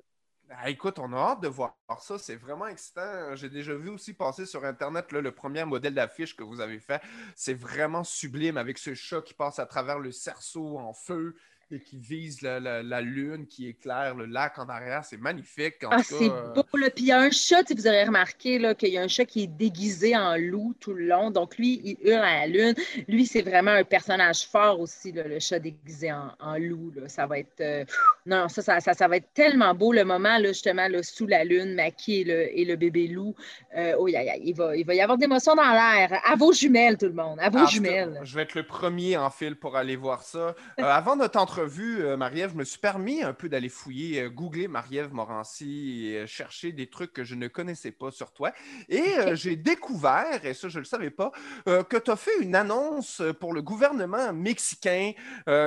Ah, 0.50 0.70
écoute, 0.70 1.00
on 1.00 1.12
a 1.12 1.16
hâte 1.16 1.42
de 1.42 1.48
voir 1.48 1.74
ça. 1.98 2.18
C'est 2.18 2.36
vraiment 2.36 2.68
excitant. 2.68 3.34
J'ai 3.34 3.48
déjà 3.48 3.74
vu 3.74 3.88
aussi 3.88 4.12
passer 4.14 4.46
sur 4.46 4.64
Internet 4.64 5.10
le 5.10 5.32
premier 5.32 5.64
modèle 5.64 5.94
d'affiche 5.94 6.36
que 6.36 6.44
vous 6.44 6.60
avez 6.60 6.78
fait. 6.78 7.02
C'est 7.34 7.54
vraiment 7.54 8.04
sublime 8.04 8.56
avec 8.56 8.78
ce 8.78 8.94
chat 8.94 9.22
qui 9.22 9.34
passe 9.34 9.58
à 9.58 9.66
travers 9.66 9.98
le 9.98 10.12
cerceau 10.12 10.78
en 10.78 10.92
feu 10.92 11.34
et 11.72 11.80
qui 11.80 11.98
vise 11.98 12.42
la, 12.42 13.00
lune, 13.00 13.46
qui 13.46 13.66
éclaire 13.66 14.14
le 14.14 14.26
lac 14.26 14.58
en 14.58 14.68
arrière. 14.68 15.04
C'est 15.04 15.16
magnifique. 15.16 15.74
ah, 15.90 16.02
c'est 16.02 16.30
euh, 16.30 16.52
beau. 16.52 16.62
Puis 16.72 16.92
il 16.98 17.06
y 17.06 17.12
a 17.12 17.20
un 17.20 17.30
chat, 17.30 17.64
vous 17.74 17.86
aurez 17.88 18.04
remarqué 18.04 18.74
qu'il 18.78 18.90
y 18.90 18.98
a 18.98 19.02
un 19.02 19.08
chat 19.08 19.24
qui 19.24 19.44
est 19.44 19.46
déguisé 19.48 20.16
en 20.16 20.36
loup 20.36 20.74
tout 20.78 20.92
le 20.92 21.06
long. 21.06 21.30
Donc 21.30 21.58
lui, 21.58 21.80
il 21.82 21.96
hurle 22.08 22.24
à 22.24 22.40
la 22.40 22.46
lune. 22.46 22.74
Lui, 23.08 23.26
c'est 23.26 23.42
vraiment 23.42 23.72
un 23.72 23.84
personnage 23.84 24.46
fort 24.46 24.78
aussi, 24.78 25.10
le 25.12 25.40
chat 25.40 25.58
déguisé 25.58 26.12
en, 26.12 26.56
loup. 26.58 26.92
Ça 27.08 27.26
va 27.26 27.40
être. 27.40 27.60
Euh, 27.60 27.84
non, 28.26 28.48
ça 28.48 28.62
ça, 28.62 28.94
ça, 28.94 29.08
va 29.08 29.16
être 29.16 29.32
tellement 29.34 29.74
beau 29.74 29.92
le 29.92 30.04
moment, 30.04 30.38
là, 30.38 30.48
justement, 30.48 30.86
sous 31.02 31.26
la 31.26 31.44
lune, 31.44 31.74
Maki 31.74 32.20
et 32.20 32.64
le, 32.64 32.76
bébé 32.76 33.08
loup. 33.08 33.34
Euh, 33.76 33.94
oh, 33.98 34.06
il, 34.06 34.54
va, 34.54 34.76
il 34.76 34.86
va 34.86 34.94
y 34.94 35.00
avoir 35.00 35.18
d'émotions 35.18 35.54
dans 35.54 35.72
l'air. 35.72 36.20
À 36.24 36.36
vos 36.36 36.52
jumelles, 36.52 36.96
tout 36.96 37.06
le 37.06 37.12
monde. 37.12 37.38
À 37.40 37.50
vos 37.50 37.66
jumelles. 37.66 38.20
je 38.22 38.34
vais 38.36 38.42
être 38.42 38.54
le 38.54 38.64
premier 38.64 39.16
en 39.16 39.30
fil 39.30 39.56
pour 39.56 39.76
aller 39.76 39.96
voir 39.96 40.22
ça. 40.22 40.54
avant 40.78 41.16
notre 41.16 41.38
entrevue, 41.38 41.55
vu, 41.64 42.04
euh, 42.04 42.16
Marie-Ève, 42.16 42.52
je 42.52 42.56
me 42.56 42.64
suis 42.64 42.78
permis 42.78 43.22
un 43.22 43.32
peu 43.32 43.48
d'aller 43.48 43.68
fouiller, 43.68 44.22
euh, 44.22 44.28
googler 44.28 44.68
Marie-Ève 44.68 45.12
Morancy 45.12 46.06
et 46.06 46.18
euh, 46.18 46.26
chercher 46.26 46.72
des 46.72 46.88
trucs 46.88 47.12
que 47.12 47.24
je 47.24 47.34
ne 47.34 47.48
connaissais 47.48 47.92
pas 47.92 48.10
sur 48.10 48.32
toi. 48.32 48.52
Et 48.88 49.04
j'ai 49.34 49.56
découvert, 49.56 50.44
et 50.44 50.54
ça 50.54 50.68
je 50.68 50.78
ne 50.78 50.82
le 50.82 50.84
savais 50.86 51.10
pas, 51.10 51.32
que 51.64 51.96
tu 51.96 52.10
as 52.10 52.16
fait 52.16 52.38
une 52.40 52.54
annonce 52.54 53.22
pour 53.40 53.52
le 53.52 53.62
gouvernement 53.62 54.32
mexicain 54.32 55.12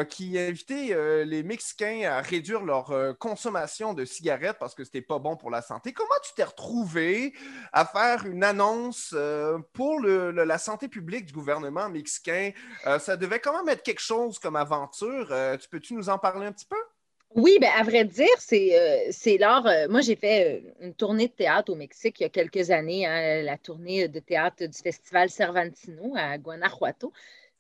qui 0.09 0.37
invitait 0.37 1.25
les 1.25 1.43
Mexicains 1.43 2.09
à 2.09 2.21
réduire 2.21 2.63
leur 2.63 3.17
consommation 3.17 3.93
de 3.93 4.05
cigarettes 4.05 4.57
parce 4.59 4.75
que 4.75 4.83
c'était 4.83 5.01
pas 5.01 5.19
bon 5.19 5.35
pour 5.35 5.49
la 5.49 5.61
santé. 5.61 5.93
Comment 5.93 6.09
tu 6.23 6.33
t'es 6.35 6.43
retrouvé 6.43 7.33
à 7.73 7.85
faire 7.85 8.25
une 8.25 8.43
annonce 8.43 9.15
pour 9.73 9.99
la 10.01 10.57
santé 10.57 10.87
publique 10.87 11.25
du 11.25 11.33
gouvernement 11.33 11.89
mexicain? 11.89 12.51
ça 12.99 13.17
devait 13.17 13.39
quand 13.39 13.57
même 13.57 13.69
être 13.69 13.83
quelque 13.83 14.01
chose 14.01 14.39
comme 14.39 14.55
aventure. 14.55 15.33
tu 15.59 15.69
peux 15.69 15.78
tu 15.79 15.93
nous 15.93 16.09
en 16.09 16.17
parler 16.17 16.45
un 16.45 16.51
petit 16.51 16.65
peu? 16.65 16.77
Oui, 17.35 17.57
ben 17.61 17.69
à 17.77 17.83
vrai 17.83 18.05
dire, 18.05 18.27
c'est 18.39 18.75
euh, 18.75 19.37
lors. 19.39 19.67
Euh, 19.67 19.87
moi, 19.87 20.01
j'ai 20.01 20.15
fait 20.15 20.63
euh, 20.63 20.85
une 20.85 20.95
tournée 20.95 21.27
de 21.27 21.33
théâtre 21.33 21.71
au 21.71 21.75
Mexique 21.75 22.19
il 22.19 22.23
y 22.23 22.25
a 22.25 22.29
quelques 22.29 22.71
années, 22.71 23.05
hein, 23.05 23.43
la 23.43 23.57
tournée 23.57 24.07
de 24.07 24.19
théâtre 24.19 24.65
du 24.65 24.77
festival 24.77 25.29
Cervantino 25.29 26.13
à 26.15 26.39
Guanajuato. 26.39 27.13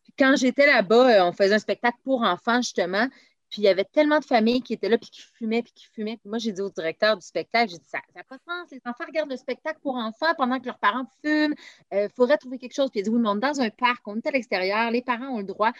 Puis 0.03 0.13
quand 0.17 0.35
j'étais 0.35 0.65
là-bas, 0.65 1.23
on 1.27 1.33
faisait 1.33 1.53
un 1.53 1.59
spectacle 1.59 1.99
pour 2.03 2.23
enfants, 2.23 2.61
justement. 2.61 3.07
Puis 3.51 3.61
il 3.61 3.65
y 3.65 3.67
avait 3.67 3.83
tellement 3.85 4.19
de 4.19 4.25
familles 4.25 4.61
qui 4.61 4.73
étaient 4.73 4.89
là, 4.89 4.97
puis 4.97 5.09
qui 5.11 5.21
fumaient, 5.21 5.61
puis 5.61 5.73
qui 5.73 5.85
fumaient. 5.85 6.17
Puis 6.17 6.29
moi, 6.29 6.39
j'ai 6.39 6.51
dit 6.51 6.61
au 6.61 6.69
directeur 6.69 7.15
du 7.15 7.25
spectacle, 7.25 7.71
j'ai 7.71 7.77
dit, 7.77 7.87
ça 7.87 7.99
n'a 8.15 8.23
pas 8.23 8.37
de 8.37 8.43
sens. 8.43 8.71
Les 8.71 8.81
enfants 8.85 9.05
regardent 9.05 9.31
le 9.31 9.37
spectacle 9.37 9.79
pour 9.83 9.95
enfants 9.95 10.33
pendant 10.35 10.59
que 10.59 10.65
leurs 10.65 10.79
parents 10.79 11.05
fument. 11.23 11.53
Il 11.91 12.09
faudrait 12.15 12.37
trouver 12.37 12.57
quelque 12.57 12.75
chose. 12.75 12.89
Puis 12.89 13.01
il 13.01 13.03
a 13.03 13.05
dit, 13.05 13.09
oui, 13.11 13.21
mais 13.21 13.29
on 13.29 13.37
est 13.37 13.39
dans 13.39 13.61
un 13.61 13.69
parc, 13.69 14.07
on 14.07 14.17
est 14.17 14.27
à 14.27 14.31
l'extérieur, 14.31 14.89
les 14.89 15.03
parents 15.03 15.29
ont 15.29 15.39
le 15.39 15.43
droit. 15.43 15.71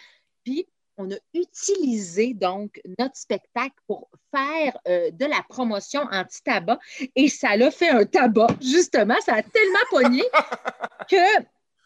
Puis 0.44 0.66
on 1.00 1.10
a 1.10 1.16
utilisé 1.34 2.34
donc 2.34 2.80
notre 2.98 3.16
spectacle 3.16 3.74
pour 3.86 4.10
faire 4.34 4.76
euh, 4.88 5.10
de 5.10 5.24
la 5.24 5.42
promotion 5.48 6.02
anti-tabac 6.10 6.78
et 7.16 7.28
ça 7.28 7.56
l'a 7.56 7.70
fait 7.70 7.88
un 7.88 8.04
tabac, 8.04 8.48
justement. 8.60 9.16
Ça 9.24 9.34
a 9.34 9.42
tellement 9.42 9.78
pogné 9.90 10.22
que 11.10 11.42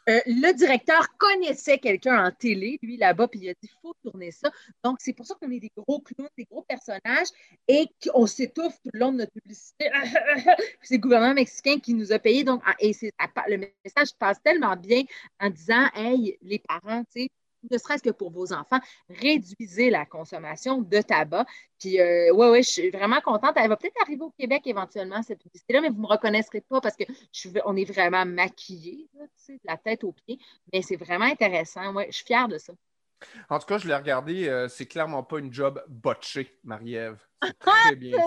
euh, 0.06 0.20
le 0.26 0.52
directeur 0.52 1.06
connaissait 1.16 1.78
quelqu'un 1.78 2.26
en 2.26 2.30
télé, 2.30 2.78
lui 2.82 2.98
là-bas, 2.98 3.26
puis 3.28 3.40
il 3.42 3.48
a 3.48 3.54
dit 3.54 3.58
il 3.62 3.80
faut 3.80 3.94
tourner 4.02 4.30
ça. 4.32 4.50
Donc, 4.82 4.98
c'est 5.00 5.14
pour 5.14 5.26
ça 5.26 5.34
qu'on 5.40 5.50
est 5.50 5.60
des 5.60 5.72
gros 5.74 6.00
clowns, 6.00 6.28
des 6.36 6.44
gros 6.44 6.62
personnages 6.62 7.28
et 7.68 7.86
qu'on 8.02 8.26
s'étouffe 8.26 8.74
tout 8.82 8.90
le 8.92 9.00
long 9.00 9.12
de 9.12 9.18
notre 9.18 9.32
publicité. 9.32 9.90
c'est 10.82 10.96
le 10.96 11.00
gouvernement 11.00 11.34
mexicain 11.34 11.78
qui 11.78 11.94
nous 11.94 12.12
a 12.12 12.18
payé. 12.18 12.44
Donc, 12.44 12.62
ah, 12.66 12.74
et 12.80 12.92
le 13.48 13.56
message 13.56 14.14
passe 14.18 14.42
tellement 14.42 14.76
bien 14.76 15.04
en 15.40 15.48
disant 15.48 15.86
Hey, 15.94 16.38
les 16.42 16.58
parents, 16.58 17.04
tu 17.04 17.22
sais, 17.22 17.30
ne 17.70 17.78
serait-ce 17.78 18.02
que 18.02 18.10
pour 18.10 18.30
vos 18.30 18.52
enfants, 18.52 18.80
réduisez 19.08 19.90
la 19.90 20.06
consommation 20.06 20.82
de 20.82 21.00
tabac. 21.00 21.46
Puis, 21.78 22.00
euh, 22.00 22.32
ouais, 22.32 22.50
ouais, 22.50 22.62
je 22.62 22.70
suis 22.70 22.90
vraiment 22.90 23.20
contente. 23.20 23.54
Elle 23.56 23.68
va 23.68 23.76
peut-être 23.76 24.00
arriver 24.02 24.22
au 24.22 24.30
Québec 24.30 24.62
éventuellement, 24.66 25.22
cette 25.22 25.42
publicité-là, 25.42 25.80
mais 25.80 25.88
vous 25.88 25.96
ne 25.96 26.02
me 26.02 26.06
reconnaîtrez 26.06 26.60
pas 26.62 26.80
parce 26.80 26.96
que 26.96 27.04
je 27.32 27.48
on 27.64 27.76
est 27.76 27.84
vraiment 27.84 28.24
maquillés, 28.24 29.08
de 29.14 29.58
la 29.64 29.76
tête 29.76 30.04
aux 30.04 30.12
pieds. 30.12 30.38
Mais 30.72 30.82
c'est 30.82 30.96
vraiment 30.96 31.26
intéressant. 31.26 31.92
Ouais, 31.94 32.06
je 32.10 32.16
suis 32.16 32.26
fière 32.26 32.48
de 32.48 32.58
ça. 32.58 32.72
En 33.48 33.58
tout 33.58 33.66
cas, 33.66 33.78
je 33.78 33.88
l'ai 33.88 33.94
regardé, 33.94 34.48
euh, 34.48 34.68
c'est 34.68 34.86
clairement 34.86 35.22
pas 35.22 35.38
une 35.38 35.52
job 35.52 35.82
botchée, 35.88 36.58
Marie-Ève. 36.64 37.18
C'est 37.44 37.58
très 37.58 37.96
bien. 37.96 38.18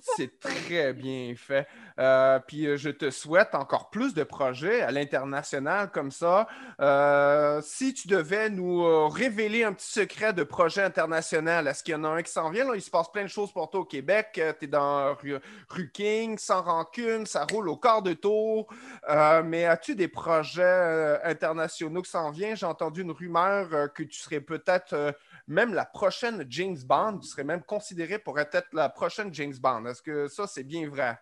C'est 0.00 0.38
très 0.38 0.92
bien 0.92 1.34
fait. 1.36 1.66
Euh, 1.98 2.38
puis 2.46 2.66
euh, 2.66 2.76
je 2.76 2.90
te 2.90 3.10
souhaite 3.10 3.54
encore 3.54 3.90
plus 3.90 4.14
de 4.14 4.22
projets 4.22 4.80
à 4.80 4.92
l'international 4.92 5.90
comme 5.90 6.12
ça. 6.12 6.46
Euh, 6.80 7.60
si 7.64 7.94
tu 7.94 8.06
devais 8.06 8.48
nous 8.48 9.08
révéler 9.08 9.64
un 9.64 9.72
petit 9.72 9.90
secret 9.90 10.32
de 10.32 10.44
projet 10.44 10.82
international, 10.82 11.66
est-ce 11.66 11.82
qu'il 11.82 11.92
y 11.92 11.96
en 11.96 12.04
a 12.04 12.08
un 12.08 12.22
qui 12.22 12.30
s'en 12.30 12.50
vient? 12.50 12.64
Là? 12.64 12.76
Il 12.76 12.82
se 12.82 12.90
passe 12.90 13.10
plein 13.10 13.24
de 13.24 13.28
choses 13.28 13.52
pour 13.52 13.70
toi 13.70 13.80
au 13.80 13.84
Québec. 13.84 14.28
tu 14.34 14.64
es 14.64 14.68
dans 14.68 15.14
rue, 15.14 15.90
King, 15.92 16.38
sans 16.38 16.62
rancune, 16.62 17.26
ça 17.26 17.44
roule 17.50 17.68
au 17.68 17.76
quart 17.76 18.02
de 18.02 18.12
tour. 18.12 18.68
mais 19.44 19.64
as-tu 19.64 19.96
des 19.96 20.08
projets 20.08 21.20
internationaux 21.24 22.02
qui 22.02 22.10
s'en 22.10 22.30
viennent? 22.30 22.56
J'ai 22.56 22.66
entendu 22.66 23.02
une 23.02 23.10
rumeur 23.10 23.92
que 23.92 24.04
tu 24.04 24.18
serais 24.18 24.40
peut-être 24.40 25.14
même 25.48 25.72
la 25.74 25.86
prochaine 25.86 26.44
James 26.50 26.78
Bond, 26.84 27.18
tu 27.18 27.28
serais 27.28 27.44
même 27.44 27.62
considéré 27.62 28.18
pour 28.18 28.38
être 28.38 28.50
la 28.72 28.88
prochaine 28.88 29.32
James 29.32 29.54
Bond. 29.60 29.86
Est-ce 29.86 30.02
que 30.02 30.28
ça, 30.28 30.46
c'est 30.46 30.64
bien 30.64 30.88
vrai? 30.88 31.18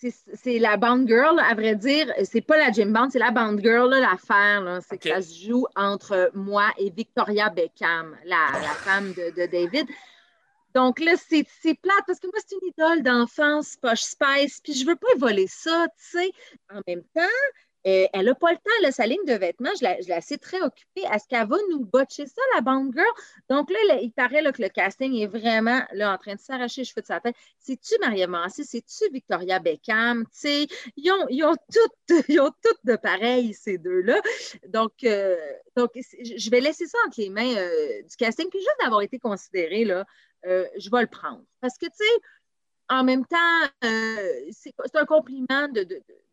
c'est 0.00 0.58
la 0.58 0.76
Bond 0.76 1.06
Girl, 1.06 1.40
à 1.40 1.54
vrai 1.54 1.74
dire, 1.74 2.12
c'est 2.22 2.40
pas 2.40 2.56
la 2.56 2.70
James 2.70 2.92
Bond, 2.92 3.08
c'est 3.10 3.18
la 3.18 3.32
Bond 3.32 3.58
Girl, 3.58 3.90
l'affaire. 3.90 4.80
C'est 4.88 4.98
que 4.98 5.08
ça 5.08 5.20
se 5.20 5.44
joue 5.44 5.66
entre 5.74 6.30
moi 6.34 6.70
et 6.78 6.90
Victoria 6.90 7.50
Beckham, 7.50 8.16
la, 8.24 8.52
femme 8.84 9.12
de, 9.14 9.46
David. 9.46 9.88
Donc 10.74 11.00
là, 11.00 11.14
c'est 11.16 11.44
plate 11.74 12.04
parce 12.06 12.20
que 12.20 12.28
moi, 12.28 12.38
c'est 12.46 12.54
une 12.54 12.68
idole 12.68 13.02
d'enfance, 13.02 13.76
Posh 13.76 14.02
Spice, 14.02 14.60
puis 14.62 14.74
je 14.74 14.86
veux 14.86 14.96
pas 14.96 15.08
voler 15.18 15.48
ça, 15.48 15.86
tu 15.96 16.18
sais. 16.18 16.30
En 16.72 16.80
même 16.86 17.02
temps, 17.14 17.20
euh, 17.88 18.06
elle 18.12 18.26
n'a 18.26 18.34
pas 18.34 18.52
le 18.52 18.58
temps, 18.58 18.90
sa 18.90 19.06
ligne 19.06 19.24
de 19.24 19.32
vêtements, 19.32 19.70
je 19.78 19.84
la, 19.84 20.00
je 20.00 20.20
sais 20.20 20.38
très 20.38 20.60
occupée. 20.60 21.02
Est-ce 21.12 21.26
qu'elle 21.28 21.46
va 21.48 21.56
nous 21.70 21.84
botcher 21.84 22.26
ça, 22.26 22.42
la 22.54 22.60
Bond 22.60 22.90
Girl? 22.92 23.06
Donc 23.48 23.70
là, 23.70 23.98
il 24.02 24.12
paraît 24.12 24.42
que 24.52 24.62
le 24.62 24.68
casting 24.68 25.14
est 25.14 25.26
vraiment 25.26 25.80
là, 25.92 26.12
en 26.12 26.18
train 26.18 26.34
de 26.34 26.40
s'arracher 26.40 26.82
les 26.82 26.84
cheveux 26.84 27.00
de 27.00 27.06
sa 27.06 27.20
tête. 27.20 27.34
C'est-tu 27.58 27.94
Maria 28.00 28.26
Massé? 28.26 28.64
C'est-tu 28.64 29.10
Victoria 29.12 29.58
Beckham? 29.58 30.24
Ils 30.44 31.12
ont, 31.12 31.26
ils, 31.30 31.44
ont 31.44 31.56
toutes, 31.72 32.26
ils 32.28 32.40
ont 32.40 32.52
toutes 32.62 32.84
de 32.84 32.96
pareil, 32.96 33.54
ces 33.54 33.78
deux-là. 33.78 34.20
Donc, 34.68 34.92
euh, 35.04 35.36
donc, 35.76 35.90
je 35.94 36.50
vais 36.50 36.60
laisser 36.60 36.86
ça 36.86 36.98
entre 37.06 37.20
les 37.20 37.30
mains 37.30 37.56
euh, 37.56 38.02
du 38.02 38.16
casting. 38.16 38.48
Puis 38.50 38.60
juste 38.60 38.76
d'avoir 38.82 39.02
été 39.02 39.18
considéré, 39.18 39.84
là, 39.84 40.04
je 40.44 40.90
vais 40.90 41.00
le 41.00 41.06
prendre. 41.06 41.42
Parce 41.60 41.76
que, 41.78 41.86
tu 41.86 41.96
sais, 41.96 42.20
en 42.88 43.04
même 43.04 43.24
temps, 43.26 43.68
c'est 43.82 44.96
un 44.96 45.04
compliment 45.04 45.68
de 45.68 45.86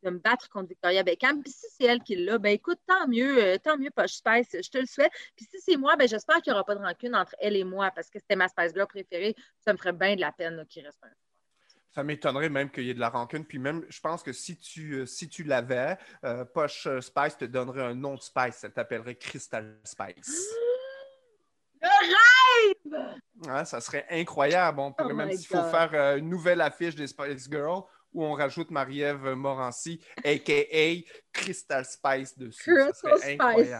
de 0.05 0.11
me 0.11 0.19
battre 0.19 0.49
contre 0.49 0.69
Victoria 0.69 1.03
Beckham. 1.03 1.41
Puis 1.41 1.51
si 1.51 1.65
c'est 1.69 1.85
elle 1.85 2.01
qui 2.01 2.15
l'a, 2.15 2.37
ben 2.37 2.53
écoute, 2.53 2.79
tant 2.87 3.07
mieux, 3.07 3.43
euh, 3.43 3.57
tant 3.57 3.77
mieux, 3.77 3.89
pas 3.89 4.07
Spice, 4.07 4.47
je 4.53 4.69
te 4.69 4.77
le 4.77 4.85
souhaite. 4.85 5.11
Puis 5.35 5.45
si 5.51 5.59
c'est 5.59 5.77
moi, 5.77 5.95
ben 5.97 6.07
j'espère 6.07 6.41
qu'il 6.41 6.53
n'y 6.53 6.55
aura 6.55 6.63
pas 6.63 6.75
de 6.75 6.83
rancune 6.83 7.15
entre 7.15 7.35
elle 7.39 7.55
et 7.55 7.63
moi 7.63 7.91
parce 7.93 8.09
que 8.09 8.19
c'était 8.19 8.35
ma 8.35 8.47
Spice 8.47 8.73
Girl 8.73 8.87
préférée. 8.87 9.35
Ça 9.59 9.73
me 9.73 9.77
ferait 9.77 9.93
bien 9.93 10.15
de 10.15 10.21
la 10.21 10.31
peine 10.31 10.65
qu'il 10.69 10.85
reste 10.85 11.03
un. 11.03 11.09
Ça 11.89 12.03
m'étonnerait 12.03 12.49
même 12.49 12.69
qu'il 12.69 12.83
y 12.83 12.89
ait 12.89 12.93
de 12.93 12.99
la 12.99 13.09
rancune. 13.09 13.45
Puis 13.45 13.57
même, 13.57 13.85
je 13.89 13.99
pense 14.01 14.21
que 14.21 14.33
si 14.33 14.57
tu, 14.57 14.93
euh, 14.93 15.05
si 15.05 15.29
tu 15.29 15.43
l'avais, 15.43 15.97
euh, 16.25 16.43
Posh 16.45 16.87
Spice 16.99 17.37
te 17.37 17.45
donnerait 17.45 17.83
un 17.83 17.95
nom 17.95 18.15
de 18.15 18.21
Spice. 18.21 18.63
Elle 18.63 18.73
t'appellerait 18.73 19.15
Crystal 19.15 19.79
Spice. 19.83 20.49
Le 21.85 22.93
rêve! 22.93 23.65
ça 23.65 23.81
serait 23.81 24.05
incroyable. 24.09 24.79
On 24.79 24.91
pourrait 24.91 25.13
oh 25.13 25.15
même, 25.15 25.31
s'il 25.31 25.47
faut 25.47 25.63
faire 25.63 26.17
une 26.17 26.29
nouvelle 26.29 26.61
affiche 26.61 26.95
des 26.95 27.07
Spice 27.07 27.49
Girls, 27.49 27.83
où 28.13 28.23
on 28.23 28.33
rajoute 28.33 28.71
Marie-Ève 28.71 29.33
Morancy, 29.33 29.99
a.k.a. 30.23 31.03
Crystal 31.33 31.85
Spice 31.85 32.37
dessus. 32.37 32.73
Crystal 32.73 33.17
Spice. 33.19 33.75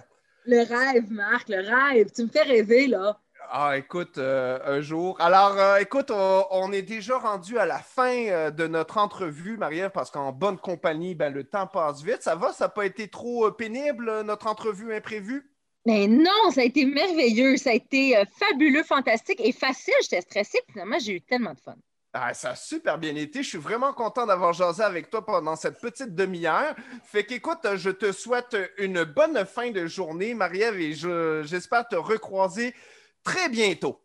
Le 0.46 0.60
rêve, 0.60 1.12
Marc, 1.12 1.50
le 1.50 1.58
rêve. 1.58 2.12
Tu 2.12 2.24
me 2.24 2.28
fais 2.28 2.44
rêver, 2.44 2.88
là. 2.88 3.20
Ah, 3.52 3.78
écoute, 3.78 4.18
euh, 4.18 4.60
un 4.66 4.82
jour. 4.82 5.20
Alors, 5.20 5.58
euh, 5.58 5.78
écoute, 5.78 6.12
on, 6.12 6.72
est 6.72 6.82
déjà 6.82 7.18
rendu 7.18 7.58
à 7.58 7.66
la 7.66 7.78
fin 7.78 8.28
euh, 8.28 8.52
de 8.52 8.68
notre 8.68 8.98
entrevue, 8.98 9.58
Marie-Ève, 9.58 9.92
parce 9.92 10.12
qu'en 10.12 10.32
bonne 10.32 10.58
compagnie, 10.58 11.16
ben, 11.16 11.34
le 11.34 11.44
temps 11.44 11.68
passe 11.68 12.02
vite. 12.02 12.22
Ça 12.22 12.36
va? 12.36 12.54
Ça 12.54 12.66
n'a 12.66 12.70
pas 12.70 12.86
été 12.86 13.08
trop 13.08 13.52
pénible, 13.52 14.22
notre 14.22 14.48
entrevue 14.48 14.94
imprévue? 14.94 15.50
Mais 15.86 16.08
non, 16.08 16.52
ça 16.52 16.62
a 16.62 16.64
été 16.64 16.86
merveilleux. 16.86 17.58
Ça 17.58 17.72
a 17.72 17.74
été 17.74 18.22
fabuleux, 18.40 18.84
fantastique 18.84 19.40
et 19.44 19.52
facile. 19.52 19.94
J'étais 20.02 20.22
stressée. 20.22 20.60
Finalement, 20.72 20.98
j'ai 21.00 21.14
eu 21.14 21.22
tellement 21.22 21.54
de 21.54 21.60
fun. 21.60 21.76
Ah, 22.18 22.34
ça 22.34 22.52
a 22.52 22.56
super 22.56 22.98
bien 22.98 23.14
été. 23.16 23.44
Je 23.44 23.50
suis 23.50 23.58
vraiment 23.58 23.92
content 23.92 24.26
d'avoir 24.26 24.54
jasé 24.54 24.82
avec 24.82 25.10
toi 25.10 25.26
pendant 25.26 25.58
cette 25.58 25.82
petite 25.82 26.16
demi-heure. 26.16 26.74
Fait 27.04 27.26
qu'écoute, 27.26 27.68
je 27.76 27.90
te 27.90 28.14
souhaite 28.14 28.56
une 28.78 29.04
bonne 29.04 29.46
fin 29.46 29.70
de 29.70 29.86
journée, 29.86 30.34
Marie-Ève, 30.34 30.80
et 30.80 30.94
j'espère 30.94 31.86
te 31.88 31.98
recroiser 31.98 32.74
très 33.22 33.50
bientôt. 33.50 34.02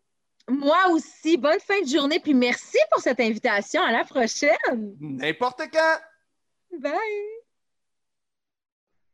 Moi 0.49 0.89
aussi, 0.89 1.37
bonne 1.37 1.61
fin 1.61 1.81
de 1.81 1.87
journée, 1.87 2.19
puis 2.19 2.33
merci 2.33 2.77
pour 2.91 3.01
cette 3.01 3.21
invitation. 3.21 3.81
À 3.81 3.93
la 3.93 4.03
prochaine. 4.03 4.93
N'importe 4.99 5.61
quand. 5.71 6.79
Bye. 6.81 7.40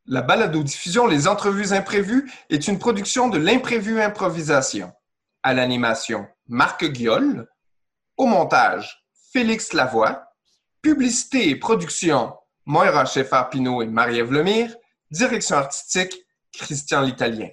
La 0.10 0.22
balado-diffusion 0.22 1.06
Les 1.06 1.28
Entrevues 1.28 1.74
Imprévues 1.74 2.32
est 2.50 2.70
une 2.70 2.80
production 2.80 3.28
de 3.28 3.38
l'Imprévu 3.38 4.02
Improvisation. 4.02 4.94
À 5.44 5.54
l'animation, 5.54 6.26
Marc 6.48 6.86
Guiol. 6.86 7.46
Au 8.16 8.26
montage, 8.26 9.04
Félix 9.34 9.74
Lavoie. 9.74 10.24
Publicité 10.82 11.50
et 11.50 11.58
production, 11.58 12.34
Moira 12.66 13.04
Scheffer-Pinot 13.04 13.82
et 13.82 13.88
Marie-Ève 13.88 14.32
Lemire. 14.32 14.74
Direction 15.12 15.58
artistique, 15.58 16.16
Christian 16.54 17.02
l'Italien. 17.02 17.50